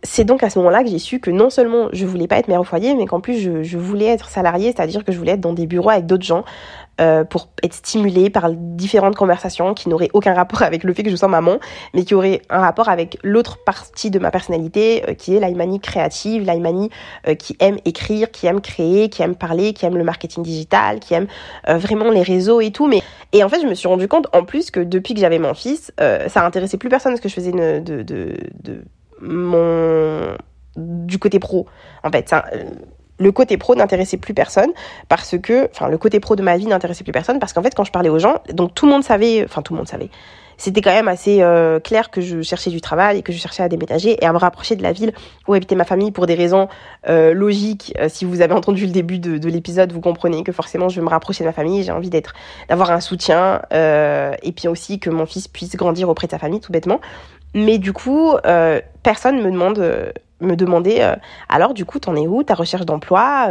c'est 0.03 0.23
donc 0.23 0.43
à 0.43 0.49
ce 0.49 0.57
moment-là 0.59 0.83
que 0.83 0.89
j'ai 0.89 0.99
su 0.99 1.19
que 1.19 1.29
non 1.29 1.49
seulement 1.49 1.89
je 1.91 2.05
voulais 2.05 2.27
pas 2.27 2.37
être 2.37 2.47
mère 2.47 2.61
au 2.61 2.63
foyer, 2.63 2.95
mais 2.95 3.05
qu'en 3.05 3.19
plus 3.19 3.37
je, 3.39 3.63
je, 3.63 3.77
voulais 3.77 4.05
être 4.05 4.29
salariée, 4.29 4.73
c'est-à-dire 4.75 5.03
que 5.03 5.11
je 5.11 5.17
voulais 5.17 5.33
être 5.33 5.41
dans 5.41 5.53
des 5.53 5.67
bureaux 5.67 5.89
avec 5.89 6.05
d'autres 6.05 6.23
gens 6.23 6.45
euh, 7.01 7.23
pour 7.23 7.49
être 7.63 7.73
stimulée 7.73 8.29
par 8.29 8.51
différentes 8.51 9.15
conversations 9.15 9.73
qui 9.73 9.89
n'auraient 9.89 10.09
aucun 10.13 10.33
rapport 10.33 10.61
avec 10.61 10.83
le 10.83 10.93
fait 10.93 11.03
que 11.03 11.09
je 11.09 11.15
sois 11.15 11.27
maman, 11.27 11.59
mais 11.93 12.03
qui 12.03 12.13
auraient 12.13 12.41
un 12.49 12.59
rapport 12.59 12.89
avec 12.89 13.17
l'autre 13.23 13.63
partie 13.63 14.09
de 14.09 14.19
ma 14.19 14.31
personnalité, 14.31 15.03
euh, 15.09 15.13
qui 15.13 15.35
est 15.35 15.39
l'Aimani 15.39 15.79
créative, 15.79 16.43
l'Aimani 16.43 16.89
euh, 17.27 17.35
qui 17.35 17.55
aime 17.59 17.77
écrire, 17.85 18.31
qui 18.31 18.47
aime 18.47 18.61
créer, 18.61 19.09
qui 19.09 19.21
aime 19.21 19.35
parler, 19.35 19.73
qui 19.73 19.85
aime 19.85 19.97
le 19.97 20.03
marketing 20.03 20.43
digital, 20.43 20.99
qui 20.99 21.13
aime 21.13 21.27
euh, 21.67 21.77
vraiment 21.77 22.09
les 22.09 22.23
réseaux 22.23 22.61
et 22.61 22.71
tout. 22.71 22.87
Mais 22.87 23.01
et 23.31 23.43
en 23.43 23.49
fait, 23.49 23.61
je 23.61 23.67
me 23.67 23.75
suis 23.75 23.87
rendu 23.87 24.07
compte 24.07 24.27
en 24.33 24.43
plus 24.43 24.71
que 24.71 24.79
depuis 24.79 25.13
que 25.13 25.19
j'avais 25.19 25.39
mon 25.39 25.53
fils, 25.53 25.91
euh, 26.01 26.27
ça 26.29 26.45
intéressait 26.45 26.77
plus 26.77 26.89
personne 26.89 27.15
ce 27.15 27.21
que 27.21 27.29
je 27.29 27.33
faisais 27.33 27.51
de, 27.51 27.79
de, 27.79 28.03
de 28.03 28.83
mon 29.21 30.35
du 30.75 31.19
côté 31.19 31.39
pro 31.39 31.67
en 32.03 32.11
fait 32.11 32.29
ça, 32.29 32.45
le 33.19 33.31
côté 33.31 33.57
pro 33.57 33.75
n'intéressait 33.75 34.17
plus 34.17 34.33
personne 34.33 34.69
parce 35.09 35.37
que 35.37 35.69
enfin 35.71 35.89
le 35.89 35.97
côté 35.97 36.19
pro 36.19 36.35
de 36.35 36.41
ma 36.41 36.57
vie 36.57 36.67
n'intéressait 36.67 37.03
plus 37.03 37.11
personne 37.11 37.39
parce 37.39 37.53
qu'en 37.53 37.61
fait 37.61 37.75
quand 37.75 37.83
je 37.83 37.91
parlais 37.91 38.09
aux 38.09 38.19
gens 38.19 38.35
donc 38.53 38.73
tout 38.73 38.85
le 38.85 38.91
monde 38.91 39.03
savait 39.03 39.43
enfin 39.43 39.61
tout 39.61 39.73
le 39.73 39.77
monde 39.77 39.87
savait 39.87 40.09
c'était 40.59 40.81
quand 40.81 40.91
même 40.91 41.07
assez 41.07 41.41
euh, 41.41 41.79
clair 41.79 42.11
que 42.11 42.19
je 42.19 42.41
cherchais 42.41 42.69
du 42.69 42.81
travail 42.81 43.19
et 43.19 43.21
que 43.21 43.31
je 43.31 43.37
cherchais 43.37 43.63
à 43.63 43.69
déménager 43.69 44.21
et 44.21 44.25
à 44.25 44.33
me 44.33 44.37
rapprocher 44.37 44.75
de 44.75 44.83
la 44.83 44.91
ville 44.91 45.13
où 45.47 45.53
habitait 45.53 45.75
ma 45.75 45.85
famille 45.85 46.11
pour 46.11 46.27
des 46.27 46.35
raisons 46.35 46.67
euh, 47.07 47.33
logiques. 47.33 47.93
Euh, 47.97 48.09
si 48.09 48.25
vous 48.25 48.41
avez 48.41 48.53
entendu 48.53 48.85
le 48.85 48.91
début 48.91 49.19
de, 49.19 49.37
de 49.37 49.49
l'épisode, 49.49 49.93
vous 49.93 50.01
comprenez 50.01 50.43
que 50.43 50.51
forcément 50.51 50.89
je 50.89 50.99
veux 50.99 51.05
me 51.05 51.09
rapprocher 51.09 51.45
de 51.45 51.47
ma 51.47 51.53
famille. 51.53 51.83
J'ai 51.83 51.93
envie 51.93 52.09
d'être, 52.09 52.33
d'avoir 52.67 52.91
un 52.91 52.99
soutien 52.99 53.61
euh, 53.71 54.33
et 54.43 54.51
puis 54.51 54.67
aussi 54.67 54.99
que 54.99 55.09
mon 55.09 55.25
fils 55.25 55.47
puisse 55.47 55.77
grandir 55.77 56.09
auprès 56.09 56.27
de 56.27 56.31
sa 56.31 56.39
famille, 56.39 56.59
tout 56.59 56.73
bêtement. 56.73 56.99
Mais 57.53 57.77
du 57.77 57.93
coup, 57.93 58.33
euh, 58.45 58.79
personne 59.03 59.41
me 59.41 59.51
demande, 59.51 59.79
euh, 59.79 60.11
me 60.39 60.55
demandait, 60.55 61.03
euh, 61.03 61.15
alors 61.49 61.73
du 61.73 61.85
coup, 61.85 61.99
t'en 61.99 62.15
es 62.15 62.27
où? 62.27 62.43
Ta 62.43 62.53
recherche 62.53 62.85
d'emploi? 62.85 63.49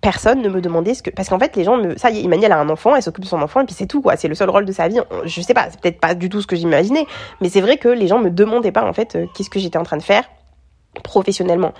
Personne 0.00 0.42
ne 0.42 0.48
me 0.48 0.60
demandait 0.60 0.94
ce 0.94 1.02
que, 1.02 1.10
parce 1.10 1.28
qu'en 1.28 1.38
fait, 1.38 1.56
les 1.56 1.64
gens 1.64 1.78
me, 1.78 1.96
ça 1.96 2.10
y 2.10 2.20
est, 2.20 2.24
Emmanuel 2.24 2.52
a 2.52 2.58
un 2.58 2.68
enfant, 2.68 2.94
elle 2.94 3.02
s'occupe 3.02 3.24
de 3.24 3.28
son 3.28 3.40
enfant 3.40 3.62
et 3.62 3.64
puis 3.64 3.74
c'est 3.74 3.86
tout 3.86 4.02
quoi. 4.02 4.16
C'est 4.16 4.28
le 4.28 4.34
seul 4.34 4.50
rôle 4.50 4.66
de 4.66 4.72
sa 4.72 4.88
vie. 4.88 5.00
Je 5.24 5.40
sais 5.40 5.54
pas, 5.54 5.68
c'est 5.70 5.80
peut-être 5.80 6.00
pas 6.00 6.14
du 6.14 6.28
tout 6.28 6.42
ce 6.42 6.46
que 6.46 6.56
j'imaginais, 6.56 7.06
mais 7.40 7.48
c'est 7.48 7.62
vrai 7.62 7.78
que 7.78 7.88
les 7.88 8.06
gens 8.06 8.18
me 8.18 8.30
demandaient 8.30 8.72
pas 8.72 8.84
en 8.84 8.92
fait 8.92 9.16
qu'est-ce 9.34 9.50
que 9.50 9.58
j'étais 9.58 9.78
en 9.78 9.82
train 9.82 9.96
de 9.96 10.02
faire 10.02 10.24
professionnellement 11.02 11.72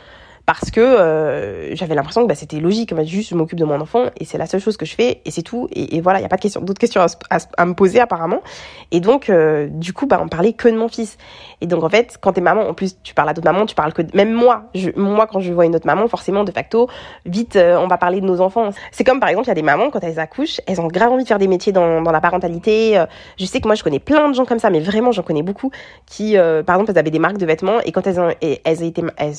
parce 0.46 0.70
que 0.70 0.80
euh, 0.80 1.74
j'avais 1.74 1.94
l'impression 1.94 2.22
que 2.22 2.28
bah, 2.28 2.34
c'était 2.34 2.60
logique, 2.60 2.92
moi, 2.92 3.04
juste 3.04 3.30
je 3.30 3.34
m'occupe 3.34 3.58
de 3.58 3.64
mon 3.64 3.80
enfant 3.80 4.06
et 4.18 4.24
c'est 4.24 4.36
la 4.36 4.46
seule 4.46 4.60
chose 4.60 4.76
que 4.76 4.84
je 4.84 4.94
fais 4.94 5.22
et 5.24 5.30
c'est 5.30 5.42
tout 5.42 5.68
et, 5.72 6.00
voilà, 6.00 6.18
il 6.18 6.22
y 6.22 6.26
a 6.26 6.28
pas 6.28 6.36
question, 6.36 6.60
d'autres 6.60 6.78
questions 6.78 7.00
à, 7.30 7.66
me 7.66 7.74
poser 7.74 8.00
apparemment. 8.00 8.42
Et 8.90 9.00
donc 9.00 9.30
euh, 9.30 9.68
du 9.70 9.92
coup, 9.92 10.06
bah 10.06 10.20
on 10.22 10.28
parlait 10.28 10.52
que 10.52 10.68
de 10.68 10.76
mon 10.76 10.88
fils. 10.88 11.16
Et 11.60 11.66
donc 11.66 11.82
en 11.82 11.88
fait, 11.88 12.18
quand 12.20 12.34
t'es 12.34 12.42
maman, 12.42 12.68
en 12.68 12.74
plus 12.74 12.96
tu 13.02 13.14
parles 13.14 13.30
à 13.30 13.34
d'autres 13.34 13.50
mamans, 13.50 13.64
tu 13.64 13.74
parles 13.74 13.94
que 13.94 14.02
de... 14.02 14.14
même 14.14 14.32
moi, 14.32 14.64
je, 14.74 14.90
moi 14.96 15.26
quand 15.26 15.40
je 15.40 15.52
vois 15.52 15.64
une 15.64 15.76
autre 15.76 15.86
maman, 15.86 16.08
forcément 16.08 16.44
de 16.44 16.52
facto, 16.52 16.88
vite 17.24 17.56
euh, 17.56 17.78
on 17.78 17.86
va 17.86 17.96
parler 17.96 18.20
de 18.20 18.26
nos 18.26 18.40
enfants. 18.40 18.70
C'est 18.92 19.04
comme 19.04 19.20
par 19.20 19.30
exemple, 19.30 19.46
il 19.46 19.50
y 19.50 19.52
a 19.52 19.56
des 19.56 19.62
mamans 19.62 19.90
quand 19.90 20.04
elles 20.04 20.18
accouchent, 20.18 20.60
elles 20.66 20.80
ont 20.80 20.88
grave 20.88 21.10
envie 21.10 21.22
de 21.22 21.28
faire 21.28 21.38
des 21.38 21.48
métiers 21.48 21.72
dans, 21.72 22.02
dans 22.02 22.12
la 22.12 22.20
parentalité. 22.20 22.98
Euh, 22.98 23.06
je 23.38 23.46
sais 23.46 23.60
que 23.60 23.66
moi 23.66 23.76
je 23.76 23.82
connais 23.82 23.98
plein 23.98 24.28
de 24.28 24.34
gens 24.34 24.44
comme 24.44 24.58
ça, 24.58 24.68
mais 24.68 24.80
vraiment 24.80 25.10
j'en 25.10 25.22
connais 25.22 25.42
beaucoup 25.42 25.70
qui, 26.06 26.36
euh, 26.36 26.62
par 26.62 26.76
exemple, 26.76 26.90
elles 26.90 26.98
avaient 26.98 27.10
des 27.10 27.18
marques 27.18 27.38
de 27.38 27.46
vêtements 27.46 27.80
et 27.80 27.92
quand 27.92 28.06
elles 28.06 28.20
ont, 28.20 28.30
et, 28.42 28.60
elles 28.64 28.82
étaient 28.82 29.02
elles, 29.16 29.34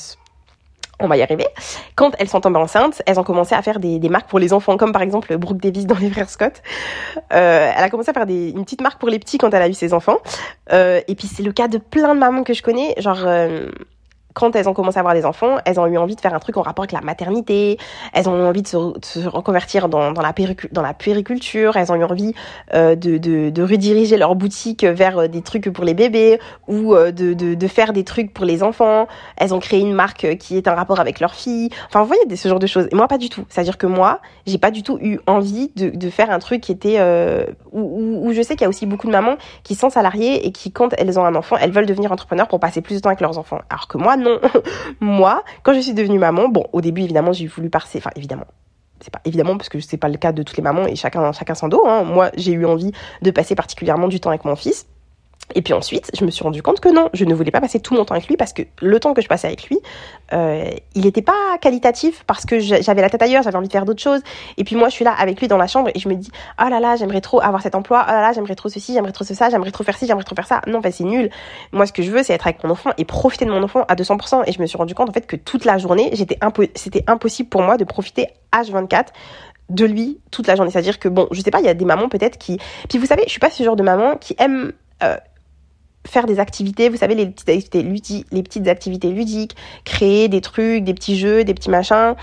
on 1.00 1.08
va 1.08 1.16
y 1.16 1.22
arriver. 1.22 1.46
Quand 1.94 2.12
elles 2.18 2.28
sont 2.28 2.40
tombées 2.40 2.58
enceintes, 2.58 3.02
elles 3.06 3.20
ont 3.20 3.24
commencé 3.24 3.54
à 3.54 3.62
faire 3.62 3.78
des, 3.78 3.98
des 3.98 4.08
marques 4.08 4.28
pour 4.28 4.38
les 4.38 4.52
enfants, 4.52 4.76
comme 4.76 4.92
par 4.92 5.02
exemple 5.02 5.36
Brooke 5.36 5.60
Davis 5.60 5.86
dans 5.86 5.98
les 5.98 6.10
frères 6.10 6.30
Scott. 6.30 6.62
Euh, 7.32 7.72
elle 7.76 7.84
a 7.84 7.90
commencé 7.90 8.10
à 8.10 8.14
faire 8.14 8.26
des, 8.26 8.50
une 8.50 8.64
petite 8.64 8.80
marque 8.80 8.98
pour 8.98 9.08
les 9.08 9.18
petits 9.18 9.38
quand 9.38 9.52
elle 9.52 9.62
a 9.62 9.68
eu 9.68 9.74
ses 9.74 9.92
enfants. 9.92 10.18
Euh, 10.72 11.00
et 11.08 11.14
puis 11.14 11.26
c'est 11.26 11.42
le 11.42 11.52
cas 11.52 11.68
de 11.68 11.78
plein 11.78 12.14
de 12.14 12.20
mamans 12.20 12.44
que 12.44 12.54
je 12.54 12.62
connais, 12.62 12.94
genre 12.98 13.24
euh, 13.26 13.70
quand 14.36 14.54
elles 14.54 14.68
ont 14.68 14.74
commencé 14.74 14.98
à 14.98 15.00
avoir 15.00 15.14
des 15.14 15.24
enfants, 15.24 15.56
elles 15.64 15.80
ont 15.80 15.86
eu 15.86 15.96
envie 15.96 16.14
de 16.14 16.20
faire 16.20 16.34
un 16.34 16.38
truc 16.38 16.58
en 16.58 16.62
rapport 16.62 16.82
avec 16.82 16.92
la 16.92 17.00
maternité, 17.00 17.78
elles 18.12 18.28
ont 18.28 18.36
eu 18.36 18.46
envie 18.46 18.60
de 18.60 18.68
se, 18.68 19.26
reconvertir 19.26 19.88
dans, 19.88 20.12
dans, 20.12 20.20
la 20.20 20.34
dans 20.72 20.82
la 20.82 20.92
puériculture, 20.92 21.76
elles 21.76 21.90
ont 21.90 21.94
eu 21.94 22.04
envie 22.04 22.34
euh, 22.74 22.96
de, 22.96 23.16
de, 23.16 23.62
rediriger 23.62 24.18
leur 24.18 24.34
boutique 24.34 24.84
vers 24.84 25.20
euh, 25.20 25.26
des 25.26 25.40
trucs 25.40 25.70
pour 25.70 25.84
les 25.84 25.94
bébés 25.94 26.38
ou 26.68 26.94
euh, 26.94 27.12
de, 27.12 27.32
de, 27.32 27.66
faire 27.66 27.94
des 27.94 28.04
trucs 28.04 28.34
pour 28.34 28.44
les 28.44 28.62
enfants. 28.62 29.08
Elles 29.38 29.54
ont 29.54 29.58
créé 29.58 29.80
une 29.80 29.94
marque 29.94 30.36
qui 30.36 30.58
est 30.58 30.68
en 30.68 30.74
rapport 30.74 31.00
avec 31.00 31.18
leur 31.18 31.34
fille. 31.34 31.70
Enfin, 31.88 32.02
vous 32.02 32.06
voyez, 32.06 32.36
ce 32.36 32.48
genre 32.48 32.58
de 32.58 32.66
choses. 32.66 32.88
Moi, 32.92 33.08
pas 33.08 33.18
du 33.18 33.30
tout. 33.30 33.46
C'est-à-dire 33.48 33.78
que 33.78 33.86
moi, 33.86 34.20
j'ai 34.46 34.58
pas 34.58 34.70
du 34.70 34.82
tout 34.82 34.98
eu 35.00 35.18
envie 35.26 35.72
de, 35.76 36.10
faire 36.10 36.30
un 36.30 36.38
truc 36.38 36.60
qui 36.60 36.72
était... 36.72 37.00
Où 37.72 38.30
je 38.32 38.42
sais 38.42 38.54
qu'il 38.54 38.62
y 38.62 38.64
a 38.64 38.68
aussi 38.68 38.86
beaucoup 38.86 39.06
de 39.06 39.12
mamans 39.12 39.36
qui 39.64 39.74
sont 39.74 39.90
salariées 39.90 40.46
et 40.46 40.52
qui, 40.52 40.70
quand 40.70 40.90
elles 40.98 41.18
ont 41.18 41.24
un 41.24 41.34
enfant, 41.34 41.56
elles 41.58 41.72
veulent 41.72 41.86
devenir 41.86 42.12
entrepreneurs 42.12 42.48
pour 42.48 42.60
passer 42.60 42.80
plus 42.80 42.96
de 42.96 43.00
temps 43.00 43.08
avec 43.08 43.20
leurs 43.20 43.38
enfants. 43.38 43.60
Alors 43.70 43.88
que 43.88 43.98
moi, 43.98 44.16
non 44.16 44.25
Moi, 45.00 45.42
quand 45.62 45.74
je 45.74 45.80
suis 45.80 45.94
devenue 45.94 46.18
maman, 46.18 46.48
bon, 46.48 46.66
au 46.72 46.80
début, 46.80 47.02
évidemment, 47.02 47.32
j'ai 47.32 47.46
voulu 47.46 47.70
passer, 47.70 47.98
enfin, 47.98 48.10
évidemment, 48.16 48.46
c'est 49.00 49.12
pas 49.12 49.20
évidemment 49.24 49.56
parce 49.56 49.68
que 49.68 49.80
c'est 49.80 49.96
pas 49.96 50.08
le 50.08 50.16
cas 50.16 50.32
de 50.32 50.42
toutes 50.42 50.56
les 50.56 50.62
mamans 50.62 50.86
et 50.86 50.96
chacun 50.96 51.30
chacun 51.32 51.54
son 51.54 51.68
dos 51.68 51.86
hein. 51.86 52.02
moi 52.02 52.30
j'ai 52.36 52.52
eu 52.52 52.64
envie 52.64 52.92
de 53.20 53.30
passer 53.30 53.54
particulièrement 53.54 54.08
du 54.08 54.20
temps 54.20 54.30
avec 54.30 54.44
mon 54.44 54.56
fils 54.56 54.86
Et 55.54 55.62
puis 55.62 55.72
ensuite, 55.72 56.10
je 56.18 56.24
me 56.24 56.30
suis 56.30 56.42
rendu 56.42 56.62
compte 56.62 56.80
que 56.80 56.88
non, 56.88 57.08
je 57.12 57.24
ne 57.24 57.34
voulais 57.34 57.50
pas 57.50 57.60
passer 57.60 57.80
tout 57.80 57.94
mon 57.94 58.04
temps 58.04 58.14
avec 58.14 58.26
lui 58.26 58.36
parce 58.36 58.52
que 58.52 58.62
le 58.82 58.98
temps 58.98 59.14
que 59.14 59.22
je 59.22 59.28
passais 59.28 59.46
avec 59.46 59.64
lui, 59.68 59.78
euh, 60.32 60.70
il 60.94 61.02
n'était 61.02 61.22
pas 61.22 61.56
qualitatif 61.60 62.24
parce 62.26 62.44
que 62.44 62.58
j'avais 62.58 63.00
la 63.00 63.08
tête 63.08 63.22
ailleurs, 63.22 63.42
j'avais 63.42 63.56
envie 63.56 63.68
de 63.68 63.72
faire 63.72 63.84
d'autres 63.84 64.02
choses. 64.02 64.20
Et 64.56 64.64
puis 64.64 64.74
moi, 64.76 64.88
je 64.88 64.94
suis 64.94 65.04
là 65.04 65.14
avec 65.16 65.40
lui 65.40 65.48
dans 65.48 65.56
la 65.56 65.66
chambre 65.66 65.90
et 65.94 65.98
je 65.98 66.08
me 66.08 66.14
dis, 66.14 66.30
oh 66.60 66.68
là 66.68 66.80
là, 66.80 66.96
j'aimerais 66.96 67.20
trop 67.20 67.40
avoir 67.40 67.62
cet 67.62 67.74
emploi, 67.74 68.04
oh 68.08 68.10
là 68.10 68.20
là, 68.20 68.32
j'aimerais 68.32 68.56
trop 68.56 68.68
ceci, 68.68 68.92
j'aimerais 68.92 69.12
trop 69.12 69.24
ça, 69.24 69.48
j'aimerais 69.50 69.70
trop 69.70 69.84
faire 69.84 69.96
ci, 69.96 70.06
j'aimerais 70.06 70.24
trop 70.24 70.34
faire 70.34 70.46
ça. 70.46 70.62
Non, 70.66 70.80
ben 70.80 70.90
c'est 70.90 71.04
nul. 71.04 71.30
Moi, 71.72 71.86
ce 71.86 71.92
que 71.92 72.02
je 72.02 72.10
veux, 72.10 72.22
c'est 72.22 72.32
être 72.32 72.46
avec 72.46 72.62
mon 72.64 72.70
enfant 72.70 72.90
et 72.98 73.04
profiter 73.04 73.44
de 73.44 73.50
mon 73.50 73.62
enfant 73.62 73.84
à 73.88 73.94
200%. 73.94 74.42
Et 74.46 74.52
je 74.52 74.60
me 74.60 74.66
suis 74.66 74.78
rendu 74.78 74.94
compte 74.94 75.08
en 75.08 75.12
fait 75.12 75.26
que 75.26 75.36
toute 75.36 75.64
la 75.64 75.78
journée, 75.78 76.10
j'étais 76.12 76.38
c'était 76.74 77.04
impossible 77.06 77.48
pour 77.48 77.62
moi 77.62 77.76
de 77.76 77.84
profiter 77.84 78.28
H24 78.52 79.06
de 79.70 79.84
lui 79.84 80.18
toute 80.30 80.46
la 80.46 80.56
journée. 80.56 80.70
C'est-à-dire 80.70 80.98
que 80.98 81.08
bon, 81.08 81.28
je 81.30 81.40
sais 81.40 81.50
pas, 81.50 81.60
il 81.60 81.66
y 81.66 81.68
a 81.68 81.74
des 81.74 81.84
mamans 81.84 82.08
peut-être 82.08 82.38
qui. 82.38 82.58
Puis 82.88 82.98
vous 82.98 83.06
savez, 83.06 83.22
je 83.26 83.30
suis 83.30 83.40
pas 83.40 83.50
ce 83.50 83.62
genre 83.62 83.76
de 83.76 83.82
maman 83.82 84.16
qui 84.16 84.34
aime 84.38 84.72
euh, 85.02 85.16
faire 86.06 86.26
des 86.26 86.38
activités, 86.38 86.88
vous 86.88 86.96
savez, 86.96 87.14
les 87.14 87.26
petites 87.26 87.48
activités 88.68 89.10
ludiques, 89.10 89.56
créer 89.84 90.28
des 90.28 90.40
trucs, 90.40 90.84
des 90.84 90.94
petits 90.94 91.18
jeux, 91.18 91.44
des 91.44 91.54
petits 91.54 91.70
machins. 91.70 92.14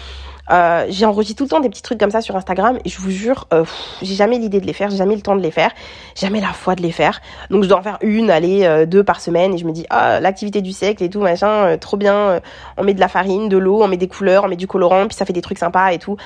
Euh, 0.52 0.86
j'ai 0.90 1.06
enregistré 1.06 1.36
tout 1.38 1.44
le 1.46 1.50
temps 1.50 1.62
des 1.62 1.70
petits 1.70 1.82
trucs 1.82 2.00
comme 2.00 2.12
ça 2.12 2.20
sur 2.20 2.36
Instagram 2.36 2.78
et 2.84 2.90
je 2.90 3.00
vous 3.00 3.12
jure, 3.12 3.48
euh, 3.54 3.64
j'ai 4.02 4.16
jamais 4.16 4.38
l'idée 4.38 4.60
de 4.60 4.66
les 4.66 4.74
faire, 4.74 4.90
j'ai 4.90 4.98
jamais 4.98 5.16
le 5.16 5.22
temps 5.22 5.38
de 5.38 5.42
les 5.42 5.52
faire, 5.52 5.72
jamais 6.16 6.42
la 6.42 6.52
foi 6.52 6.76
de 6.76 6.82
les 6.82 6.92
faire. 6.92 7.22
Donc 7.50 7.64
je 7.64 7.70
dois 7.70 7.80
en 7.80 7.84
faire 7.84 7.98
une, 8.02 8.30
aller 8.30 8.66
euh, 8.66 8.86
deux 8.86 9.06
par 9.06 9.22
semaine 9.22 9.54
et 9.54 9.58
je 9.58 9.66
me 9.66 9.72
dis 9.72 9.86
ah 9.90 10.20
l'activité 10.20 10.62
du 10.62 10.74
siècle 10.74 11.02
et 11.02 11.10
tout 11.10 11.22
machin, 11.22 11.78
trop 11.78 11.96
bien. 11.96 12.42
on 12.78 12.84
met 12.84 12.94
de 12.94 13.00
la 13.00 13.08
farine, 13.08 13.48
de 13.48 13.58
l'eau, 13.58 13.82
on 13.84 13.88
met 13.88 13.98
des 13.98 14.10
couleurs, 14.10 14.44
on 14.44 14.50
met 14.50 14.58
du 14.58 14.68
colorant, 14.68 15.08
puis 15.08 15.16
ça 15.16 15.26
fait 15.26 15.34
des 15.34 15.42
trucs 15.42 15.60
sympas 15.60 15.94
et 15.94 16.00
tout 16.00 16.18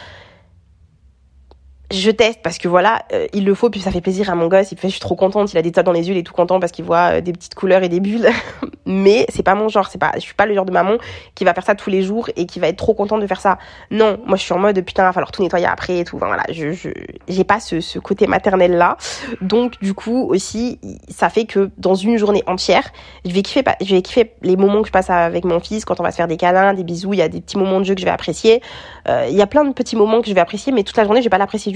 je 1.90 2.12
teste 2.12 2.42
parce 2.44 2.58
que 2.58 2.68
voilà, 2.68 3.04
euh, 3.14 3.28
il 3.34 3.46
le 3.46 3.54
faut, 3.54 3.70
puis 3.70 3.80
ça 3.80 3.92
fait 3.92 4.02
plaisir 4.02 4.30
à 4.30 4.36
mon 4.36 4.48
gosse. 4.48 4.74
Il 4.74 4.78
fait, 4.78 4.90
je 4.90 4.94
suis 4.94 5.00
trop 5.00 5.16
contente. 5.16 5.54
Il 5.54 5.58
a 5.58 5.62
des 5.62 5.72
tas 5.72 5.84
dans 5.84 5.94
les 5.94 6.08
yeux, 6.10 6.16
il 6.16 6.18
est 6.18 6.24
tout 6.24 6.34
content 6.34 6.60
parce 6.60 6.74
qu'il 6.74 6.84
voit 6.84 7.14
euh, 7.14 7.22
des 7.22 7.32
petites 7.32 7.56
couleurs 7.56 7.82
et 7.82 7.88
des 7.90 8.02
bulles. 8.02 8.28
Mais 8.86 9.26
c'est 9.30 9.44
pas 9.44 9.56
mon 9.56 9.70
genre. 9.70 9.88
C'est 9.88 9.98
pas, 9.98 10.12
je 10.16 10.20
suis 10.20 10.34
pas 10.34 10.46
le 10.46 10.54
genre 10.54 10.66
de 10.66 10.72
maman 10.72 10.98
qui 11.34 11.46
va 11.46 11.54
faire 11.54 11.64
ça 11.64 11.76
tous 11.76 11.90
les 11.90 12.04
jours 12.04 12.30
et 12.36 12.46
qui 12.46 12.60
va 12.60 12.68
être 12.68 12.78
trop 12.78 12.94
contente 12.94 13.22
de 13.22 13.28
faire 13.28 13.40
ça. 13.40 13.58
Non, 13.90 14.20
moi 14.26 14.38
je 14.38 14.44
suis 14.44 14.54
en 14.54 14.60
mode 14.60 14.80
putain, 14.82 15.04
il 15.04 15.06
va 15.06 15.14
falloir 15.14 15.32
tout 15.32 15.42
nettoyer 15.42 15.66
après 15.66 16.00
et 16.00 16.04
tout. 16.04 16.18
voilà, 16.18 16.44
je, 16.50 16.74
je, 16.74 16.90
j'ai 17.28 17.44
pas 17.46 17.62
ce, 17.62 17.80
ce 17.80 18.00
côté 18.00 18.28
maternel 18.28 18.74
là. 18.74 18.98
Donc 19.42 19.80
du 19.80 19.94
coup 19.94 20.28
aussi, 20.30 20.80
ça 21.10 21.30
fait 21.30 21.46
que 21.46 21.70
dans 21.78 21.96
une 21.96 22.18
journée 22.18 22.44
entière, 22.48 22.90
je 23.26 23.32
vais 23.32 23.42
kiffer, 23.42 23.64
je 23.82 23.96
vais 23.96 24.02
kiffer 24.02 24.34
les 24.42 24.58
moments 24.58 24.82
que 24.82 24.88
je 24.88 24.94
passe 24.94 25.10
avec 25.10 25.46
mon 25.46 25.62
fils 25.62 25.86
quand 25.86 26.00
on 26.00 26.04
va 26.04 26.12
se 26.12 26.18
faire 26.18 26.28
des 26.28 26.38
câlins, 26.38 26.74
des 26.74 26.84
bisous. 26.84 27.14
Il 27.14 27.20
y 27.20 27.22
a 27.22 27.30
des 27.30 27.40
petits 27.40 27.58
moments 27.58 27.80
de 27.80 27.86
jeu 27.86 27.96
que 27.96 28.02
je 28.02 28.06
vais 28.06 28.12
apprécier. 28.12 28.62
Euh, 29.08 29.28
il 29.30 29.36
y 29.36 29.42
a 29.42 29.48
plein 29.48 29.64
de 29.64 29.74
petits 29.74 29.96
moments 29.96 30.22
que 30.22 30.28
je 30.28 30.34
vais 30.34 30.42
apprécier, 30.42 30.74
mais 30.74 30.84
toute 30.84 30.98
la 30.98 31.06
journée 31.06 31.22
je 31.22 31.26
vais 31.26 31.30
pas 31.30 31.38
l'apprécier 31.38 31.72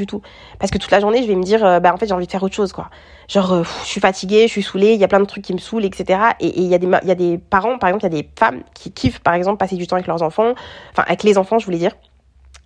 Parce 0.59 0.71
que 0.71 0.77
toute 0.77 0.91
la 0.91 0.99
journée, 0.99 1.21
je 1.21 1.27
vais 1.27 1.35
me 1.35 1.43
dire, 1.43 1.65
euh, 1.65 1.79
bah 1.79 1.93
en 1.93 1.97
fait, 1.97 2.07
j'ai 2.07 2.13
envie 2.13 2.25
de 2.25 2.31
faire 2.31 2.43
autre 2.43 2.55
chose, 2.55 2.73
quoi. 2.73 2.89
Genre, 3.27 3.53
euh, 3.53 3.63
je 3.83 3.87
suis 3.87 4.01
fatiguée, 4.01 4.43
je 4.43 4.51
suis 4.51 4.63
saoulée, 4.63 4.93
il 4.93 4.99
y 4.99 5.03
a 5.03 5.07
plein 5.07 5.19
de 5.19 5.25
trucs 5.25 5.43
qui 5.43 5.53
me 5.53 5.59
saoulent, 5.59 5.85
etc. 5.85 6.19
Et 6.39 6.61
il 6.61 6.67
y, 6.67 6.75
a 6.75 6.77
des, 6.77 6.87
y 6.87 7.15
des 7.15 7.37
parents, 7.37 7.77
par 7.77 7.89
exemple, 7.89 8.05
il 8.05 8.15
y 8.15 8.19
a 8.19 8.21
des 8.21 8.29
femmes 8.37 8.61
qui 8.73 8.91
kiffent, 8.91 9.19
par 9.19 9.33
exemple, 9.33 9.57
passer 9.57 9.75
du 9.75 9.87
temps 9.87 9.95
avec 9.95 10.07
leurs 10.07 10.21
enfants, 10.21 10.53
enfin, 10.91 11.03
avec 11.07 11.23
les 11.23 11.37
enfants, 11.37 11.59
je 11.59 11.65
voulais 11.65 11.77
dire, 11.77 11.93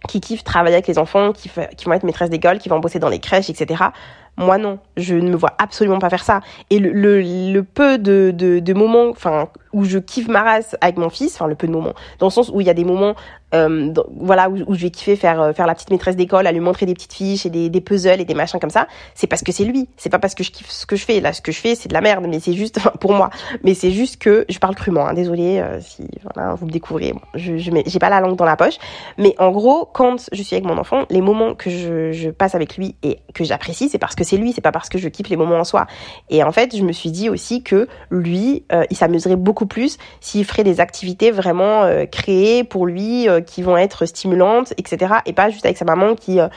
qui 0.08 0.21
kiffent 0.21 0.43
travailler 0.43 0.76
avec 0.76 0.88
les 0.88 0.98
enfants, 0.98 1.32
qui, 1.34 1.50
qui 1.78 1.86
vont 1.86 1.93
être 1.93 2.04
maîtresses 2.04 2.30
d'école, 2.30 2.58
qui 2.60 2.69
vont 2.69 2.80
bosser 2.80 3.00
dans 3.00 3.10
les 3.10 3.19
crèches, 3.19 3.50
etc. 3.50 3.86
Moi 4.38 4.58
non, 4.58 4.80
je 4.98 5.15
ne 5.15 5.30
me 5.30 5.36
vois 5.36 5.54
absolument 5.60 6.00
pas 6.00 6.10
faire 6.10 6.24
ça. 6.24 6.41
Et 6.69 6.80
le, 6.80 7.62
peu 7.62 7.98
de, 7.98 8.32
de, 8.34 8.60
de 8.60 8.74
moments, 8.74 9.10
enfin, 9.10 9.50
où 9.76 9.84
je 9.84 10.00
kiffe 10.00 10.30
ma 10.30 10.42
race 10.42 10.78
avec 10.80 10.98
mon 10.98 11.10
fils, 11.10 11.36
enfin 11.36 11.48
le 11.48 11.56
peu 11.56 11.68
de 11.68 11.72
moments, 11.74 11.94
dans 12.20 12.28
le 12.28 12.32
sens 12.32 12.50
où 12.50 12.62
il 12.62 12.68
y 12.68 12.70
a 12.70 12.74
des 12.74 12.86
moments 12.86 13.14
euh, 13.56 13.94
voilà 14.20 14.50
où, 14.50 14.74
je 14.74 14.82
vais 14.82 14.90
kiffer 14.90 15.16
faire 15.16 15.42
euh, 15.42 15.54
faire 15.54 15.68
la 15.68 15.76
petite 15.76 15.92
maîtresse 15.92 16.16
d'école, 16.16 16.48
à 16.48 16.52
lui 16.52 16.60
montrer 16.60 16.86
des 16.86 16.94
petites 16.94 17.14
fiches 17.14 17.46
et 17.46 17.50
des, 17.50 17.82
puzzles 17.82 18.20
et 18.20 18.26
des 18.26 18.34
machins 18.34 18.60
comme 18.60 18.70
ça, 18.70 18.88
c'est 19.14 19.28
parce 19.28 19.44
que 19.44 19.52
c'est 19.52 19.64
lui, 19.64 19.88
c'est 19.98 20.10
pas 20.10 20.20
parce 20.20 20.36
que 20.36 20.44
je 20.44 20.52
kiffe 20.52 20.70
ce 20.70 20.86
que 20.86 20.96
je 20.96 21.06
fais. 21.06 21.20
Là, 21.20 21.32
ce 21.32 21.42
que 21.42 21.52
je 21.52 21.60
fais, 21.60 21.76
c'est 21.76 21.88
de 21.88 21.94
la 21.94 22.02
merde, 22.02 22.26
mais 22.28 22.40
c'est 22.40 22.54
juste 22.54 22.80
pour 23.00 23.14
moi. 23.14 23.30
Mais 23.64 23.74
c'est 23.74 23.92
juste 23.92 24.18
que 24.18 24.46
je 24.50 24.60
parle 24.60 24.76
crûment. 24.76 25.08
Hein, 25.08 25.14
désolée 25.14 25.60
euh, 25.60 25.80
si 25.80 26.08
vous 26.58 26.66
me 26.66 26.72
découvrez. 26.72 27.14
je 27.36 27.56
j'ai 27.58 28.00
pas 28.00 28.10
la 28.10 28.20
langue 28.20 28.36
dans 28.36 28.46
la 28.46 28.58
poche, 28.58 28.78
mais 29.18 29.36
en 29.38 29.52
gros, 29.52 29.86
quand 29.86 30.28
je 30.32 30.42
suis 30.42 30.56
avec 30.56 30.66
mon 30.66 30.78
enfant, 30.78 31.06
les 31.10 31.22
moments 31.22 31.54
que 31.54 31.70
je 31.70 32.30
passe 32.30 32.56
avec 32.56 32.78
lui 32.78 32.96
et 33.04 33.20
que 33.34 33.44
j'apprécie, 33.44 33.90
c'est 33.90 34.00
parce 34.00 34.16
que 34.16 34.24
c'est 34.24 34.38
lui, 34.38 34.54
c'est 34.54 34.62
pas 34.62 34.72
parce 34.72 34.90
que 34.90 34.98
je 34.98 35.08
kiffe 35.08 35.30
les 35.30 35.38
moments 35.38 35.60
en 35.60 35.64
soi. 35.64 35.88
Et 36.30 36.44
en 36.44 36.52
fait, 36.52 36.76
je 36.76 36.84
me 36.84 36.92
suis 36.92 37.12
dit 37.12 37.30
aussi 37.30 37.64
que 37.64 37.88
lui, 38.10 38.66
il 38.90 38.98
s'amuserait 38.98 39.36
beaucoup 39.36 39.64
plus 39.67 39.97
s'il 40.21 40.45
ferait 40.45 40.63
des 40.63 40.80
activités 40.80 41.32
vraiment 41.32 41.89
créées 42.12 42.63
pour 42.63 42.86
lui, 42.86 43.28
qui 43.45 43.62
vont 43.62 43.78
être 43.78 44.06
stimulantes, 44.06 44.73
etc. 44.78 45.15
Et 45.25 45.34
pas 45.34 45.49
juste 45.49 45.65
avec 45.65 45.78
sa 45.78 45.86
maman 45.86 46.15
qui 46.15 46.39
euh, 46.39 46.47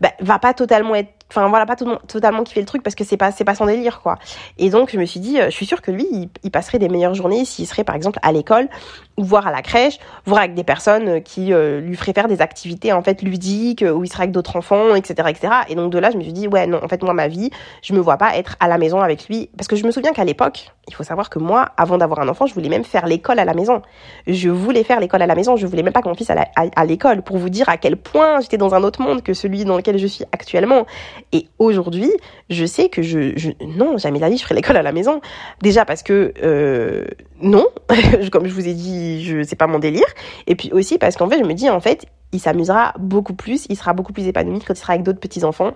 bah, 0.00 0.10
va 0.20 0.38
pas 0.38 0.54
totalement 0.54 0.94
être 0.94 1.12
enfin 1.30 1.48
voilà 1.48 1.66
pas 1.66 1.76
tout, 1.76 1.96
totalement 2.06 2.42
kiffer 2.44 2.60
le 2.60 2.66
truc 2.66 2.82
parce 2.82 2.94
que 2.94 3.04
c'est 3.04 3.16
pas 3.16 3.32
c'est 3.32 3.44
pas 3.44 3.54
son 3.54 3.66
délire 3.66 4.00
quoi. 4.00 4.18
Et 4.58 4.70
donc 4.70 4.90
je 4.92 4.98
me 4.98 5.04
suis 5.04 5.20
dit 5.20 5.40
euh, 5.40 5.46
je 5.46 5.50
suis 5.50 5.66
sûre 5.66 5.82
que 5.82 5.90
lui 5.90 6.06
il, 6.42 6.50
passerait 6.50 6.78
des 6.78 6.88
meilleures 6.88 7.14
journées 7.14 7.44
s'il 7.44 7.66
serait 7.66 7.84
par 7.84 7.96
exemple 7.96 8.18
à 8.22 8.32
l'école 8.32 8.68
ou 9.16 9.24
voir 9.24 9.46
à 9.46 9.52
la 9.52 9.62
crèche 9.62 9.98
voir 10.26 10.40
avec 10.40 10.54
des 10.54 10.64
personnes 10.64 11.08
euh, 11.08 11.20
qui 11.20 11.52
euh, 11.52 11.80
lui 11.80 11.96
feraient 11.96 12.12
faire 12.12 12.28
des 12.28 12.40
activités 12.40 12.92
en 12.92 13.02
fait 13.02 13.22
ludiques 13.22 13.84
où 13.84 14.04
il 14.04 14.08
serait 14.08 14.24
avec 14.24 14.32
d'autres 14.32 14.56
enfants 14.56 14.94
etc 14.94 15.28
etc 15.28 15.52
et 15.68 15.74
donc 15.74 15.90
de 15.90 15.98
là 15.98 16.10
je 16.10 16.16
me 16.16 16.22
suis 16.22 16.32
dit 16.32 16.46
ouais 16.46 16.66
non 16.66 16.80
en 16.82 16.88
fait 16.88 17.02
moi 17.02 17.14
ma 17.14 17.28
vie 17.28 17.50
je 17.82 17.92
me 17.92 17.98
vois 17.98 18.16
pas 18.16 18.36
être 18.36 18.56
à 18.60 18.68
la 18.68 18.78
maison 18.78 19.00
avec 19.00 19.28
lui. 19.28 19.50
Parce 19.56 19.68
que 19.68 19.76
je 19.76 19.84
me 19.84 19.90
souviens 19.90 20.12
qu'à 20.12 20.24
l'époque 20.24 20.72
il 20.88 20.94
faut 20.94 21.02
savoir 21.02 21.30
que 21.30 21.38
moi 21.38 21.70
avant 21.76 21.98
d'avoir 21.98 22.20
un 22.20 22.28
enfant 22.28 22.46
je 22.46 22.54
voulais 22.54 22.68
même 22.68 22.84
faire 22.84 23.06
l'école 23.06 23.38
à 23.38 23.44
la 23.44 23.54
maison. 23.54 23.82
Je 24.26 24.50
voulais 24.50 24.84
faire 24.84 25.00
l'école 25.00 25.22
à 25.22 25.26
la 25.26 25.34
maison. 25.34 25.56
Je 25.56 25.66
voulais 25.66 25.82
même 25.82 25.92
pas 25.92 26.02
que 26.02 26.08
mon 26.08 26.14
fils 26.14 26.30
à 26.30 26.84
l'école 26.84 27.22
pour 27.22 27.38
vous 27.38 27.48
dire 27.48 27.68
à 27.68 27.76
quel 27.76 27.96
point 27.96 28.40
j'étais 28.40 28.58
dans 28.58 28.74
un 28.74 28.82
autre 28.82 29.00
monde 29.02 29.22
que 29.22 29.34
celui 29.34 29.64
dans 29.64 29.76
lequel 29.76 29.98
je 29.98 30.06
suis 30.06 30.24
actuellement 30.32 30.86
et 31.32 31.48
aujourd'hui, 31.58 32.10
je 32.50 32.64
sais 32.64 32.88
que 32.88 33.02
je, 33.02 33.52
non, 33.64 33.98
jamais 33.98 34.18
la 34.18 34.28
vie, 34.28 34.38
je 34.38 34.42
ferai 34.42 34.54
l'école 34.54 34.76
à 34.76 34.82
la 34.82 34.92
maison. 34.92 35.20
Déjà 35.62 35.84
parce 35.84 36.02
que 36.02 36.32
euh, 36.42 37.04
non, 37.40 37.66
comme 38.32 38.46
je 38.46 38.52
vous 38.52 38.68
ai 38.68 38.74
dit, 38.74 39.24
je 39.24 39.42
c'est 39.42 39.56
pas 39.56 39.66
mon 39.66 39.78
délire. 39.78 40.06
Et 40.46 40.54
puis 40.54 40.70
aussi 40.72 40.98
parce 40.98 41.16
qu'en 41.16 41.28
fait, 41.28 41.38
je 41.38 41.44
me 41.44 41.54
dis 41.54 41.70
en 41.70 41.80
fait, 41.80 42.06
il 42.32 42.40
s'amusera 42.40 42.94
beaucoup 42.98 43.34
plus, 43.34 43.66
il 43.68 43.76
sera 43.76 43.92
beaucoup 43.92 44.12
plus 44.12 44.26
épanoui 44.26 44.60
quand 44.60 44.74
il 44.74 44.78
sera 44.78 44.94
avec 44.94 45.04
d'autres 45.04 45.20
petits 45.20 45.44
enfants 45.44 45.74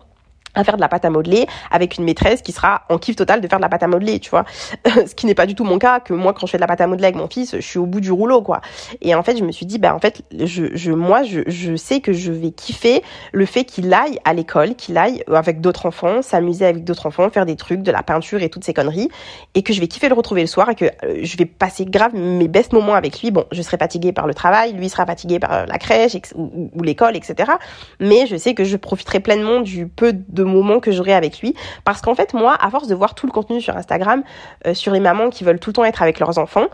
à 0.58 0.64
faire 0.64 0.76
de 0.76 0.80
la 0.80 0.88
pâte 0.88 1.04
à 1.04 1.10
modeler 1.10 1.46
avec 1.70 1.96
une 1.98 2.04
maîtresse 2.04 2.42
qui 2.42 2.52
sera 2.52 2.82
en 2.88 2.98
kiff 2.98 3.16
total 3.16 3.40
de 3.40 3.48
faire 3.48 3.58
de 3.58 3.62
la 3.62 3.68
pâte 3.68 3.82
à 3.82 3.86
modeler, 3.86 4.18
tu 4.18 4.30
vois. 4.30 4.44
Ce 4.84 5.14
qui 5.14 5.26
n'est 5.26 5.34
pas 5.34 5.46
du 5.46 5.54
tout 5.54 5.64
mon 5.64 5.78
cas, 5.78 6.00
que 6.00 6.12
moi 6.12 6.32
quand 6.32 6.46
je 6.46 6.52
fais 6.52 6.58
de 6.58 6.62
la 6.62 6.66
pâte 6.66 6.80
à 6.80 6.86
modeler 6.86 7.06
avec 7.06 7.16
mon 7.16 7.28
fils, 7.28 7.56
je 7.56 7.60
suis 7.60 7.78
au 7.78 7.86
bout 7.86 8.00
du 8.00 8.12
rouleau, 8.12 8.42
quoi. 8.42 8.60
Et 9.00 9.14
en 9.14 9.22
fait, 9.22 9.36
je 9.36 9.44
me 9.44 9.52
suis 9.52 9.66
dit, 9.66 9.78
ben 9.78 9.92
en 9.92 9.98
fait, 9.98 10.22
je, 10.32 10.66
je 10.74 10.92
moi, 10.92 11.22
je, 11.22 11.40
je 11.46 11.76
sais 11.76 12.00
que 12.00 12.12
je 12.12 12.32
vais 12.32 12.50
kiffer 12.50 13.02
le 13.32 13.46
fait 13.46 13.64
qu'il 13.64 13.92
aille 13.92 14.18
à 14.24 14.34
l'école, 14.34 14.74
qu'il 14.74 14.98
aille 14.98 15.22
avec 15.32 15.60
d'autres 15.60 15.86
enfants, 15.86 16.22
s'amuser 16.22 16.66
avec 16.66 16.84
d'autres 16.84 17.06
enfants, 17.06 17.30
faire 17.30 17.46
des 17.46 17.56
trucs, 17.56 17.82
de 17.82 17.92
la 17.92 18.02
peinture 18.02 18.42
et 18.42 18.48
toutes 18.48 18.64
ces 18.64 18.74
conneries, 18.74 19.08
et 19.54 19.62
que 19.62 19.72
je 19.72 19.80
vais 19.80 19.88
kiffer 19.88 20.08
le 20.08 20.14
retrouver 20.14 20.40
le 20.40 20.46
soir 20.46 20.70
et 20.70 20.74
que 20.74 20.86
euh, 20.86 21.20
je 21.22 21.36
vais 21.36 21.44
passer 21.44 21.84
grave 21.84 22.14
mes 22.14 22.48
best 22.48 22.72
moments 22.72 22.94
avec 22.94 23.20
lui. 23.20 23.30
Bon, 23.30 23.44
je 23.52 23.62
serai 23.62 23.76
fatiguée 23.76 24.12
par 24.12 24.26
le 24.26 24.34
travail, 24.34 24.72
lui 24.72 24.88
sera 24.88 25.06
fatigué 25.06 25.38
par 25.38 25.66
la 25.66 25.78
crèche 25.78 26.16
ou 26.34 26.82
l'école, 26.82 27.16
etc. 27.16 27.52
Mais 28.00 28.26
je 28.26 28.36
sais 28.36 28.54
que 28.54 28.64
je 28.64 28.76
profiterai 28.76 29.20
pleinement 29.20 29.60
du 29.60 29.86
peu 29.86 30.12
de 30.12 30.42
moments 30.48 30.80
que 30.80 30.90
j'aurai 30.90 31.14
avec 31.14 31.40
lui. 31.40 31.54
Parce 31.84 32.00
qu'en 32.00 32.14
fait, 32.14 32.34
moi, 32.34 32.56
à 32.60 32.70
force 32.70 32.88
de 32.88 32.94
voir 32.94 33.14
tout 33.14 33.26
le 33.26 33.32
contenu 33.32 33.60
sur 33.60 33.76
Instagram, 33.76 34.22
euh, 34.66 34.74
sur 34.74 34.92
les 34.92 35.00
mamans 35.00 35.30
qui 35.30 35.44
veulent 35.44 35.60
tout 35.60 35.70
le 35.70 35.74
temps 35.74 35.84
être 35.84 36.02
avec 36.02 36.18
leurs 36.18 36.38
enfants, 36.38 36.66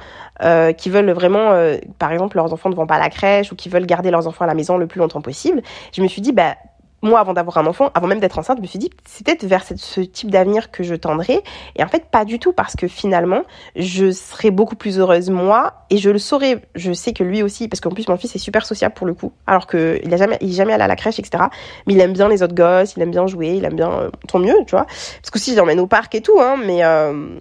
euh, 0.43 0.73
qui 0.73 0.91
veulent 0.91 1.11
vraiment, 1.11 1.53
euh, 1.53 1.77
par 1.99 2.13
exemple, 2.13 2.37
leurs 2.37 2.53
enfants 2.53 2.71
ne 2.71 2.75
vont 2.75 2.87
pas 2.87 2.97
à 2.97 3.01
la 3.01 3.11
crèche 3.11 3.53
ou 3.53 3.57
qui 3.57 3.69
veulent 3.69 3.87
garder 3.87 4.11
leurs 4.11 4.27
enfants 4.27 4.45
à 4.45 4.49
la 4.49 4.55
maison 4.55 4.77
le 4.77 4.87
plus 4.87 4.99
longtemps 4.99 5.21
possible, 5.21 5.63
je 5.93 6.03
me 6.03 6.09
suis 6.09 6.23
dit, 6.23 6.33
bah, 6.33 6.57
moi, 7.05 7.21
avant 7.21 7.33
d'avoir 7.33 7.59
un 7.59 7.67
enfant, 7.67 7.90
avant 7.95 8.07
même 8.07 8.21
d'être 8.21 8.38
enceinte, 8.38 8.59
je 8.59 8.62
me 8.62 8.67
suis 8.67 8.79
dit, 8.79 8.90
c'est 9.05 9.25
peut-être 9.25 9.45
vers 9.45 9.64
ce 9.64 10.01
type 10.01 10.31
d'avenir 10.31 10.71
que 10.71 10.83
je 10.83 10.95
tendrai. 10.95 11.43
Et 11.77 11.85
en 11.85 11.88
fait, 11.88 12.07
pas 12.11 12.25
du 12.25 12.38
tout, 12.38 12.53
parce 12.53 12.75
que 12.75 12.88
finalement, 12.88 13.43
je 13.77 14.11
serai 14.11 14.51
beaucoup 14.51 14.77
plus 14.77 14.99
heureuse 14.99 15.31
moi, 15.31 15.75
et 15.90 15.99
je 15.99 16.11
le 16.11 16.19
saurai. 16.19 16.59
Je 16.75 16.93
sais 16.93 17.12
que 17.12 17.23
lui 17.23 17.43
aussi, 17.43 17.69
parce 17.69 17.81
qu'en 17.81 17.90
plus, 17.90 18.09
mon 18.09 18.17
fils 18.17 18.35
est 18.35 18.38
super 18.38 18.67
sociable 18.67 18.95
pour 18.95 19.07
le 19.07 19.14
coup, 19.14 19.33
alors 19.47 19.67
qu'il 19.67 20.12
a 20.12 20.17
jamais, 20.17 20.38
il 20.40 20.53
jamais 20.53 20.73
allé 20.73 20.85
à 20.85 20.88
la 20.88 20.97
crèche, 20.97 21.19
etc. 21.19 21.45
Mais 21.87 21.95
il 21.95 22.01
aime 22.01 22.12
bien 22.12 22.29
les 22.29 22.43
autres 22.43 22.55
gosses, 22.55 22.95
il 22.97 23.03
aime 23.03 23.11
bien 23.11 23.27
jouer, 23.27 23.55
il 23.57 23.64
aime 23.64 23.77
bien, 23.77 23.90
euh, 23.90 24.11
tant 24.29 24.38
mieux, 24.38 24.57
tu 24.67 24.73
vois. 24.73 24.87
Parce 24.87 25.31
que 25.31 25.38
si 25.38 25.55
j'emmène 25.55 25.81
au 25.81 25.87
parc 25.87 26.14
et 26.14 26.21
tout, 26.21 26.40
hein, 26.40 26.57
mais 26.64 26.85
euh, 26.85 27.38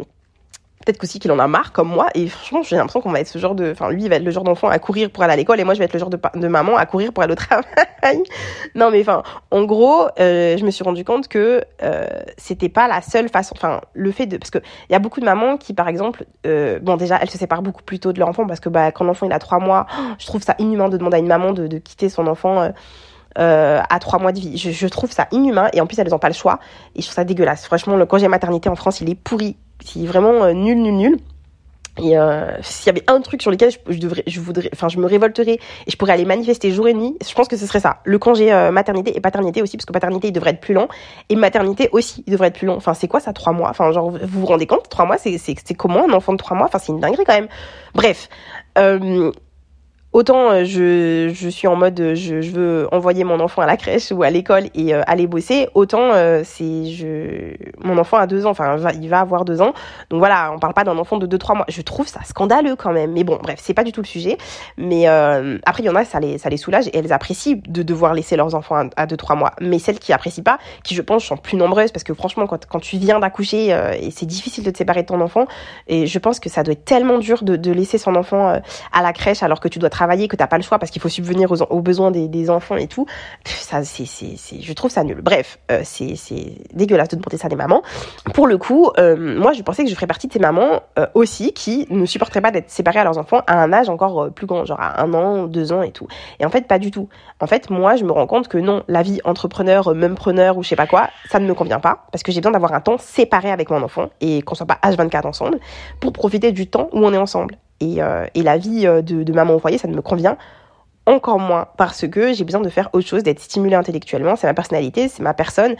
peut-être 0.84 0.98
qu'aussi 0.98 1.20
qu'il 1.20 1.32
en 1.32 1.40
a 1.40 1.48
marre 1.48 1.72
comme 1.72 1.90
moi 1.90 2.08
et 2.16 2.28
franchement 2.28 2.62
j'ai 2.64 2.76
l'impression 2.76 3.02
qu'on 3.02 3.12
va 3.12 3.20
être 3.20 3.28
ce 3.28 3.40
genre 3.40 3.56
de 3.56 3.72
enfin 3.72 3.90
lui 3.92 4.04
il 4.04 4.10
va 4.10 4.16
être 4.16 4.24
le 4.24 4.32
genre 4.32 4.44
d'enfant 4.44 4.68
à 4.68 4.80
courir 4.80 5.10
pour 5.10 5.24
aller 5.24 5.34
à 5.34 5.36
l'école 5.36 5.60
et 5.60 5.64
moi 5.64 5.74
je 5.74 5.80
vais 5.80 5.86
être 5.86 5.94
le 5.94 6.00
genre 6.00 6.10
de, 6.10 6.48
maman 6.48 6.78
à 6.78 6.86
courir 6.86 7.14
pour 7.14 7.24
aller 7.24 7.34
au 7.34 7.36
travail. 8.04 8.24
Non 8.76 8.92
mais 8.92 9.02
enfin 9.02 9.24
en 9.52 9.64
gros 9.64 10.08
euh, 10.20 10.58
je 10.58 10.66
me 10.66 10.72
suis 10.72 10.84
rendu 10.84 11.04
compte 11.06 11.28
que 11.28 11.64
euh, 11.82 12.08
c'était 12.38 12.70
pas 12.70 12.88
la 12.88 13.02
seule 13.02 13.30
façon 13.30 13.56
enfin 13.58 13.82
le 13.94 14.12
fait 14.12 14.26
de 14.26 14.38
parce 14.38 14.52
que 14.52 14.60
il 14.90 14.94
y 14.94 14.96
a 14.96 15.00
beaucoup 15.00 15.20
de 15.20 15.26
mamans 15.26 15.58
qui 15.58 15.74
par 15.74 15.88
exemple 15.88 16.26
euh, 16.46 16.80
bon 16.80 16.98
déjà 16.98 17.18
elles 17.22 17.30
se 17.30 17.38
séparent 17.38 17.62
beaucoup 17.62 17.84
plus 17.84 18.00
tôt 18.00 18.14
de 18.14 18.20
leur 18.20 18.28
enfant 18.28 18.46
parce 18.46 18.60
que 18.60 18.70
bah 18.70 18.92
quand 18.92 19.06
l'enfant 19.06 19.26
il 19.26 19.34
a 19.34 19.40
trois 19.40 19.60
mois 19.60 19.88
je 20.20 20.26
trouve 20.26 20.42
ça 20.42 20.56
inhumain 20.60 20.90
de 20.90 20.98
demander 20.98 21.18
à 21.18 21.20
une 21.20 21.28
maman 21.28 21.54
de, 21.54 21.68
de 21.68 21.78
quitter 21.78 22.10
son 22.10 22.28
enfant 22.28 22.72
euh, 23.40 23.82
à 23.90 24.00
trois 24.00 24.20
mois 24.20 24.32
de 24.32 24.40
vie. 24.40 24.58
Je, 24.58 24.72
je, 24.72 24.88
trouve 24.88 25.12
ça 25.12 25.28
inhumain 25.32 25.70
et 25.74 25.82
en 25.82 25.88
plus 25.88 25.98
elles 26.00 26.10
n'ont 26.10 26.20
pas 26.20 26.30
le 26.30 26.34
choix 26.34 26.60
et 26.96 27.02
je 27.02 27.06
trouve 27.06 27.16
ça 27.16 27.24
dégueulasse. 27.24 27.66
Franchement, 27.66 27.96
le 27.96 28.06
congé 28.06 28.28
maternité 28.28 28.70
en 28.70 28.76
France, 28.76 29.02
il 29.02 29.10
est 29.10 29.16
pourri, 29.16 29.56
c'est 29.84 30.06
vraiment 30.06 30.44
euh, 30.44 30.54
nul, 30.54 30.82
nul, 30.82 30.94
nul. 30.94 31.18
Et 32.02 32.18
euh, 32.18 32.60
s'il 32.62 32.88
y 32.88 32.90
avait 32.90 33.04
un 33.08 33.22
truc 33.22 33.44
sur 33.44 33.52
lequel 33.52 33.72
je, 33.88 34.00
devrais, 34.00 34.24
je 34.26 34.40
voudrais, 34.40 34.70
enfin, 34.74 34.88
je 34.90 34.98
me 34.98 35.06
révolterais 35.06 35.60
et 35.86 35.92
je 35.92 35.96
pourrais 35.96 36.14
aller 36.14 36.26
manifester 36.26 36.72
jour 36.72 36.88
et 36.88 36.94
nuit, 36.96 37.16
je 37.24 37.32
pense 37.36 37.48
que 37.48 37.56
ce 37.56 37.68
serait 37.68 37.80
ça. 37.80 38.00
Le 38.04 38.18
congé 38.18 38.52
euh, 38.52 38.72
maternité 38.72 39.16
et 39.16 39.22
paternité 39.22 39.62
aussi, 39.62 39.78
parce 39.78 39.86
que 39.86 39.94
paternité 39.94 40.30
il 40.30 40.32
devrait 40.32 40.52
être 40.52 40.60
plus 40.60 40.74
long 40.74 40.88
et 41.30 41.36
maternité 41.36 41.90
aussi 41.92 42.24
il 42.26 42.32
devrait 42.32 42.48
être 42.48 42.58
plus 42.58 42.66
long. 42.66 42.76
Enfin, 42.76 42.96
c'est 42.96 43.08
quoi 43.08 43.20
ça, 43.20 43.32
trois 43.32 43.54
mois? 43.54 43.70
Enfin, 43.70 43.92
genre, 43.92 44.10
vous 44.10 44.40
vous 44.40 44.46
rendez 44.48 44.66
compte, 44.66 44.90
trois 44.90 45.06
mois, 45.06 45.18
c'est 45.20 45.38
comment 45.76 46.08
un 46.10 46.14
enfant 46.14 46.34
de 46.34 46.38
trois 46.38 46.58
mois 46.58 46.66
Enfin, 46.66 46.80
c'est 46.80 46.92
une 46.92 47.00
dinguerie 47.00 47.26
quand 47.26 47.36
même. 47.36 47.50
Bref, 47.94 48.28
euh, 48.80 49.32
Autant 50.14 50.52
euh, 50.52 50.64
je, 50.64 51.32
je 51.34 51.50
suis 51.50 51.68
en 51.68 51.76
mode 51.76 52.14
je, 52.14 52.40
je 52.42 52.52
veux 52.52 52.88
envoyer 52.92 53.24
mon 53.24 53.40
enfant 53.40 53.64
à 53.64 53.66
la 53.66 53.78
crèche 53.78 54.12
ou 54.12 54.22
à 54.22 54.30
l'école 54.30 54.66
et 54.76 54.94
euh, 54.94 55.02
aller 55.08 55.26
bosser, 55.26 55.70
autant 55.74 56.12
euh, 56.14 56.44
c'est 56.46 56.86
je 56.86 57.56
mon 57.84 57.98
enfant 57.98 58.18
a 58.18 58.28
deux 58.28 58.46
ans, 58.46 58.52
enfin 58.52 58.78
il 59.02 59.10
va 59.10 59.22
avoir 59.22 59.44
deux 59.44 59.60
ans, 59.60 59.74
donc 60.12 60.20
voilà, 60.20 60.52
on 60.54 60.60
parle 60.60 60.76
pas 60.76 60.84
d'un 60.84 61.00
enfant 61.00 61.18
de 61.18 61.26
deux 61.26 61.40
trois 61.40 61.56
mois. 61.56 61.66
Je 61.68 61.82
trouve 61.82 62.08
ça 62.08 62.20
scandaleux 62.26 62.76
quand 62.76 62.94
même, 62.94 63.12
mais 63.12 63.24
bon 63.24 63.40
bref 63.42 63.58
c'est 63.60 63.74
pas 63.74 63.84
du 63.84 63.92
tout 63.92 64.02
le 64.02 64.06
sujet. 64.06 64.38
Mais 64.78 65.08
après 65.08 65.82
il 65.82 65.88
y 65.88 65.90
en 65.90 65.96
a 65.96 66.06
ça 66.06 66.20
les 66.20 66.38
ça 66.38 66.48
les 66.50 66.58
soulage 66.58 66.88
et 66.90 66.98
elles 66.98 67.12
apprécient 67.12 67.58
de 67.68 67.82
devoir 67.82 68.14
laisser 68.14 68.36
leurs 68.36 68.54
enfants 68.54 68.88
à, 68.96 69.08
deux 69.08 69.18
trois 69.18 69.36
mois. 69.36 69.54
Mais 69.62 69.80
celles 69.80 69.98
qui 69.98 70.14
apprécient 70.14 70.44
pas, 70.44 70.60
qui 70.84 70.94
je 70.94 71.02
pense 71.02 71.24
sont 71.24 71.38
plus 71.38 71.58
nombreuses 71.58 71.92
parce 71.92 72.04
que 72.04 72.14
franchement 72.14 72.46
quand 72.46 72.68
quand 72.68 72.80
tu 72.80 72.98
viens 72.98 73.20
d'accoucher 73.20 73.70
et 74.00 74.12
c'est 74.12 74.28
difficile 74.28 74.64
de 74.64 74.70
te 74.70 74.78
séparer 74.78 75.02
de 75.02 75.08
ton 75.08 75.22
enfant 75.22 75.48
et 75.88 76.06
je 76.06 76.20
pense 76.20 76.40
que 76.40 76.50
ça 76.50 76.62
doit 76.62 76.74
être 76.74 76.86
tellement 76.86 77.18
dur 77.18 77.44
de, 77.44 77.56
de 77.56 77.72
laisser 77.72 77.98
son 77.98 78.16
enfant 78.16 78.62
à 78.92 79.02
la 79.02 79.12
crèche 79.12 79.42
alors 79.42 79.60
que 79.60 79.68
tu 79.68 79.80
dois 79.80 79.90
travailler, 79.90 80.03
que 80.28 80.36
t'as 80.36 80.48
pas 80.48 80.58
le 80.58 80.64
choix 80.64 80.80
parce 80.80 80.92
qu'il 80.92 81.02
faut 81.02 81.10
subvenir 81.10 81.52
aux, 81.52 81.82
besoins 81.82 82.12
des, 82.12 82.50
enfants 82.50 82.76
et 82.76 82.88
tout. 82.88 83.06
Ça, 83.46 83.84
c'est, 83.84 84.06
c'est, 84.06 84.62
je 84.62 84.74
trouve 84.74 84.92
ça 84.92 85.04
nul. 85.04 85.22
Bref, 85.22 85.60
euh, 85.72 85.82
c'est, 85.84 86.16
c'est 86.16 86.58
dégueulasse 86.74 87.10
de 87.10 87.16
demander 87.16 87.38
ça 87.38 87.48
des 87.48 87.56
mamans. 87.56 87.82
Pour 88.34 88.48
le 88.48 88.58
coup, 88.58 88.92
euh, 88.98 89.16
moi, 89.40 89.54
je 89.54 89.62
pensais 89.62 89.84
que 89.84 89.90
je 89.90 89.96
ferais 89.96 90.08
partie 90.08 90.28
de 90.28 90.34
ces 90.34 90.40
mamans 90.40 90.82
euh, 91.00 91.08
aussi 91.14 91.54
qui 91.54 91.88
ne 91.90 92.06
supporteraient 92.06 92.42
pas 92.42 92.52
d'être 92.52 92.70
séparées 92.70 93.00
à 93.00 93.04
leurs 93.04 93.18
enfants 93.18 93.42
à 93.48 93.62
un 93.62 93.72
âge 93.74 93.90
encore 93.90 94.32
plus 94.32 94.46
grand, 94.46 94.66
genre 94.66 94.80
à 94.80 95.02
un 95.02 95.14
an, 95.14 95.46
deux 95.46 95.72
ans 95.72 95.82
et 95.82 95.92
tout. 95.92 96.08
Et 96.40 96.46
en 96.46 96.50
fait, 96.50 96.68
pas 96.68 96.80
du 96.80 96.92
tout. 96.92 97.10
En 97.40 97.48
fait, 97.48 97.70
moi, 97.70 97.96
je 97.96 98.04
me 98.04 98.12
rends 98.12 98.28
compte 98.28 98.48
que 98.48 98.58
non, 98.58 98.84
la 98.88 99.02
vie 99.02 99.20
entrepreneur, 99.24 99.94
même 99.96 100.16
preneur 100.16 100.58
ou 100.58 100.64
je 100.64 100.70
sais 100.70 100.76
pas 100.76 100.88
quoi, 100.88 101.10
ça 101.30 101.40
ne 101.40 101.48
me 101.48 101.54
convient 101.54 101.80
pas 101.80 102.06
parce 102.12 102.24
que 102.24 102.32
j'ai 102.32 102.42
besoin 102.42 102.52
d'avoir 102.52 102.74
un 102.74 102.82
temps 102.82 102.98
séparé 102.98 103.52
avec 103.52 103.70
mon 103.70 103.82
enfant 103.82 104.10
et 104.22 104.42
qu'on 104.42 104.56
soit 104.56 104.66
pas 104.66 104.80
H24 104.84 105.28
ensemble 105.28 105.60
pour 106.00 106.14
profiter 106.14 106.52
du 106.52 106.68
temps 106.68 106.90
où 106.92 107.00
on 107.06 107.14
est 107.14 107.18
ensemble. 107.18 107.56
Euh, 107.82 108.28
et, 108.34 108.44
la 108.44 108.58
vie 108.58 108.88
euh, 108.88 109.02
de, 109.02 109.32
maman 109.34 109.56
au 109.56 109.60
foyer, 109.60 109.78
ça 109.78 109.88
ne 109.88 109.96
me 109.96 110.02
convient 110.02 110.38
encore 111.06 111.38
moins 111.38 111.68
parce 111.76 112.08
que 112.08 112.32
j'ai 112.32 112.46
besoin 112.46 112.62
de 112.62 112.70
faire 112.70 112.90
autre 112.94 113.06
chose, 113.06 113.24
d'être 113.24 113.42
stimulée 113.42 113.76
intellectuellement. 113.76 114.38
C'est 114.38 114.48
ma 114.48 114.54
personnalité, 114.54 115.10
c'est 115.10 115.22
ma 115.22 115.34
personne. 115.34 115.76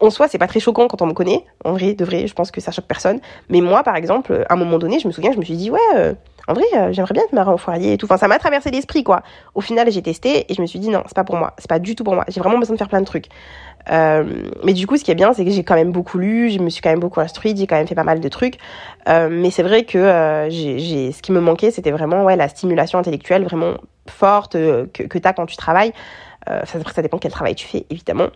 En, 0.00 0.10
soi, 0.10 0.26
c'est 0.26 0.38
pas 0.38 0.48
très 0.48 0.58
choquant 0.58 0.88
quand 0.88 1.02
on 1.02 1.06
me 1.06 1.12
connaît. 1.12 1.44
En 1.64 1.72
vrai, 1.72 1.94
de 1.94 2.04
vrai, 2.04 2.26
je 2.26 2.34
pense 2.34 2.50
que 2.50 2.60
ça 2.60 2.72
choque 2.72 2.86
personne. 2.86 3.20
Mais 3.48 3.60
moi, 3.60 3.84
par 3.84 3.94
exemple, 3.94 4.44
à 4.48 4.54
un 4.54 4.56
moment 4.56 4.78
donné, 4.78 4.98
je 4.98 5.06
me 5.06 5.12
souviens, 5.12 5.30
je 5.30 5.38
me 5.38 5.44
suis 5.44 5.56
dit, 5.56 5.70
ouais, 5.70 5.78
euh, 5.94 6.14
en 6.48 6.54
vrai, 6.54 6.64
j'aimerais 6.90 7.14
bien 7.14 7.22
être 7.22 7.32
maman 7.32 7.54
au 7.54 7.58
foyer 7.58 7.92
et 7.92 7.96
tout. 7.96 8.06
Enfin, 8.06 8.16
ça 8.16 8.26
m'a 8.26 8.40
traversé 8.40 8.72
l'esprit, 8.72 9.04
quoi. 9.04 9.22
Au 9.54 9.60
final, 9.60 9.88
j'ai 9.92 10.02
testé 10.02 10.50
et 10.50 10.54
je 10.54 10.60
me 10.60 10.66
suis 10.66 10.80
dit, 10.80 10.88
non, 10.88 11.04
c'est 11.06 11.14
pas 11.14 11.24
pour 11.24 11.36
moi. 11.36 11.54
C'est 11.58 11.68
pas 11.68 11.78
du 11.78 11.94
tout 11.94 12.02
pour 12.02 12.14
moi. 12.14 12.24
J'ai 12.26 12.40
vraiment 12.40 12.58
besoin 12.58 12.74
de 12.74 12.78
faire 12.78 12.88
plein 12.88 13.00
de 13.00 13.06
trucs. 13.06 13.28
Euh, 13.90 14.24
mais 14.64 14.72
du 14.72 14.86
coup, 14.86 14.96
ce 14.96 15.04
qui 15.04 15.10
est 15.10 15.14
bien, 15.14 15.32
c'est 15.32 15.44
que 15.44 15.50
j'ai 15.50 15.64
quand 15.64 15.74
même 15.74 15.92
beaucoup 15.92 16.18
lu, 16.18 16.50
je 16.50 16.58
me 16.58 16.70
suis 16.70 16.82
quand 16.82 16.90
même 16.90 17.00
beaucoup 17.00 17.20
instruite, 17.20 17.56
j'ai 17.58 17.66
quand 17.66 17.76
même 17.76 17.86
fait 17.86 17.94
pas 17.94 18.04
mal 18.04 18.20
de 18.20 18.28
trucs. 18.28 18.58
Euh, 19.08 19.28
mais 19.30 19.50
c'est 19.50 19.62
vrai 19.62 19.84
que 19.84 19.98
euh, 19.98 20.50
j'ai, 20.50 21.12
ce 21.12 21.22
qui 21.22 21.32
me 21.32 21.40
manquait, 21.40 21.70
c'était 21.70 21.90
vraiment 21.92 22.24
ouais, 22.24 22.36
la 22.36 22.48
stimulation 22.48 22.98
intellectuelle 22.98 23.44
vraiment 23.44 23.74
forte 24.08 24.52
que, 24.52 25.02
que 25.02 25.18
tu 25.18 25.28
as 25.28 25.32
quand 25.32 25.46
tu 25.46 25.56
travailles. 25.56 25.92
ça, 26.46 26.78
ça 26.94 27.02
dépend 27.02 27.18
quel 27.18 27.32
travail 27.32 27.54
tu 27.54 27.66
fais, 27.66 27.86
évidemment. 27.90 28.28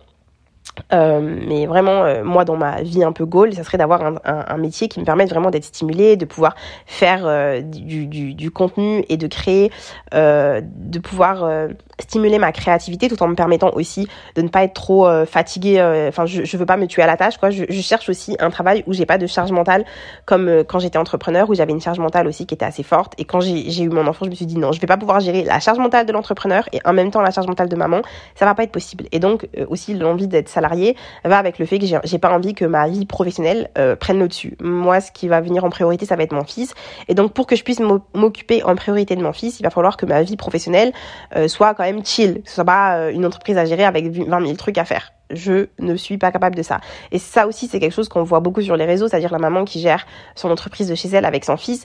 Euh, 0.92 1.20
mais 1.20 1.66
vraiment, 1.66 2.04
euh, 2.04 2.24
moi, 2.24 2.44
dans 2.44 2.56
ma 2.56 2.83
vie 2.83 3.04
un 3.04 3.12
peu 3.12 3.24
goal, 3.24 3.54
ça 3.54 3.64
serait 3.64 3.78
d'avoir 3.78 4.02
un, 4.24 4.56
métier 4.56 4.88
qui 4.88 5.00
me 5.00 5.04
permette 5.04 5.30
vraiment 5.30 5.50
d'être 5.50 5.64
stimulé, 5.64 6.16
de 6.16 6.24
pouvoir 6.24 6.54
faire 6.87 7.22
euh, 7.24 7.61
du, 7.61 8.06
du, 8.06 8.35
du, 8.35 8.50
contenu 8.50 9.04
et 9.09 9.16
de 9.16 9.26
créer, 9.26 9.70
de 10.12 10.98
pouvoir 10.98 11.68
stimuler 11.98 12.38
ma 12.38 12.52
créativité 12.52 13.09
tout 13.09 13.22
en 13.22 13.28
me 13.28 13.35
permettant 13.35 13.70
aussi 13.74 14.09
de 14.35 14.42
ne 14.42 14.48
pas 14.48 14.64
être 14.64 14.74
trop 14.74 15.09
fatiguée. 15.24 15.80
Enfin, 16.09 16.26
je, 16.26 16.44
je 16.44 16.56
veux 16.56 16.66
pas 16.66 16.76
me 16.76 16.87
tuer 16.87 17.02
à 17.02 17.06
la 17.06 17.16
tâche, 17.16 17.38
quoi. 17.38 17.50
Je, 17.50 17.64
je 17.68 17.80
cherche 17.80 18.09
aussi 18.09 18.37
un 18.40 18.50
travail 18.50 18.83
où 18.87 18.92
j'ai 18.92 19.06
pas 19.06 19.18
de 19.18 19.26
charge 19.26 19.52
mentale, 19.52 19.85
comme 20.26 20.64
quand 20.64 20.78
j'étais 20.78 20.98
entrepreneur, 20.98 21.48
où 21.48 21.54
j'avais 21.54 21.72
une 21.72 21.80
charge 21.80 21.98
mentale 21.98 22.26
aussi 22.26 22.46
qui 22.46 22.54
était 22.54 22.64
assez 22.64 22.83
forte. 22.83 23.14
Et 23.18 23.24
quand 23.24 23.40
j'ai 23.40 23.83
eu 23.83 23.88
mon 23.88 24.06
enfant, 24.06 24.24
je 24.24 24.30
me 24.30 24.35
suis 24.35 24.46
dit 24.46 24.59
non, 24.59 24.72
je 24.72 24.80
vais 24.80 24.87
pas 24.87 24.98
pouvoir 24.98 25.20
gérer 25.20 25.44
la 25.44 25.61
charge 25.61 25.78
mentale 25.78 26.06
de 26.06 26.12
l'entrepreneur 26.12 26.68
et 26.72 26.80
en 26.85 26.92
même 26.92 27.11
temps 27.11 27.22
la 27.22 27.30
charge 27.30 27.46
mentale 27.46 27.68
de 27.68 27.76
maman. 27.76 28.02
Ça 28.35 28.44
va 28.44 28.54
pas 28.54 28.64
être 28.64 28.72
possible. 28.72 29.06
Et 29.12 29.18
donc 29.18 29.48
aussi 29.68 29.94
l'envie 29.94 30.26
d'être 30.26 30.48
salarié 30.61 30.96
va 31.25 31.38
avec 31.38 31.59
le 31.59 31.66
fait 31.66 31.79
que 31.79 31.87
j'ai 31.87 32.18
pas 32.18 32.31
envie 32.31 32.55
que 32.55 32.64
ma 32.64 32.87
vie 32.88 33.07
professionnelle 33.07 33.70
euh, 33.79 33.96
prenne 33.96 34.18
le 34.18 34.29
dessus. 34.29 34.57
Moi, 34.61 35.01
ce 35.01 35.11
qui 35.11 35.29
va 35.29 35.40
venir 35.40 35.64
en 35.64 35.70
priorité, 35.70 36.07
ça 36.07 36.16
va 36.16 36.23
être 36.23 36.33
mon 36.33 36.44
fils. 36.44 36.75
Et 37.09 37.14
donc, 37.14 37.33
pour 37.33 37.46
que 37.46 37.57
je 37.57 37.64
puisse 37.64 37.81
m'occuper 38.14 38.62
en 38.62 38.77
priorité 38.77 39.16
de 39.16 39.23
mon 39.23 39.33
fils, 39.33 39.59
il 39.61 39.62
va 39.62 39.70
falloir 39.70 39.96
que 39.96 40.07
ma 40.07 40.23
vie 40.23 40.37
professionnelle 40.37 40.92
euh, 41.37 41.49
soit 41.49 41.75
quand 41.75 41.85
même 41.85 42.05
chill, 42.05 42.42
que 42.42 42.49
ce 42.49 42.57
soit 42.57 42.64
pas 42.64 42.96
euh, 42.96 43.11
une 43.11 43.25
entreprise 43.25 43.57
à 43.57 43.64
gérer 43.64 43.85
avec 43.85 44.07
20 44.07 44.40
000 44.40 44.55
trucs 44.55 44.79
à 44.79 44.85
faire 44.85 45.12
je 45.33 45.68
ne 45.79 45.96
suis 45.96 46.18
pas 46.18 46.33
capable 46.33 46.57
de 46.57 46.62
ça. 46.62 46.81
Et 47.12 47.18
ça 47.18 47.46
aussi, 47.46 47.68
c'est 47.68 47.79
quelque 47.79 47.94
chose 47.94 48.09
qu'on 48.09 48.25
voit 48.25 48.40
beaucoup 48.40 48.62
sur 48.62 48.77
les 48.77 48.85
réseaux, 48.85 49.09
c'est-à-dire 49.09 49.31
la 49.31 49.38
maman 49.38 49.64
qui 49.64 49.81
gère 49.81 50.05
son 50.35 50.51
entreprise 50.51 50.88
de 50.88 50.94
chez 50.94 51.09
elle 51.09 51.25
avec 51.25 51.44
son 51.44 51.57
fils 51.57 51.85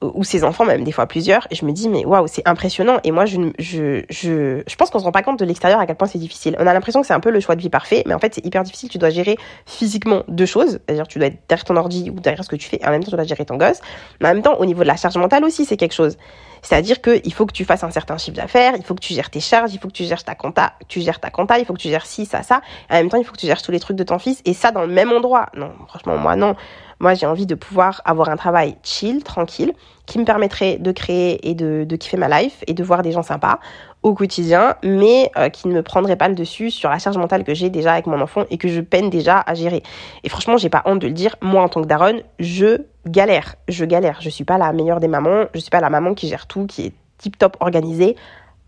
ou 0.00 0.22
ses 0.22 0.44
enfants 0.44 0.64
même 0.64 0.84
des 0.84 0.92
fois 0.92 1.06
plusieurs 1.06 1.46
et 1.50 1.56
je 1.56 1.64
me 1.64 1.72
dis 1.72 1.88
mais 1.88 2.04
waouh 2.04 2.26
c'est 2.28 2.46
impressionnant. 2.46 2.98
Et 3.04 3.10
moi 3.10 3.26
je 3.26 3.38
je 3.58 4.04
je 4.10 4.62
je 4.66 4.76
pense 4.76 4.90
qu'on 4.90 4.98
se 5.00 5.04
rend 5.04 5.12
pas 5.12 5.22
compte 5.22 5.38
de 5.38 5.44
l'extérieur 5.44 5.80
à 5.80 5.86
quel 5.86 5.96
point 5.96 6.06
c'est 6.06 6.18
difficile. 6.18 6.56
On 6.58 6.66
a 6.66 6.72
l'impression 6.72 7.00
que 7.00 7.06
c'est 7.06 7.14
un 7.14 7.20
peu 7.20 7.30
le 7.30 7.40
choix 7.40 7.56
de 7.56 7.60
vie 7.60 7.68
parfait 7.68 8.04
mais 8.06 8.14
en 8.14 8.18
fait 8.18 8.34
c'est 8.34 8.46
hyper 8.46 8.62
difficile. 8.62 8.88
Tu 8.88 8.98
dois 8.98 9.10
gérer 9.10 9.36
physiquement 9.66 10.22
deux 10.28 10.46
choses. 10.46 10.78
C'est-à-dire 10.86 11.08
tu 11.08 11.18
dois 11.18 11.28
être 11.28 11.38
derrière 11.48 11.64
ton 11.64 11.76
ordi 11.76 12.10
ou 12.10 12.20
derrière 12.20 12.44
ce 12.44 12.48
que 12.48 12.56
tu 12.56 12.68
fais 12.68 12.78
et 12.80 12.86
en 12.86 12.90
même 12.90 13.02
temps 13.02 13.10
tu 13.10 13.16
dois 13.16 13.24
gérer 13.24 13.44
ton 13.44 13.56
gosse. 13.56 13.80
Mais 14.20 14.28
en 14.28 14.34
même 14.34 14.42
temps 14.42 14.56
au 14.58 14.66
niveau 14.66 14.82
de 14.82 14.88
la 14.88 14.96
charge 14.96 15.16
mentale 15.16 15.44
aussi 15.44 15.64
c'est 15.64 15.76
quelque 15.76 15.94
chose. 15.94 16.16
C'est-à-dire 16.62 17.00
que 17.00 17.20
il 17.24 17.32
faut 17.32 17.46
que 17.46 17.52
tu 17.52 17.64
fasses 17.64 17.84
un 17.84 17.90
certain 17.90 18.18
chiffre 18.18 18.36
d'affaires 18.36 18.74
il 18.76 18.84
faut 18.84 18.94
que 18.94 19.00
tu 19.00 19.14
gères 19.14 19.30
tes 19.30 19.40
charges 19.40 19.72
il 19.74 19.78
faut 19.78 19.88
que 19.88 19.92
tu 19.92 20.04
gères 20.04 20.24
ta 20.24 20.34
compta 20.34 20.72
tu 20.88 21.00
gères 21.00 21.20
ta 21.20 21.30
compta 21.30 21.58
il 21.58 21.64
faut 21.64 21.72
que 21.72 21.80
tu 21.80 21.88
gères 21.88 22.06
ci 22.06 22.24
ça 22.26 22.42
ça. 22.42 22.62
Et 22.90 22.94
en 22.94 22.96
même 22.96 23.08
temps 23.08 23.18
il 23.18 23.24
faut 23.24 23.32
que 23.32 23.38
tu 23.38 23.46
gères 23.46 23.62
tous 23.62 23.72
les 23.72 23.80
trucs 23.80 23.96
de 23.96 24.04
ton 24.04 24.18
fils 24.18 24.42
et 24.44 24.54
ça 24.54 24.70
dans 24.70 24.82
le 24.82 24.92
même 24.92 25.10
endroit. 25.12 25.46
Non 25.54 25.72
franchement 25.88 26.16
moi 26.18 26.36
non 26.36 26.54
moi, 27.00 27.14
j'ai 27.14 27.26
envie 27.26 27.46
de 27.46 27.54
pouvoir 27.54 28.02
avoir 28.04 28.28
un 28.28 28.36
travail 28.36 28.76
chill, 28.82 29.22
tranquille, 29.22 29.72
qui 30.06 30.18
me 30.18 30.24
permettrait 30.24 30.78
de 30.78 30.90
créer 30.90 31.48
et 31.48 31.54
de, 31.54 31.84
kiffer 31.96 32.16
ma 32.16 32.40
life 32.40 32.64
et 32.66 32.74
de 32.74 32.82
voir 32.82 33.02
des 33.02 33.12
gens 33.12 33.22
sympas 33.22 33.60
au 34.02 34.14
quotidien, 34.14 34.76
mais 34.82 35.30
euh, 35.36 35.48
qui 35.48 35.68
ne 35.68 35.74
me 35.74 35.82
prendrait 35.82 36.16
pas 36.16 36.28
le 36.28 36.34
dessus 36.34 36.70
sur 36.70 36.88
la 36.88 36.98
charge 36.98 37.18
mentale 37.18 37.44
que 37.44 37.54
j'ai 37.54 37.68
déjà 37.68 37.92
avec 37.92 38.06
mon 38.06 38.20
enfant 38.20 38.44
et 38.50 38.58
que 38.58 38.68
je 38.68 38.80
peine 38.80 39.10
déjà 39.10 39.42
à 39.46 39.54
gérer. 39.54 39.82
Et 40.24 40.28
franchement, 40.28 40.56
j'ai 40.56 40.70
pas 40.70 40.82
honte 40.86 41.00
de 41.00 41.08
le 41.08 41.12
dire, 41.12 41.36
moi 41.42 41.62
en 41.62 41.68
tant 41.68 41.82
que 41.82 41.86
daronne, 41.86 42.22
je 42.38 42.82
galère, 43.06 43.56
je 43.68 43.84
galère. 43.84 44.18
Je 44.20 44.30
suis 44.30 44.44
pas 44.44 44.58
la 44.58 44.72
meilleure 44.72 45.00
des 45.00 45.08
mamans, 45.08 45.46
je 45.54 45.60
suis 45.60 45.70
pas 45.70 45.80
la 45.80 45.90
maman 45.90 46.14
qui 46.14 46.28
gère 46.28 46.46
tout, 46.46 46.66
qui 46.66 46.86
est 46.86 46.92
tip 47.18 47.36
top 47.36 47.56
organisée. 47.60 48.16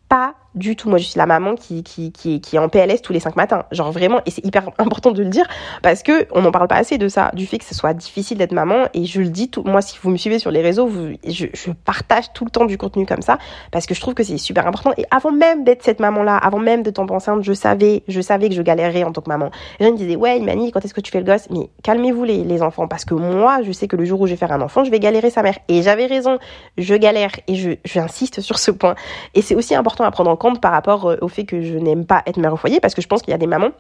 Pas 0.09 0.35
du 0.55 0.77
tout. 0.77 0.89
Moi, 0.89 0.99
je 0.99 1.05
suis 1.05 1.19
la 1.19 1.27
maman 1.27 1.55
qui, 1.55 1.83
qui, 1.83 2.13
qui, 2.13 2.41
qui 2.41 2.57
est 2.57 2.59
en 2.59 2.69
PLS 2.69 3.03
tous 3.03 3.13
les 3.13 3.21
cinq 3.21 3.37
matins. 3.37 3.65
Genre 3.71 3.93
vraiment, 3.93 4.21
et 4.27 4.31
c'est 4.31 4.45
hyper 4.45 4.71
important 4.79 5.11
de 5.11 5.23
le 5.23 5.29
dire 5.29 5.47
parce 5.83 6.03
que 6.03 6.27
on 6.33 6.43
n'en 6.43 6.51
parle 6.51 6.69
pas 6.69 6.77
assez 6.77 6.99
de 6.99 7.09
ça, 7.09 7.31
du 7.35 7.47
fait 7.47 7.59
que 7.59 7.65
ce 7.65 7.75
soit 7.75 7.95
difficile 7.95 8.39
d'être 8.39 8.53
maman. 8.53 8.87
Et 8.95 9.07
je 9.07 9.21
le 9.21 9.29
dis 9.29 9.49
tout, 9.49 9.63
moi, 9.65 9.83
si 9.83 9.99
vous 10.03 10.11
me 10.11 10.17
suivez 10.17 10.39
sur 10.39 10.51
les 10.51 10.63
réseaux, 10.63 10.87
vous, 10.87 11.13
je, 11.27 11.47
je 11.53 11.71
partage 11.85 12.33
tout 12.33 12.45
le 12.45 12.51
temps 12.51 12.65
du 12.65 12.79
contenu 12.79 13.07
comme 13.07 13.23
ça 13.23 13.39
parce 13.71 13.87
que 13.87 13.95
je 13.95 14.01
trouve 14.01 14.15
que 14.15 14.23
c'est 14.23 14.39
super 14.39 14.67
important. 14.67 14.93
Et 14.97 15.05
avant 15.11 15.33
même 15.33 15.65
d'être 15.65 15.83
cette 15.83 16.01
maman-là, 16.01 16.37
avant 16.37 16.59
même 16.59 16.83
de 16.83 16.91
tomber 16.91 17.15
enceinte, 17.15 17.43
je 17.43 17.53
savais, 17.53 18.03
je 18.09 18.21
savais 18.21 18.49
que 18.49 18.55
je 18.55 18.63
galérerais 18.63 19.05
en 19.05 19.13
tant 19.13 19.21
que 19.21 19.29
maman. 19.29 19.51
Les 19.79 19.87
gens 19.87 19.93
me 19.93 19.97
disaient, 19.99 20.17
ouais, 20.17 20.41
Mani, 20.41 20.73
quand 20.73 20.85
est-ce 20.85 20.95
que 20.95 21.01
tu 21.01 21.11
fais 21.11 21.21
le 21.21 21.27
gosse? 21.27 21.49
Mais 21.51 21.71
calmez-vous 21.83 22.25
les, 22.25 22.45
les 22.45 22.63
enfants 22.63 22.89
parce 22.89 23.05
que 23.05 23.15
moi, 23.15 23.63
je 23.63 23.73
sais 23.73 23.89
que 23.89 23.97
le 23.97 24.05
jour 24.05 24.21
où 24.21 24.27
je 24.27 24.33
vais 24.33 24.37
faire 24.37 24.53
un 24.53 24.61
enfant, 24.61 24.85
je 24.85 24.91
vais 24.91 25.01
galérer 25.01 25.31
sa 25.31 25.43
mère. 25.43 25.59
Et 25.69 25.83
j'avais 25.83 26.07
raison. 26.07 26.39
Je 26.79 26.95
galère 26.95 27.33
et 27.47 27.55
je, 27.55 27.71
j'insiste 27.85 28.41
sur 28.41 28.59
ce 28.59 28.71
point. 28.71 28.95
Et 29.35 29.43
c'est 29.43 29.55
aussi 29.55 29.75
important 29.75 30.05
à 30.05 30.11
prendre 30.11 30.31
en 30.31 30.37
par 30.61 30.73
rapport 30.73 31.09
euh, 31.09 31.17
au 31.21 31.29
fait 31.29 31.45
que 31.45 31.63
je 31.63 31.77
n'aime 31.77 32.07
pas 32.07 32.23
être 32.27 32.39
mère 32.39 32.53
au 32.53 32.57
foyer 32.57 32.81
parce 32.81 32.95
que 32.95 33.03
je 33.03 33.07
pense 33.07 33.23
qu'il 33.23 33.31
y 33.31 33.35
a 33.35 33.39
des 33.39 33.47
mamans 33.47 33.71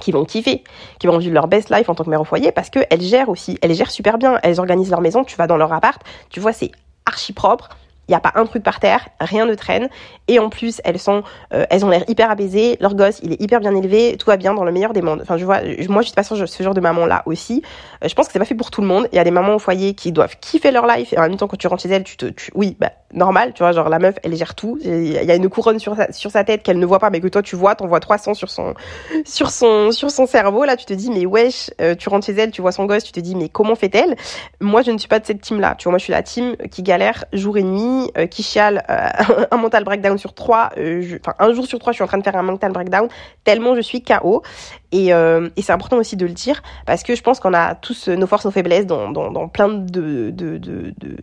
qui 0.00 0.10
vont 0.10 0.24
kiffer, 0.24 0.64
qui 0.98 1.06
vont 1.06 1.18
vivre 1.18 1.34
leur 1.34 1.48
best 1.48 1.70
life 1.70 1.88
en 1.88 1.94
tant 1.94 2.04
que 2.04 2.10
mère 2.10 2.20
au 2.20 2.24
foyer 2.24 2.50
parce 2.50 2.70
qu'elles 2.70 3.02
gèrent 3.02 3.28
aussi, 3.28 3.58
elles 3.62 3.74
gèrent 3.74 3.90
super 3.90 4.18
bien, 4.18 4.38
elles 4.42 4.58
organisent 4.58 4.90
leur 4.90 5.02
maison, 5.02 5.22
tu 5.22 5.36
vas 5.36 5.46
dans 5.46 5.56
leur 5.56 5.72
appart, 5.72 6.02
tu 6.30 6.40
vois 6.40 6.52
c'est 6.52 6.72
archi 7.04 7.32
propre, 7.32 7.68
il 8.12 8.16
n'y 8.16 8.18
a 8.18 8.20
pas 8.20 8.38
un 8.38 8.44
truc 8.44 8.62
par 8.62 8.78
terre, 8.78 9.08
rien 9.20 9.46
ne 9.46 9.54
traîne. 9.54 9.88
Et 10.28 10.38
en 10.38 10.50
plus, 10.50 10.82
elles 10.84 10.98
sont, 10.98 11.22
euh, 11.54 11.64
elles 11.70 11.82
ont 11.82 11.88
l'air 11.88 12.04
hyper 12.08 12.30
apaisées. 12.30 12.76
Leur 12.78 12.94
gosse, 12.94 13.20
il 13.22 13.32
est 13.32 13.40
hyper 13.40 13.60
bien 13.60 13.74
élevé. 13.74 14.18
Tout 14.18 14.26
va 14.26 14.36
bien 14.36 14.52
dans 14.52 14.64
le 14.64 14.72
meilleur 14.72 14.92
des 14.92 15.00
mondes. 15.00 15.20
Enfin, 15.22 15.38
je 15.38 15.46
vois, 15.46 15.60
moi, 15.88 16.02
je 16.02 16.08
suis 16.08 16.14
pas 16.14 16.22
sur 16.22 16.36
ce 16.36 16.62
genre 16.62 16.74
de 16.74 16.80
maman 16.80 17.06
là 17.06 17.22
aussi. 17.24 17.62
Euh, 18.04 18.08
je 18.08 18.14
pense 18.14 18.26
que 18.26 18.32
c'est 18.34 18.38
pas 18.38 18.44
fait 18.44 18.54
pour 18.54 18.70
tout 18.70 18.82
le 18.82 18.86
monde. 18.86 19.08
Il 19.12 19.16
y 19.16 19.18
a 19.18 19.24
des 19.24 19.30
mamans 19.30 19.54
au 19.54 19.58
foyer 19.58 19.94
qui 19.94 20.12
doivent 20.12 20.36
kiffer 20.40 20.72
leur 20.72 20.86
life 20.86 21.14
et 21.14 21.18
en 21.18 21.22
même 21.22 21.36
temps, 21.36 21.48
quand 21.48 21.56
tu 21.56 21.66
rentres 21.68 21.82
chez 21.82 21.88
elles, 21.88 22.04
tu 22.04 22.18
te, 22.18 22.26
oui, 22.54 22.76
bah, 22.78 22.90
normal, 23.14 23.52
tu 23.54 23.62
vois, 23.62 23.72
genre 23.72 23.88
la 23.88 23.98
meuf, 23.98 24.16
elle 24.22 24.36
gère 24.36 24.54
tout. 24.54 24.78
Il 24.84 25.12
y 25.12 25.30
a 25.30 25.34
une 25.34 25.48
couronne 25.48 25.78
sur 25.78 25.96
sa, 25.96 26.44
tête 26.44 26.62
qu'elle 26.62 26.78
ne 26.78 26.86
voit 26.86 26.98
pas, 26.98 27.08
mais 27.08 27.20
que 27.20 27.28
toi 27.28 27.42
tu 27.42 27.56
vois. 27.56 27.74
T'en 27.74 27.86
vois 27.86 28.00
300 28.00 28.34
sur 28.34 28.50
son, 28.50 28.74
sur 29.24 29.50
son, 29.50 29.90
sur 29.90 30.10
son 30.10 30.26
cerveau. 30.26 30.64
Là, 30.64 30.76
tu 30.76 30.84
te 30.84 30.92
dis, 30.92 31.10
mais 31.10 31.24
wesh, 31.24 31.70
euh, 31.80 31.94
tu 31.94 32.10
rentres 32.10 32.26
chez 32.26 32.32
elle, 32.32 32.50
tu 32.50 32.60
vois 32.60 32.72
son 32.72 32.84
gosse, 32.84 33.04
tu 33.04 33.12
te 33.12 33.20
dis, 33.20 33.34
mais 33.34 33.48
comment 33.48 33.74
fait-elle? 33.74 34.16
Moi, 34.60 34.82
je 34.82 34.90
ne 34.90 34.98
suis 34.98 35.08
pas 35.08 35.18
de 35.18 35.26
cette 35.26 35.40
team 35.40 35.60
là. 35.60 35.74
Tu 35.78 35.84
vois, 35.84 35.92
moi, 35.92 35.98
je 35.98 36.04
suis 36.04 36.12
la 36.12 36.22
team 36.22 36.56
qui 36.70 36.82
galère 36.82 37.24
jour 37.32 37.56
et 37.56 37.62
nuit 37.62 38.01
amis 38.10 38.28
qui 38.28 38.42
chialent 38.42 38.82
un 39.50 39.56
mental 39.56 39.84
breakdown 39.84 40.18
sur 40.18 40.34
trois. 40.34 40.70
Enfin, 40.76 41.34
un 41.38 41.52
jour 41.52 41.66
sur 41.66 41.78
trois, 41.78 41.92
je 41.92 41.96
suis 41.96 42.04
en 42.04 42.06
train 42.06 42.18
de 42.18 42.24
faire 42.24 42.36
un 42.36 42.42
mental 42.42 42.72
breakdown 42.72 43.08
tellement 43.44 43.74
je 43.74 43.80
suis 43.80 44.02
KO. 44.02 44.42
Et, 44.92 45.08
et 45.08 45.62
c'est 45.62 45.72
important 45.72 45.96
aussi 45.96 46.16
de 46.16 46.26
le 46.26 46.32
dire 46.32 46.62
parce 46.86 47.02
que 47.02 47.14
je 47.14 47.22
pense 47.22 47.40
qu'on 47.40 47.54
a 47.54 47.74
tous 47.74 48.08
nos 48.08 48.26
forces, 48.26 48.44
nos 48.44 48.50
faiblesses 48.50 48.86
dans, 48.86 49.10
dans, 49.10 49.30
dans 49.30 49.48
plein 49.48 49.68
de, 49.68 50.30
de, 50.30 50.58
de, 50.58 50.92
de, 50.98 51.16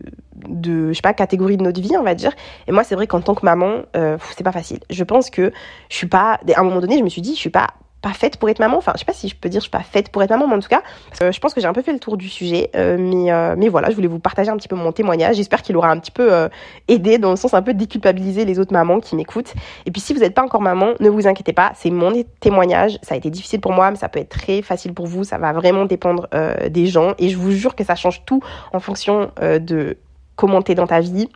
de, 0.48 0.88
je 0.88 0.94
sais 0.94 1.02
pas, 1.02 1.14
catégories 1.14 1.56
de 1.56 1.62
notre 1.62 1.80
vie, 1.80 1.96
on 1.96 2.02
va 2.02 2.14
dire. 2.14 2.32
Et 2.66 2.72
moi, 2.72 2.84
c'est 2.84 2.94
vrai 2.94 3.06
qu'en 3.06 3.20
tant 3.20 3.34
que 3.34 3.44
maman, 3.44 3.82
c'est 3.94 4.44
pas 4.44 4.52
facile. 4.52 4.80
Je 4.90 5.04
pense 5.04 5.30
que 5.30 5.52
je 5.88 5.96
suis 5.96 6.08
pas, 6.08 6.40
à 6.54 6.60
un 6.60 6.64
moment 6.64 6.80
donné, 6.80 6.98
je 6.98 7.04
me 7.04 7.08
suis 7.08 7.22
dit, 7.22 7.34
je 7.34 7.40
suis 7.40 7.50
pas 7.50 7.68
pas 8.02 8.12
faite 8.12 8.38
pour 8.38 8.48
être 8.48 8.58
maman. 8.58 8.78
Enfin, 8.78 8.92
je 8.94 9.00
sais 9.00 9.04
pas 9.04 9.12
si 9.12 9.28
je 9.28 9.36
peux 9.36 9.48
dire 9.48 9.60
je 9.60 9.64
suis 9.64 9.70
pas 9.70 9.82
faite 9.82 10.10
pour 10.10 10.22
être 10.22 10.30
maman, 10.30 10.46
mais 10.46 10.54
en 10.54 10.60
tout 10.60 10.68
cas, 10.68 10.82
je 11.20 11.38
pense 11.38 11.54
que 11.54 11.60
j'ai 11.60 11.66
un 11.66 11.72
peu 11.72 11.82
fait 11.82 11.92
le 11.92 11.98
tour 11.98 12.16
du 12.16 12.28
sujet. 12.28 12.70
Euh, 12.74 12.96
mais, 12.98 13.30
euh, 13.30 13.54
mais 13.56 13.68
voilà, 13.68 13.90
je 13.90 13.94
voulais 13.94 14.08
vous 14.08 14.18
partager 14.18 14.50
un 14.50 14.56
petit 14.56 14.68
peu 14.68 14.76
mon 14.76 14.92
témoignage. 14.92 15.36
J'espère 15.36 15.62
qu'il 15.62 15.76
aura 15.76 15.90
un 15.90 15.98
petit 15.98 16.10
peu 16.10 16.32
euh, 16.32 16.48
aidé 16.88 17.18
dans 17.18 17.30
le 17.30 17.36
sens 17.36 17.54
un 17.54 17.62
peu 17.62 17.74
déculpabiliser 17.74 18.44
les 18.44 18.58
autres 18.58 18.72
mamans 18.72 19.00
qui 19.00 19.16
m'écoutent. 19.16 19.54
Et 19.86 19.90
puis 19.90 20.00
si 20.00 20.14
vous 20.14 20.20
n'êtes 20.20 20.34
pas 20.34 20.42
encore 20.42 20.62
maman, 20.62 20.94
ne 21.00 21.08
vous 21.08 21.26
inquiétez 21.26 21.52
pas, 21.52 21.72
c'est 21.74 21.90
mon 21.90 22.12
témoignage. 22.40 22.98
Ça 23.02 23.14
a 23.14 23.18
été 23.18 23.30
difficile 23.30 23.60
pour 23.60 23.72
moi, 23.72 23.90
mais 23.90 23.96
ça 23.96 24.08
peut 24.08 24.20
être 24.20 24.30
très 24.30 24.62
facile 24.62 24.94
pour 24.94 25.06
vous. 25.06 25.24
Ça 25.24 25.38
va 25.38 25.52
vraiment 25.52 25.84
dépendre 25.84 26.28
des 26.70 26.86
gens. 26.86 27.14
Et 27.18 27.28
je 27.28 27.36
vous 27.36 27.50
jure 27.52 27.74
que 27.74 27.84
ça 27.84 27.94
change 27.94 28.24
tout 28.24 28.42
en 28.72 28.80
fonction 28.80 29.30
de 29.40 29.96
comment 30.36 30.62
t'es 30.62 30.74
dans 30.74 30.86
ta 30.86 31.00
vie, 31.00 31.28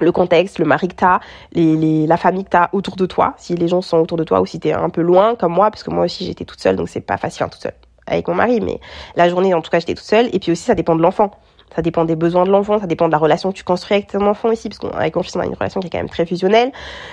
le 0.00 0.12
contexte, 0.12 0.58
le 0.58 0.64
mari 0.64 0.88
que 0.88 0.94
t'as, 0.94 1.20
les, 1.52 1.76
les, 1.76 2.06
la 2.06 2.16
famille 2.16 2.44
que 2.44 2.50
t'as 2.50 2.68
autour 2.72 2.96
de 2.96 3.06
toi, 3.06 3.34
si 3.36 3.54
les 3.54 3.68
gens 3.68 3.80
sont 3.80 3.98
autour 3.98 4.18
de 4.18 4.24
toi 4.24 4.40
ou 4.40 4.46
si 4.46 4.60
t'es 4.60 4.72
un 4.72 4.90
peu 4.90 5.02
loin 5.02 5.34
comme 5.34 5.52
moi, 5.52 5.70
parce 5.70 5.82
que 5.82 5.90
moi 5.90 6.04
aussi 6.04 6.24
j'étais 6.24 6.44
toute 6.44 6.60
seule, 6.60 6.76
donc 6.76 6.88
c'est 6.88 7.00
pas 7.00 7.16
facile, 7.16 7.44
enfin 7.44 7.50
toute 7.50 7.62
seule 7.62 7.74
avec 8.06 8.28
mon 8.28 8.34
mari, 8.34 8.60
mais 8.60 8.80
la 9.16 9.28
journée 9.28 9.54
en 9.54 9.62
tout 9.62 9.70
cas 9.70 9.78
j'étais 9.78 9.94
toute 9.94 10.04
seule, 10.04 10.28
et 10.32 10.38
puis 10.38 10.52
aussi 10.52 10.64
ça 10.64 10.74
dépend 10.74 10.96
de 10.96 11.02
l'enfant. 11.02 11.30
Ça 11.74 11.82
dépend 11.82 12.04
des 12.04 12.14
besoins 12.14 12.44
de 12.44 12.50
l'enfant, 12.50 12.78
ça 12.78 12.86
dépend 12.86 13.06
de 13.06 13.12
la 13.12 13.18
relation 13.18 13.50
que 13.50 13.56
tu 13.56 13.64
construis 13.64 13.96
avec 13.96 14.08
ton 14.08 14.24
enfant 14.26 14.48
aussi, 14.48 14.68
parce 14.68 14.78
qu'avec 14.78 15.16
mon 15.16 15.22
fils 15.22 15.34
on 15.36 15.40
a 15.40 15.46
une 15.46 15.54
relation 15.54 15.80
qui 15.80 15.88
est 15.88 15.90
quand 15.90 15.98
même 15.98 16.08
très 16.08 16.24
fusionnelle. 16.24 16.70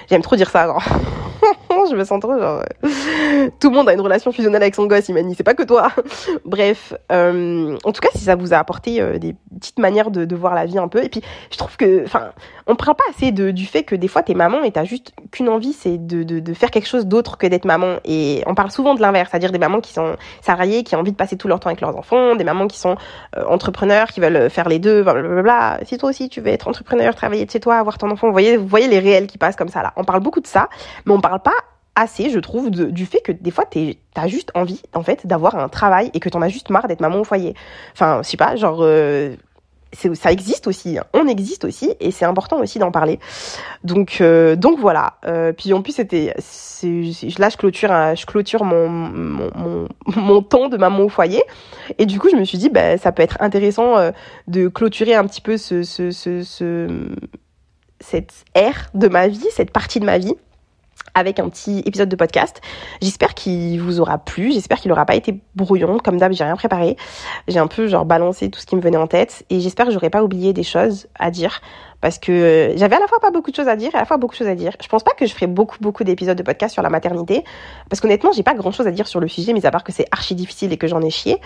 J'aime 0.09 0.21
trop 0.21 0.35
dire 0.35 0.49
ça, 0.49 0.75
je 1.89 1.95
me 1.95 2.03
sens 2.03 2.19
trop 2.19 2.37
genre 2.37 2.63
tout 3.59 3.69
le 3.69 3.75
monde 3.75 3.89
a 3.89 3.93
une 3.93 4.01
relation 4.01 4.31
fusionnelle 4.31 4.61
avec 4.61 4.75
son 4.75 4.85
gosse 4.85 5.09
Imani 5.09 5.35
c'est 5.35 5.43
pas 5.43 5.53
que 5.53 5.63
toi. 5.63 5.91
Bref 6.45 6.93
euh, 7.11 7.77
en 7.83 7.91
tout 7.91 8.01
cas 8.01 8.09
si 8.13 8.19
ça 8.19 8.35
vous 8.35 8.53
a 8.53 8.57
apporté 8.57 9.01
euh, 9.01 9.17
des 9.17 9.35
petites 9.55 9.79
manières 9.79 10.11
de, 10.11 10.25
de, 10.25 10.35
voir 10.35 10.55
la 10.55 10.65
vie 10.65 10.77
un 10.77 10.87
peu. 10.87 11.03
Et 11.03 11.09
puis 11.09 11.21
je 11.51 11.57
trouve 11.57 11.75
que 11.77 12.03
enfin 12.05 12.31
on 12.67 12.75
parle 12.75 12.95
pas 12.95 13.03
assez 13.09 13.31
de, 13.31 13.51
du 13.51 13.65
fait 13.65 13.83
que 13.83 13.95
des 13.95 14.07
fois 14.07 14.23
t'es 14.23 14.33
maman 14.33 14.63
et 14.63 14.71
t'as 14.71 14.83
juste 14.83 15.13
qu'une 15.31 15.49
envie 15.49 15.73
c'est 15.73 15.97
de, 15.97 16.23
de, 16.23 16.39
de, 16.39 16.53
faire 16.53 16.71
quelque 16.71 16.87
chose 16.87 17.05
d'autre 17.05 17.37
que 17.37 17.47
d'être 17.47 17.65
maman. 17.65 17.97
Et 18.05 18.43
on 18.45 18.55
parle 18.55 18.71
souvent 18.71 18.95
de 18.95 19.01
l'inverse 19.01 19.29
c'est-à-dire 19.31 19.51
des 19.51 19.59
mamans 19.59 19.81
qui 19.81 19.93
sont 19.93 20.15
salariées 20.41 20.83
qui 20.83 20.95
ont 20.95 20.99
envie 20.99 21.11
de 21.11 21.17
passer 21.17 21.37
tout 21.37 21.47
leur 21.47 21.59
temps 21.59 21.69
avec 21.69 21.81
leurs 21.81 21.95
enfants 21.95 22.35
des 22.35 22.43
mamans 22.43 22.67
qui 22.67 22.79
sont 22.79 22.95
euh, 23.37 23.43
entrepreneurs 23.45 24.07
qui 24.07 24.19
veulent 24.19 24.49
faire 24.49 24.69
les 24.69 24.79
deux 24.79 25.03
blablabla 25.03 25.79
si 25.83 25.97
toi 25.97 26.09
aussi 26.09 26.29
tu 26.29 26.41
veux 26.41 26.49
être 26.49 26.67
entrepreneur 26.67 27.13
travailler 27.15 27.45
de 27.45 27.51
chez 27.51 27.59
toi 27.59 27.75
avoir 27.77 27.97
ton 27.97 28.09
enfant 28.09 28.27
vous 28.27 28.33
voyez 28.33 28.57
vous 28.57 28.67
voyez 28.67 28.87
les 28.87 28.99
réels 28.99 29.27
qui 29.27 29.37
passent 29.37 29.55
comme 29.55 29.69
ça 29.69 29.81
là. 29.81 29.93
On 29.95 30.03
parle 30.03 30.21
beaucoup 30.21 30.41
de 30.41 30.47
ça 30.47 30.69
mais 31.05 31.13
on 31.13 31.21
parle 31.21 31.41
pas 31.41 31.51
assez, 32.01 32.29
je 32.29 32.39
trouve, 32.39 32.69
du 32.69 33.05
fait 33.05 33.21
que 33.21 33.31
des 33.31 33.51
fois, 33.51 33.65
t'as 34.13 34.27
juste 34.27 34.51
envie, 34.55 34.81
en 34.93 35.03
fait, 35.03 35.25
d'avoir 35.25 35.55
un 35.55 35.69
travail 35.69 36.11
et 36.13 36.19
que 36.19 36.29
t'en 36.29 36.41
as 36.41 36.49
juste 36.49 36.69
marre 36.69 36.87
d'être 36.87 37.01
maman 37.01 37.19
au 37.19 37.23
foyer. 37.23 37.53
Enfin, 37.93 38.21
je 38.23 38.29
sais 38.29 38.37
pas, 38.37 38.55
genre, 38.55 38.79
euh, 38.81 39.35
ça 40.13 40.31
existe 40.31 40.67
aussi, 40.67 40.97
hein. 40.97 41.03
on 41.13 41.27
existe 41.27 41.65
aussi, 41.65 41.93
et 41.99 42.11
c'est 42.11 42.25
important 42.25 42.59
aussi 42.59 42.79
d'en 42.79 42.91
parler. 42.91 43.19
Donc, 43.83 44.17
euh, 44.21 44.55
donc 44.55 44.79
voilà. 44.79 45.17
Euh, 45.25 45.53
puis 45.53 45.73
en 45.73 45.81
plus, 45.81 45.93
c'était, 45.93 46.33
là, 46.33 47.49
je 47.49 47.57
clôture, 47.57 47.89
je 47.89 48.25
clôture 48.25 48.63
mon, 48.63 48.89
mon, 48.89 49.87
mon, 50.15 50.41
temps 50.41 50.69
de 50.69 50.77
maman 50.77 51.03
au 51.03 51.09
foyer, 51.09 51.43
et 51.97 52.05
du 52.05 52.19
coup, 52.19 52.29
je 52.31 52.35
me 52.35 52.43
suis 52.43 52.57
dit, 52.57 52.69
bah, 52.69 52.97
ça 52.97 53.11
peut 53.11 53.23
être 53.23 53.37
intéressant 53.39 53.95
de 54.47 54.67
clôturer 54.67 55.13
un 55.13 55.25
petit 55.25 55.41
peu 55.41 55.57
ce, 55.57 55.83
ce, 55.83 56.11
ce 56.11 56.87
cette 58.01 58.45
ère 58.55 58.89
de 58.93 59.07
ma 59.07 59.27
vie, 59.27 59.45
cette 59.51 59.71
partie 59.71 59.99
de 59.99 60.05
ma 60.05 60.17
vie 60.17 60.35
avec 61.13 61.39
un 61.39 61.49
petit 61.49 61.79
épisode 61.85 62.09
de 62.09 62.15
podcast. 62.15 62.61
J'espère 63.01 63.33
qu'il 63.33 63.81
vous 63.81 63.99
aura 63.99 64.17
plu, 64.17 64.51
j'espère 64.51 64.79
qu'il 64.79 64.89
n'aura 64.89 65.05
pas 65.05 65.15
été 65.15 65.39
brouillon. 65.55 65.97
Comme 65.97 66.17
d'hab, 66.17 66.31
j'ai 66.33 66.43
rien 66.43 66.55
préparé. 66.55 66.97
J'ai 67.47 67.59
un 67.59 67.67
peu 67.67 67.87
genre 67.87 68.05
balancé 68.05 68.49
tout 68.49 68.59
ce 68.59 68.65
qui 68.65 68.75
me 68.75 68.81
venait 68.81 68.97
en 68.97 69.07
tête 69.07 69.45
et 69.49 69.59
j'espère 69.59 69.85
que 69.87 69.91
j'aurai 69.91 70.09
pas 70.09 70.23
oublié 70.23 70.53
des 70.53 70.63
choses 70.63 71.07
à 71.19 71.31
dire 71.31 71.61
parce 72.01 72.19
que 72.19 72.73
j'avais 72.75 72.95
à 72.95 72.99
la 72.99 73.07
fois 73.07 73.19
pas 73.19 73.31
beaucoup 73.31 73.51
de 73.51 73.55
choses 73.55 73.67
à 73.67 73.75
dire 73.75 73.91
et 73.93 73.97
à 73.97 73.99
la 73.99 74.05
fois 74.05 74.17
beaucoup 74.17 74.33
de 74.33 74.37
choses 74.37 74.47
à 74.47 74.55
dire. 74.55 74.73
Je 74.81 74.87
pense 74.87 75.03
pas 75.03 75.11
que 75.11 75.25
je 75.25 75.33
ferai 75.33 75.47
beaucoup 75.47 75.77
beaucoup 75.79 76.03
d'épisodes 76.03 76.37
de 76.37 76.43
podcast 76.43 76.73
sur 76.73 76.83
la 76.83 76.89
maternité 76.89 77.43
parce 77.89 78.01
qu'honnêtement 78.01 78.31
j'ai 78.31 78.43
pas 78.43 78.53
grand 78.53 78.71
chose 78.71 78.87
à 78.87 78.91
dire 78.91 79.07
sur 79.07 79.19
le 79.19 79.27
sujet 79.27 79.53
mis 79.53 79.65
à 79.65 79.71
part 79.71 79.83
que 79.83 79.91
c'est 79.91 80.07
archi 80.11 80.35
difficile 80.35 80.73
et 80.73 80.77
que 80.77 80.87
j'en 80.87 81.01
ai 81.01 81.09
chié. 81.09 81.39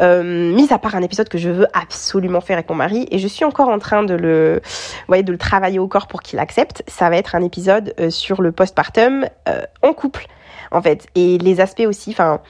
Euh, 0.00 0.52
mis 0.52 0.72
à 0.72 0.78
part 0.78 0.94
un 0.94 1.02
épisode 1.02 1.28
que 1.28 1.38
je 1.38 1.48
veux 1.48 1.66
absolument 1.72 2.40
faire 2.40 2.56
avec 2.56 2.68
mon 2.68 2.76
mari 2.76 3.06
et 3.10 3.18
je 3.18 3.28
suis 3.28 3.44
encore 3.44 3.68
en 3.68 3.78
train 3.78 4.02
de 4.02 4.14
le, 4.14 4.60
voyez, 5.06 5.22
de 5.22 5.32
le 5.32 5.38
travailler 5.38 5.78
au 5.78 5.88
corps 5.88 6.08
pour 6.08 6.22
qu'il 6.22 6.38
accepte. 6.38 6.82
Ça 6.88 7.08
va 7.08 7.16
être 7.16 7.34
un 7.34 7.42
épisode 7.42 7.94
euh, 8.00 8.10
sur 8.10 8.42
le 8.42 8.52
postpartum 8.52 9.26
euh, 9.48 9.62
en 9.82 9.92
couple 9.92 10.26
en 10.72 10.82
fait 10.82 11.06
et 11.14 11.38
les 11.38 11.60
aspects 11.60 11.86
aussi, 11.86 12.10
enfin 12.10 12.40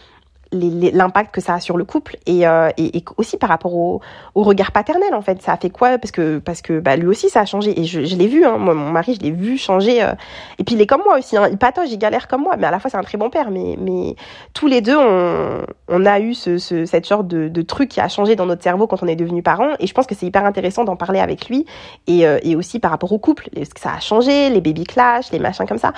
l'impact 0.52 1.32
que 1.32 1.40
ça 1.40 1.54
a 1.54 1.60
sur 1.60 1.76
le 1.76 1.84
couple 1.84 2.16
et, 2.26 2.46
euh, 2.46 2.70
et, 2.76 3.04
aussi 3.16 3.36
par 3.36 3.48
rapport 3.48 3.74
au, 3.74 4.00
au, 4.34 4.42
regard 4.42 4.72
paternel 4.72 5.14
en 5.14 5.22
fait. 5.22 5.40
Ça 5.42 5.52
a 5.52 5.56
fait 5.56 5.70
quoi? 5.70 5.98
Parce 5.98 6.10
que 6.10 6.38
parce 6.38 6.60
que 6.60 6.80
bah, 6.80 6.96
lui 6.96 7.06
aussi 7.06 7.28
ça 7.28 7.40
a 7.40 7.44
changé 7.44 7.78
et 7.78 7.84
je, 7.84 8.04
je 8.04 8.16
l'ai 8.16 8.26
vu 8.26 8.44
hein, 8.44 8.58
moi, 8.58 8.74
mon 8.74 8.90
mari 8.90 9.14
je 9.14 9.20
l'ai 9.20 9.30
vu 9.30 9.56
changer 9.58 10.02
euh, 10.02 10.12
et 10.58 10.64
puis 10.64 10.74
il 10.74 10.80
est 10.80 10.86
comme 10.86 11.02
moi 11.04 11.18
aussi 11.18 11.36
hein, 11.36 11.48
il 11.50 11.56
patauge 11.56 11.90
il 11.92 11.98
galère 11.98 12.26
comme 12.26 12.42
moi. 12.42 12.56
Mais 12.58 12.66
à 12.66 12.70
la 12.70 12.80
fois 12.80 12.90
c'est 12.90 12.96
un 12.96 13.02
très 13.02 13.18
bon 13.18 13.30
père. 13.30 13.50
Mais 13.50 13.76
mais 13.80 14.16
tous 14.52 14.66
les 14.66 14.80
deux 14.80 14.96
on, 14.96 15.62
on 15.88 16.06
a 16.06 16.18
eu 16.20 16.34
ce, 16.34 16.58
ce, 16.58 16.84
cette 16.84 17.06
sorte 17.06 17.28
de, 17.28 17.48
de 17.48 17.62
truc 17.62 17.88
qui 17.88 18.00
a 18.00 18.08
changé 18.08 18.34
dans 18.34 18.46
notre 18.46 18.62
cerveau 18.62 18.86
quand 18.88 19.02
on 19.02 19.06
est 19.06 19.16
devenu 19.16 19.42
parent 19.42 19.74
et 19.78 19.86
je 19.86 19.94
pense 19.94 20.06
que 20.06 20.14
c'est 20.14 20.26
hyper 20.26 20.44
intéressant 20.44 20.84
d'en 20.84 20.96
parler 20.96 21.20
avec 21.20 21.48
lui 21.48 21.64
et, 22.08 22.26
euh, 22.26 22.38
et 22.42 22.56
aussi 22.56 22.80
par 22.80 22.90
rapport 22.90 23.12
au 23.12 23.18
couple. 23.18 23.48
Ce 23.54 23.72
que 23.72 23.80
ça 23.80 23.92
a 23.92 24.00
changé 24.00 24.50
les 24.50 24.60
baby 24.60 24.84
clash 24.84 25.30
les 25.30 25.38
machins 25.38 25.66
comme 25.66 25.78
ça 25.78 25.92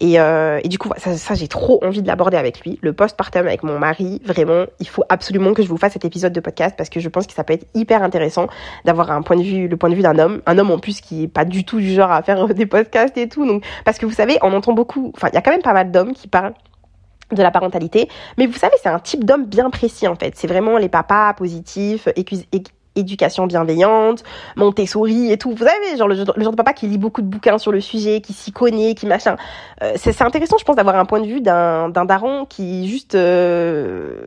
et, 0.00 0.18
euh, 0.18 0.60
et 0.64 0.68
du 0.68 0.78
coup, 0.78 0.88
ça, 0.96 1.16
ça 1.16 1.34
j'ai 1.34 1.46
trop 1.46 1.78
envie 1.84 2.00
de 2.00 2.06
l'aborder 2.06 2.38
avec 2.38 2.60
lui. 2.60 2.78
Le 2.82 2.92
postpartum 2.94 3.46
avec 3.46 3.62
mon 3.62 3.78
mari, 3.78 4.20
vraiment, 4.24 4.64
il 4.80 4.88
faut 4.88 5.04
absolument 5.10 5.52
que 5.52 5.62
je 5.62 5.68
vous 5.68 5.76
fasse 5.76 5.92
cet 5.92 6.06
épisode 6.06 6.32
de 6.32 6.40
podcast 6.40 6.74
parce 6.76 6.88
que 6.88 7.00
je 7.00 7.08
pense 7.08 7.26
que 7.26 7.34
ça 7.34 7.44
peut 7.44 7.52
être 7.52 7.66
hyper 7.74 8.02
intéressant 8.02 8.46
d'avoir 8.86 9.10
un 9.10 9.20
point 9.20 9.36
de 9.36 9.42
vue, 9.42 9.68
le 9.68 9.76
point 9.76 9.90
de 9.90 9.94
vue 9.94 10.02
d'un 10.02 10.18
homme, 10.18 10.40
un 10.46 10.58
homme 10.58 10.70
en 10.70 10.78
plus 10.78 11.02
qui 11.02 11.24
est 11.24 11.28
pas 11.28 11.44
du 11.44 11.64
tout 11.64 11.78
du 11.78 11.92
genre 11.92 12.10
à 12.10 12.22
faire 12.22 12.48
des 12.54 12.66
podcasts 12.66 13.16
et 13.18 13.28
tout. 13.28 13.46
Donc, 13.46 13.64
parce 13.84 13.98
que 13.98 14.06
vous 14.06 14.14
savez, 14.14 14.38
on 14.42 14.52
entend 14.54 14.72
beaucoup, 14.72 15.12
enfin, 15.14 15.28
il 15.32 15.34
y 15.34 15.38
a 15.38 15.42
quand 15.42 15.52
même 15.52 15.62
pas 15.62 15.74
mal 15.74 15.90
d'hommes 15.90 16.14
qui 16.14 16.28
parlent 16.28 16.54
de 17.30 17.42
la 17.42 17.50
parentalité. 17.50 18.08
Mais 18.38 18.46
vous 18.46 18.58
savez, 18.58 18.74
c'est 18.82 18.88
un 18.88 18.98
type 18.98 19.24
d'homme 19.24 19.44
bien 19.44 19.70
précis 19.70 20.08
en 20.08 20.16
fait. 20.16 20.32
C'est 20.36 20.48
vraiment 20.48 20.78
les 20.78 20.88
papas 20.88 21.34
positifs, 21.34 22.08
éducation 23.00 23.46
bienveillante, 23.46 24.22
Montessori 24.56 25.32
et 25.32 25.38
tout. 25.38 25.50
Vous 25.50 25.64
savez, 25.64 25.96
genre 25.96 26.08
le, 26.08 26.14
genre 26.14 26.34
de 26.52 26.56
papa 26.56 26.72
qui 26.72 26.86
lit 26.86 26.98
beaucoup 26.98 27.22
de 27.22 27.26
bouquins 27.26 27.58
sur 27.58 27.72
le 27.72 27.80
sujet, 27.80 28.20
qui 28.20 28.32
s'y 28.32 28.52
connaît, 28.52 28.94
qui 28.94 29.06
machin. 29.06 29.36
Euh, 29.82 29.92
c'est 29.96 30.22
intéressant, 30.22 30.56
je 30.58 30.64
pense, 30.64 30.76
d'avoir 30.76 30.96
un 30.96 31.04
point 31.04 31.20
de 31.20 31.26
vue 31.26 31.40
d'un 31.40 31.90
daron 31.90 32.46
qui 32.46 32.88
juste... 32.88 33.14
Euh, 33.14 34.26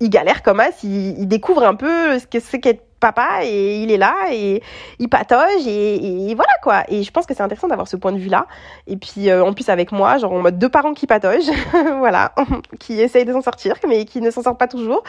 il 0.00 0.10
galère 0.10 0.42
comme 0.42 0.58
as, 0.58 0.82
il, 0.82 1.20
il 1.20 1.28
découvre 1.28 1.62
un 1.62 1.76
peu 1.76 2.18
ce 2.18 2.26
que 2.26 2.40
c'est 2.40 2.58
qu'être 2.58 2.82
papa 3.02 3.44
et 3.44 3.82
il 3.82 3.90
est 3.90 3.98
là 3.98 4.14
et 4.30 4.62
il 4.98 5.08
patauge 5.08 5.66
et, 5.66 6.34
voilà 6.34 6.52
quoi. 6.62 6.84
Et 6.88 7.02
je 7.02 7.10
pense 7.10 7.26
que 7.26 7.34
c'est 7.34 7.42
intéressant 7.42 7.68
d'avoir 7.68 7.88
ce 7.88 7.96
point 7.96 8.12
de 8.12 8.18
vue 8.18 8.28
là. 8.28 8.46
Et 8.86 8.96
puis 8.96 9.28
euh, 9.28 9.44
en 9.44 9.52
plus 9.52 9.68
avec 9.68 9.92
moi, 9.92 10.16
genre 10.18 10.32
en 10.32 10.40
mode 10.40 10.58
deux 10.58 10.68
parents 10.68 10.94
qui 10.94 11.06
pataugent, 11.06 11.50
voilà, 11.98 12.32
qui 12.78 13.00
essayent 13.00 13.24
de 13.24 13.32
s'en 13.32 13.42
sortir 13.42 13.74
mais 13.86 14.04
qui 14.04 14.20
ne 14.20 14.30
s'en 14.30 14.42
sortent 14.42 14.58
pas 14.58 14.68
toujours, 14.68 15.02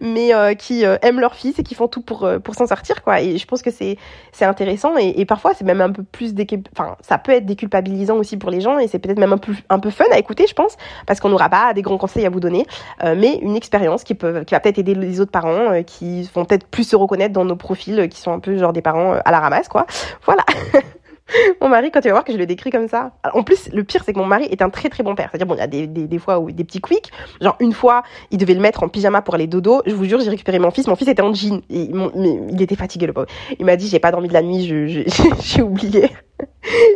mais 0.00 0.32
euh, 0.32 0.54
qui 0.54 0.86
euh, 0.86 0.96
aiment 1.02 1.20
leur 1.20 1.34
fils 1.34 1.58
et 1.58 1.62
qui 1.62 1.74
font 1.74 1.88
tout 1.88 2.00
pour 2.00 2.28
pour 2.42 2.54
s'en 2.54 2.66
sortir 2.66 3.02
quoi. 3.02 3.20
Et 3.20 3.36
je 3.36 3.46
pense 3.46 3.62
que 3.62 3.70
c'est 3.70 3.98
c'est 4.32 4.44
intéressant 4.44 4.96
et, 4.96 5.20
et 5.20 5.26
parfois 5.26 5.52
c'est 5.54 5.64
même 5.64 5.80
un 5.80 5.90
peu 5.90 6.04
plus 6.04 6.34
enfin 6.72 6.96
ça 7.00 7.18
peut 7.18 7.32
être 7.32 7.46
déculpabilisant 7.46 8.16
aussi 8.16 8.36
pour 8.36 8.50
les 8.50 8.60
gens 8.60 8.78
et 8.78 8.86
c'est 8.86 9.00
peut-être 9.00 9.18
même 9.18 9.32
un 9.32 9.38
peu 9.38 9.52
un 9.68 9.80
peu 9.80 9.90
fun 9.90 10.04
à 10.12 10.18
écouter 10.18 10.46
je 10.46 10.54
pense 10.54 10.76
parce 11.06 11.18
qu'on 11.18 11.28
n'aura 11.28 11.48
pas 11.48 11.74
des 11.74 11.82
grands 11.82 11.98
conseils 11.98 12.24
à 12.24 12.30
vous 12.30 12.40
donner, 12.40 12.64
mais 13.02 13.38
une 13.42 13.56
expérience 13.56 14.04
qui 14.04 14.14
peut 14.14 14.44
qui 14.44 14.54
va 14.54 14.60
peut-être 14.60 14.78
aider 14.78 14.94
les 14.94 15.20
autres 15.20 15.32
parents 15.32 15.82
qui 15.82 16.22
vont 16.34 16.44
peut-être 16.44 16.66
plus 16.66 16.84
se 16.84 16.96
reconnaître 16.96 17.32
dans 17.32 17.39
nos 17.44 17.56
profils 17.56 18.08
qui 18.08 18.20
sont 18.20 18.32
un 18.32 18.38
peu 18.38 18.56
genre 18.56 18.72
des 18.72 18.82
parents 18.82 19.14
euh, 19.14 19.20
à 19.24 19.30
la 19.30 19.40
ramasse, 19.40 19.68
quoi. 19.68 19.86
Voilà. 20.26 20.44
mon 21.60 21.68
mari, 21.68 21.90
quand 21.90 22.00
tu 22.00 22.08
vas 22.08 22.14
voir 22.14 22.24
que 22.24 22.32
je 22.32 22.38
le 22.38 22.46
décris 22.46 22.70
comme 22.70 22.88
ça. 22.88 23.12
En 23.34 23.42
plus, 23.42 23.68
le 23.72 23.84
pire, 23.84 24.02
c'est 24.04 24.12
que 24.12 24.18
mon 24.18 24.26
mari 24.26 24.46
est 24.50 24.62
un 24.62 24.70
très 24.70 24.88
très 24.88 25.02
bon 25.02 25.14
père. 25.14 25.28
C'est-à-dire, 25.30 25.46
bon, 25.46 25.54
il 25.54 25.58
y 25.58 25.62
a 25.62 25.66
des, 25.66 25.86
des, 25.86 26.06
des 26.06 26.18
fois 26.18 26.38
où 26.38 26.50
des 26.50 26.64
petits 26.64 26.80
quicks. 26.80 27.10
Genre, 27.40 27.56
une 27.60 27.72
fois, 27.72 28.02
il 28.30 28.38
devait 28.38 28.54
le 28.54 28.60
mettre 28.60 28.82
en 28.82 28.88
pyjama 28.88 29.22
pour 29.22 29.34
aller 29.34 29.46
dodo. 29.46 29.82
Je 29.86 29.94
vous 29.94 30.04
jure, 30.04 30.20
j'ai 30.20 30.30
récupéré 30.30 30.58
mon 30.58 30.70
fils. 30.70 30.86
Mon 30.86 30.96
fils 30.96 31.08
était 31.08 31.22
en 31.22 31.32
jean. 31.32 31.62
Et 31.70 31.90
mais 31.92 32.40
il 32.50 32.60
était 32.62 32.76
fatigué, 32.76 33.06
le 33.06 33.12
pauvre. 33.12 33.28
Il 33.58 33.66
m'a 33.66 33.76
dit, 33.76 33.88
j'ai 33.88 34.00
pas 34.00 34.10
dormi 34.10 34.28
de 34.28 34.32
la 34.32 34.42
nuit, 34.42 34.64
j'ai 35.40 35.62
oublié. 35.62 36.10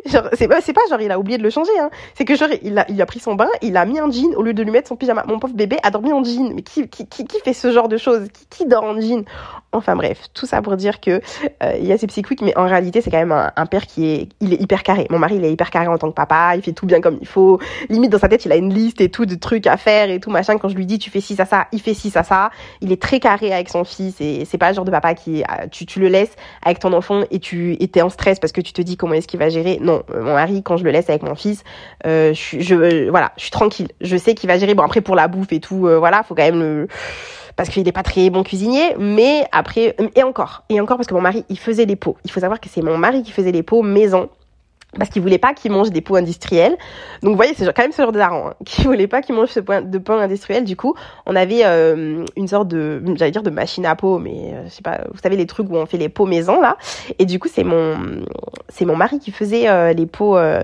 C'est 0.06 0.48
pas, 0.48 0.60
genre 0.88 1.00
il 1.00 1.10
a 1.10 1.18
oublié 1.18 1.38
de 1.38 1.42
le 1.42 1.50
changer, 1.50 1.76
hein. 1.80 1.90
C'est 2.14 2.24
que 2.24 2.36
genre 2.36 2.48
il 2.62 2.78
a, 2.78 2.86
il 2.88 3.00
a 3.00 3.06
pris 3.06 3.20
son 3.20 3.34
bain, 3.34 3.48
il 3.62 3.76
a 3.76 3.84
mis 3.84 3.98
un 3.98 4.10
jean 4.10 4.34
au 4.36 4.42
lieu 4.42 4.54
de 4.54 4.62
lui 4.62 4.70
mettre 4.70 4.88
son 4.88 4.96
pyjama. 4.96 5.24
Mon 5.26 5.38
pauvre 5.38 5.54
bébé 5.54 5.78
a 5.82 5.90
dormi 5.90 6.12
en 6.12 6.22
jean. 6.22 6.52
Mais 6.54 6.62
qui, 6.62 6.88
qui, 6.88 7.06
qui, 7.06 7.24
qui 7.24 7.40
fait 7.40 7.52
ce 7.52 7.72
genre 7.72 7.88
de 7.88 7.96
choses? 7.96 8.28
Qui, 8.32 8.46
qui 8.50 8.66
dort 8.66 8.84
en 8.84 9.00
jean? 9.00 9.24
Enfin 9.72 9.96
bref, 9.96 10.28
tout 10.34 10.46
ça 10.46 10.62
pour 10.62 10.76
dire 10.76 11.00
que 11.00 11.20
euh, 11.62 11.72
il 11.80 11.86
y 11.86 11.92
a 11.92 11.98
ces 11.98 12.06
petits 12.06 12.22
mais 12.42 12.56
en 12.56 12.66
réalité 12.66 13.00
c'est 13.00 13.10
quand 13.10 13.18
même 13.18 13.32
un, 13.32 13.52
un, 13.56 13.66
père 13.66 13.86
qui 13.86 14.06
est, 14.06 14.28
il 14.40 14.52
est 14.52 14.60
hyper 14.60 14.82
carré. 14.82 15.06
Mon 15.10 15.18
mari 15.18 15.36
il 15.36 15.44
est 15.44 15.52
hyper 15.52 15.70
carré 15.70 15.88
en 15.88 15.98
tant 15.98 16.08
que 16.08 16.14
papa, 16.14 16.54
il 16.54 16.62
fait 16.62 16.72
tout 16.72 16.86
bien 16.86 17.00
comme 17.00 17.18
il 17.20 17.26
faut. 17.26 17.58
Limite 17.88 18.10
dans 18.10 18.18
sa 18.18 18.28
tête 18.28 18.44
il 18.44 18.52
a 18.52 18.56
une 18.56 18.72
liste 18.72 19.00
et 19.00 19.10
tout 19.10 19.26
de 19.26 19.34
trucs 19.34 19.66
à 19.66 19.76
faire 19.76 20.10
et 20.10 20.20
tout 20.20 20.30
machin. 20.30 20.58
Quand 20.58 20.68
je 20.68 20.76
lui 20.76 20.86
dis 20.86 20.98
tu 20.98 21.10
fais 21.10 21.20
ci 21.20 21.34
ça 21.34 21.44
ça, 21.44 21.66
il 21.72 21.80
fait 21.80 21.94
ci 21.94 22.10
ça 22.10 22.22
ça. 22.22 22.50
Il 22.80 22.92
est 22.92 23.02
très 23.02 23.20
carré 23.20 23.52
avec 23.52 23.68
son 23.68 23.84
fils 23.84 24.20
et 24.20 24.44
c'est 24.44 24.58
pas 24.58 24.68
le 24.68 24.76
genre 24.76 24.84
de 24.84 24.90
papa 24.90 25.14
qui, 25.14 25.42
euh, 25.42 25.66
tu, 25.70 25.86
tu 25.86 25.98
le 25.98 26.08
laisses 26.08 26.34
avec 26.64 26.78
ton 26.78 26.92
enfant 26.92 27.22
et 27.30 27.40
tu 27.40 27.72
étais 27.82 28.02
en 28.02 28.10
stress 28.10 28.38
parce 28.38 28.52
que 28.52 28.60
tu 28.60 28.72
te 28.72 28.82
dis 28.82 28.96
comment 28.96 29.14
est-ce 29.14 29.26
qu'il 29.26 29.40
va 29.40 29.48
gérer. 29.48 29.78
Non, 29.80 29.93
mon 30.12 30.34
mari 30.34 30.62
quand 30.62 30.76
je 30.76 30.84
le 30.84 30.90
laisse 30.90 31.08
avec 31.08 31.22
mon 31.22 31.34
fils, 31.34 31.62
euh, 32.06 32.32
je, 32.34 32.60
je 32.60 33.10
voilà, 33.10 33.32
je 33.36 33.42
suis 33.42 33.50
tranquille. 33.50 33.88
Je 34.00 34.16
sais 34.16 34.34
qu'il 34.34 34.48
va 34.48 34.58
gérer. 34.58 34.74
Bon 34.74 34.82
après 34.82 35.00
pour 35.00 35.16
la 35.16 35.28
bouffe 35.28 35.52
et 35.52 35.60
tout, 35.60 35.86
euh, 35.86 35.98
voilà, 35.98 36.22
faut 36.22 36.34
quand 36.34 36.42
même 36.42 36.60
le 36.60 36.88
parce 37.56 37.68
qu'il 37.68 37.84
n'est 37.84 37.92
pas 37.92 38.02
très 38.02 38.30
bon 38.30 38.42
cuisinier, 38.42 38.94
mais 38.98 39.44
après, 39.52 39.94
et 40.16 40.22
encore, 40.22 40.64
et 40.68 40.80
encore 40.80 40.96
parce 40.96 41.06
que 41.06 41.14
mon 41.14 41.20
mari, 41.20 41.44
il 41.48 41.58
faisait 41.58 41.84
les 41.84 41.96
pots. 41.96 42.16
Il 42.24 42.30
faut 42.30 42.40
savoir 42.40 42.60
que 42.60 42.68
c'est 42.68 42.82
mon 42.82 42.98
mari 42.98 43.22
qui 43.22 43.30
faisait 43.30 43.52
les 43.52 43.62
pots 43.62 43.82
maison 43.82 44.28
parce 44.98 45.10
qu'il 45.10 45.22
voulait 45.22 45.38
pas 45.38 45.54
qu'il 45.54 45.72
mange 45.72 45.90
des 45.90 46.00
pots 46.00 46.16
industriels. 46.16 46.76
Donc 47.22 47.32
vous 47.32 47.36
voyez, 47.36 47.54
c'est 47.56 47.64
quand 47.72 47.82
même 47.82 47.92
ce 47.92 48.02
genre 48.02 48.12
de 48.12 48.18
daron 48.18 48.48
hein, 48.48 48.54
qui 48.64 48.82
voulait 48.82 49.06
pas 49.06 49.22
qu'il 49.22 49.34
mange 49.34 49.48
ce 49.48 49.60
point 49.60 49.82
de 49.82 49.98
pain 49.98 50.18
industriel. 50.18 50.64
Du 50.64 50.76
coup, 50.76 50.94
on 51.26 51.36
avait 51.36 51.64
euh, 51.64 52.24
une 52.36 52.48
sorte 52.48 52.68
de, 52.68 53.02
j'allais 53.16 53.30
dire 53.30 53.42
de 53.42 53.50
machine 53.50 53.86
à 53.86 53.96
pots, 53.96 54.18
mais 54.18 54.52
euh, 54.52 54.64
je 54.64 54.70
sais 54.70 54.82
pas, 54.82 55.00
vous 55.10 55.18
savez 55.22 55.36
les 55.36 55.46
trucs 55.46 55.70
où 55.70 55.76
on 55.76 55.86
fait 55.86 55.98
les 55.98 56.08
pots 56.08 56.26
maison 56.26 56.60
là. 56.60 56.76
Et 57.18 57.26
du 57.26 57.38
coup, 57.38 57.48
c'est 57.52 57.64
mon, 57.64 57.96
c'est 58.68 58.84
mon 58.84 58.96
mari 58.96 59.18
qui 59.18 59.30
faisait 59.30 59.68
euh, 59.68 59.92
les 59.92 60.06
pots. 60.06 60.36
Euh, 60.36 60.62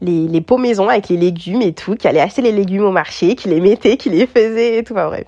les, 0.00 0.28
les 0.28 0.40
pots 0.40 0.58
maison 0.58 0.88
avec 0.88 1.08
les 1.08 1.16
légumes 1.16 1.62
et 1.62 1.72
tout, 1.72 1.96
qui 1.96 2.06
allait 2.06 2.20
acheter 2.20 2.42
les 2.42 2.52
légumes 2.52 2.84
au 2.84 2.92
marché, 2.92 3.34
qui 3.34 3.48
les 3.48 3.60
mettait, 3.60 3.96
qui 3.96 4.10
les 4.10 4.26
faisait 4.26 4.78
et 4.78 4.84
tout. 4.84 4.92
Enfin 4.92 5.08
bref. 5.08 5.24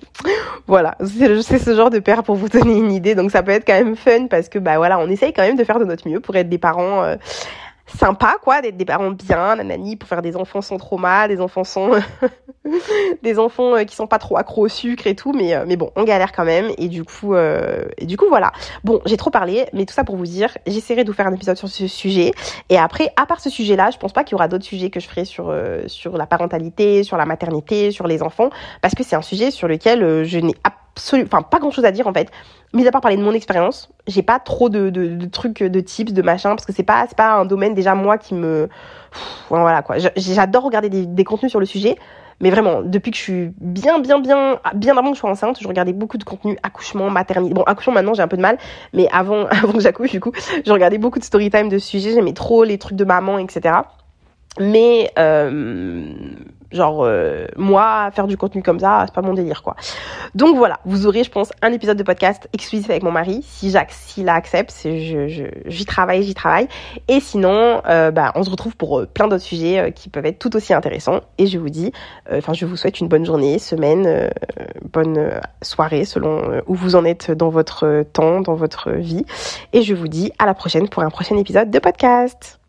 Voilà, 0.67 0.95
c'est 1.01 1.59
ce 1.59 1.75
genre 1.75 1.89
de 1.89 1.99
père 1.99 2.23
pour 2.23 2.35
vous 2.35 2.47
donner 2.47 2.77
une 2.77 2.91
idée. 2.91 3.15
Donc 3.15 3.31
ça 3.31 3.43
peut 3.43 3.51
être 3.51 3.65
quand 3.65 3.73
même 3.73 3.95
fun 3.95 4.27
parce 4.27 4.49
que 4.49 4.59
bah 4.59 4.77
voilà, 4.77 4.99
on 4.99 5.09
essaye 5.09 5.33
quand 5.33 5.41
même 5.41 5.57
de 5.57 5.63
faire 5.63 5.79
de 5.79 5.85
notre 5.85 6.07
mieux 6.07 6.19
pour 6.19 6.35
être 6.35 6.49
des 6.49 6.57
parents 6.57 7.03
euh, 7.03 7.15
sympa 7.97 8.35
quoi 8.41 8.61
d'être 8.61 8.77
des 8.77 8.85
parents 8.85 9.11
bien 9.11 9.55
nanani 9.55 9.95
pour 9.95 10.07
faire 10.07 10.21
des 10.21 10.35
enfants 10.35 10.61
sans 10.61 10.77
trauma 10.77 11.27
des 11.27 11.41
enfants 11.41 11.63
sans 11.63 11.91
des 13.23 13.39
enfants 13.39 13.75
euh, 13.75 13.83
qui 13.83 13.95
sont 13.95 14.07
pas 14.07 14.19
trop 14.19 14.37
accros 14.37 14.65
au 14.65 14.67
sucre 14.67 15.07
et 15.07 15.15
tout 15.15 15.33
mais 15.33 15.53
euh, 15.53 15.65
mais 15.67 15.75
bon 15.75 15.91
on 15.95 16.03
galère 16.03 16.31
quand 16.31 16.45
même 16.45 16.71
et 16.77 16.87
du 16.87 17.03
coup 17.03 17.33
euh, 17.33 17.85
du 18.01 18.17
coup 18.17 18.25
voilà. 18.29 18.51
Bon 18.83 19.01
j'ai 19.05 19.17
trop 19.17 19.29
parlé 19.29 19.65
mais 19.73 19.85
tout 19.85 19.93
ça 19.93 20.03
pour 20.03 20.15
vous 20.15 20.25
dire 20.25 20.57
j'essaierai 20.67 21.03
de 21.03 21.09
vous 21.09 21.15
faire 21.15 21.27
un 21.27 21.33
épisode 21.33 21.57
sur 21.57 21.69
ce 21.69 21.87
sujet 21.87 22.31
et 22.69 22.77
après 22.77 23.11
à 23.17 23.25
part 23.25 23.39
ce 23.39 23.49
sujet 23.49 23.75
là 23.75 23.89
je 23.91 23.97
pense 23.97 24.13
pas 24.13 24.23
qu'il 24.23 24.33
y 24.33 24.35
aura 24.35 24.47
d'autres 24.47 24.65
sujets 24.65 24.89
que 24.89 24.99
je 24.99 25.07
ferai 25.07 25.25
sur 25.25 25.53
sur 25.87 26.17
la 26.17 26.25
parentalité 26.25 27.03
sur 27.03 27.17
la 27.17 27.25
maternité 27.25 27.91
sur 27.91 28.07
les 28.07 28.23
enfants 28.23 28.49
parce 28.81 28.95
que 28.95 29.03
c'est 29.03 29.15
un 29.15 29.21
sujet 29.21 29.51
sur 29.51 29.67
lequel 29.67 30.23
je 30.23 30.39
n'ai 30.39 30.55
absolument 30.63 31.27
enfin 31.31 31.41
pas 31.41 31.59
grand 31.59 31.71
chose 31.71 31.85
à 31.85 31.91
dire 31.91 32.07
en 32.07 32.13
fait 32.13 32.29
mis 32.73 32.87
à 32.87 32.91
part 32.91 33.01
parler 33.01 33.17
de 33.17 33.23
mon 33.23 33.33
expérience, 33.33 33.89
j'ai 34.07 34.21
pas 34.21 34.39
trop 34.39 34.69
de, 34.69 34.89
de, 34.89 35.07
de, 35.07 35.25
trucs, 35.25 35.61
de 35.61 35.79
tips, 35.79 36.13
de 36.13 36.21
machin, 36.21 36.49
parce 36.51 36.65
que 36.65 36.73
c'est 36.73 36.83
pas, 36.83 37.05
pas 37.15 37.33
un 37.33 37.45
domaine 37.45 37.73
déjà 37.73 37.95
moi 37.95 38.17
qui 38.17 38.33
me, 38.33 38.69
voilà 39.49 39.81
quoi. 39.81 39.97
J'adore 40.15 40.63
regarder 40.63 40.89
des, 40.89 41.23
contenus 41.23 41.51
sur 41.51 41.59
le 41.59 41.65
sujet, 41.65 41.97
mais 42.39 42.49
vraiment 42.49 42.81
depuis 42.81 43.11
que 43.11 43.17
je 43.17 43.21
suis 43.21 43.53
bien, 43.59 43.99
bien, 43.99 44.19
bien, 44.19 44.59
bien 44.73 44.97
avant 44.97 45.09
que 45.09 45.15
je 45.15 45.19
sois 45.19 45.29
enceinte, 45.29 45.57
je 45.61 45.67
regardais 45.67 45.93
beaucoup 45.93 46.17
de 46.17 46.23
contenus 46.23 46.57
accouchement, 46.63 47.09
maternité. 47.09 47.53
Bon, 47.53 47.63
accouchement 47.63 47.93
maintenant 47.93 48.13
j'ai 48.13 48.23
un 48.23 48.27
peu 48.27 48.37
de 48.37 48.41
mal, 48.41 48.57
mais 48.93 49.07
avant, 49.11 49.45
avant 49.49 49.73
que 49.73 49.79
j'accouche 49.79 50.11
du 50.11 50.19
coup, 50.19 50.31
je 50.65 50.71
regardais 50.71 50.97
beaucoup 50.97 51.19
de 51.19 51.23
story 51.23 51.49
time 51.49 51.69
de 51.69 51.77
ce 51.77 51.87
sujet. 51.87 52.13
J'aimais 52.13 52.33
trop 52.33 52.63
les 52.63 52.77
trucs 52.77 52.97
de 52.97 53.05
maman, 53.05 53.37
etc. 53.37 53.75
Mais 54.59 55.11
euh, 55.17 56.13
Genre, 56.71 57.03
euh, 57.03 57.45
moi, 57.57 58.09
faire 58.11 58.27
du 58.27 58.37
contenu 58.37 58.63
comme 58.63 58.79
ça, 58.79 59.03
c'est 59.05 59.13
pas 59.13 59.21
mon 59.21 59.33
délire, 59.33 59.63
quoi. 59.63 59.75
Donc 60.35 60.57
voilà, 60.57 60.79
vous 60.85 61.07
aurez, 61.07 61.23
je 61.23 61.31
pense, 61.31 61.51
un 61.61 61.71
épisode 61.71 61.97
de 61.97 62.03
podcast 62.03 62.47
exclusif 62.53 62.89
avec 62.89 63.03
mon 63.03 63.11
mari, 63.11 63.43
si 63.43 63.73
s'il 63.89 64.29
accepte, 64.29 64.73
je, 64.83 65.27
je, 65.27 65.43
j'y 65.65 65.85
travaille, 65.85 66.23
j'y 66.23 66.33
travaille. 66.33 66.67
Et 67.07 67.19
sinon, 67.19 67.81
euh, 67.87 68.11
bah, 68.11 68.31
on 68.35 68.43
se 68.43 68.49
retrouve 68.49 68.75
pour 68.75 68.99
euh, 68.99 69.05
plein 69.05 69.27
d'autres 69.27 69.43
sujets 69.43 69.79
euh, 69.79 69.91
qui 69.91 70.09
peuvent 70.09 70.25
être 70.25 70.39
tout 70.39 70.55
aussi 70.55 70.73
intéressants. 70.73 71.21
Et 71.37 71.47
je 71.47 71.57
vous 71.57 71.69
dis, 71.69 71.91
enfin, 72.31 72.53
je 72.53 72.65
vous 72.65 72.77
souhaite 72.77 72.99
une 72.99 73.07
bonne 73.07 73.25
journée, 73.25 73.59
semaine, 73.59 74.29
bonne 74.91 75.31
soirée, 75.61 76.05
selon 76.05 76.61
où 76.67 76.75
vous 76.75 76.95
en 76.95 77.05
êtes 77.05 77.31
dans 77.31 77.49
votre 77.49 78.03
temps, 78.13 78.41
dans 78.41 78.55
votre 78.55 78.91
vie. 78.91 79.25
Et 79.73 79.81
je 79.81 79.93
vous 79.93 80.07
dis 80.07 80.31
à 80.39 80.45
la 80.45 80.53
prochaine 80.53 80.87
pour 80.89 81.03
un 81.03 81.09
prochain 81.09 81.37
épisode 81.37 81.71
de 81.71 81.79
podcast. 81.79 82.60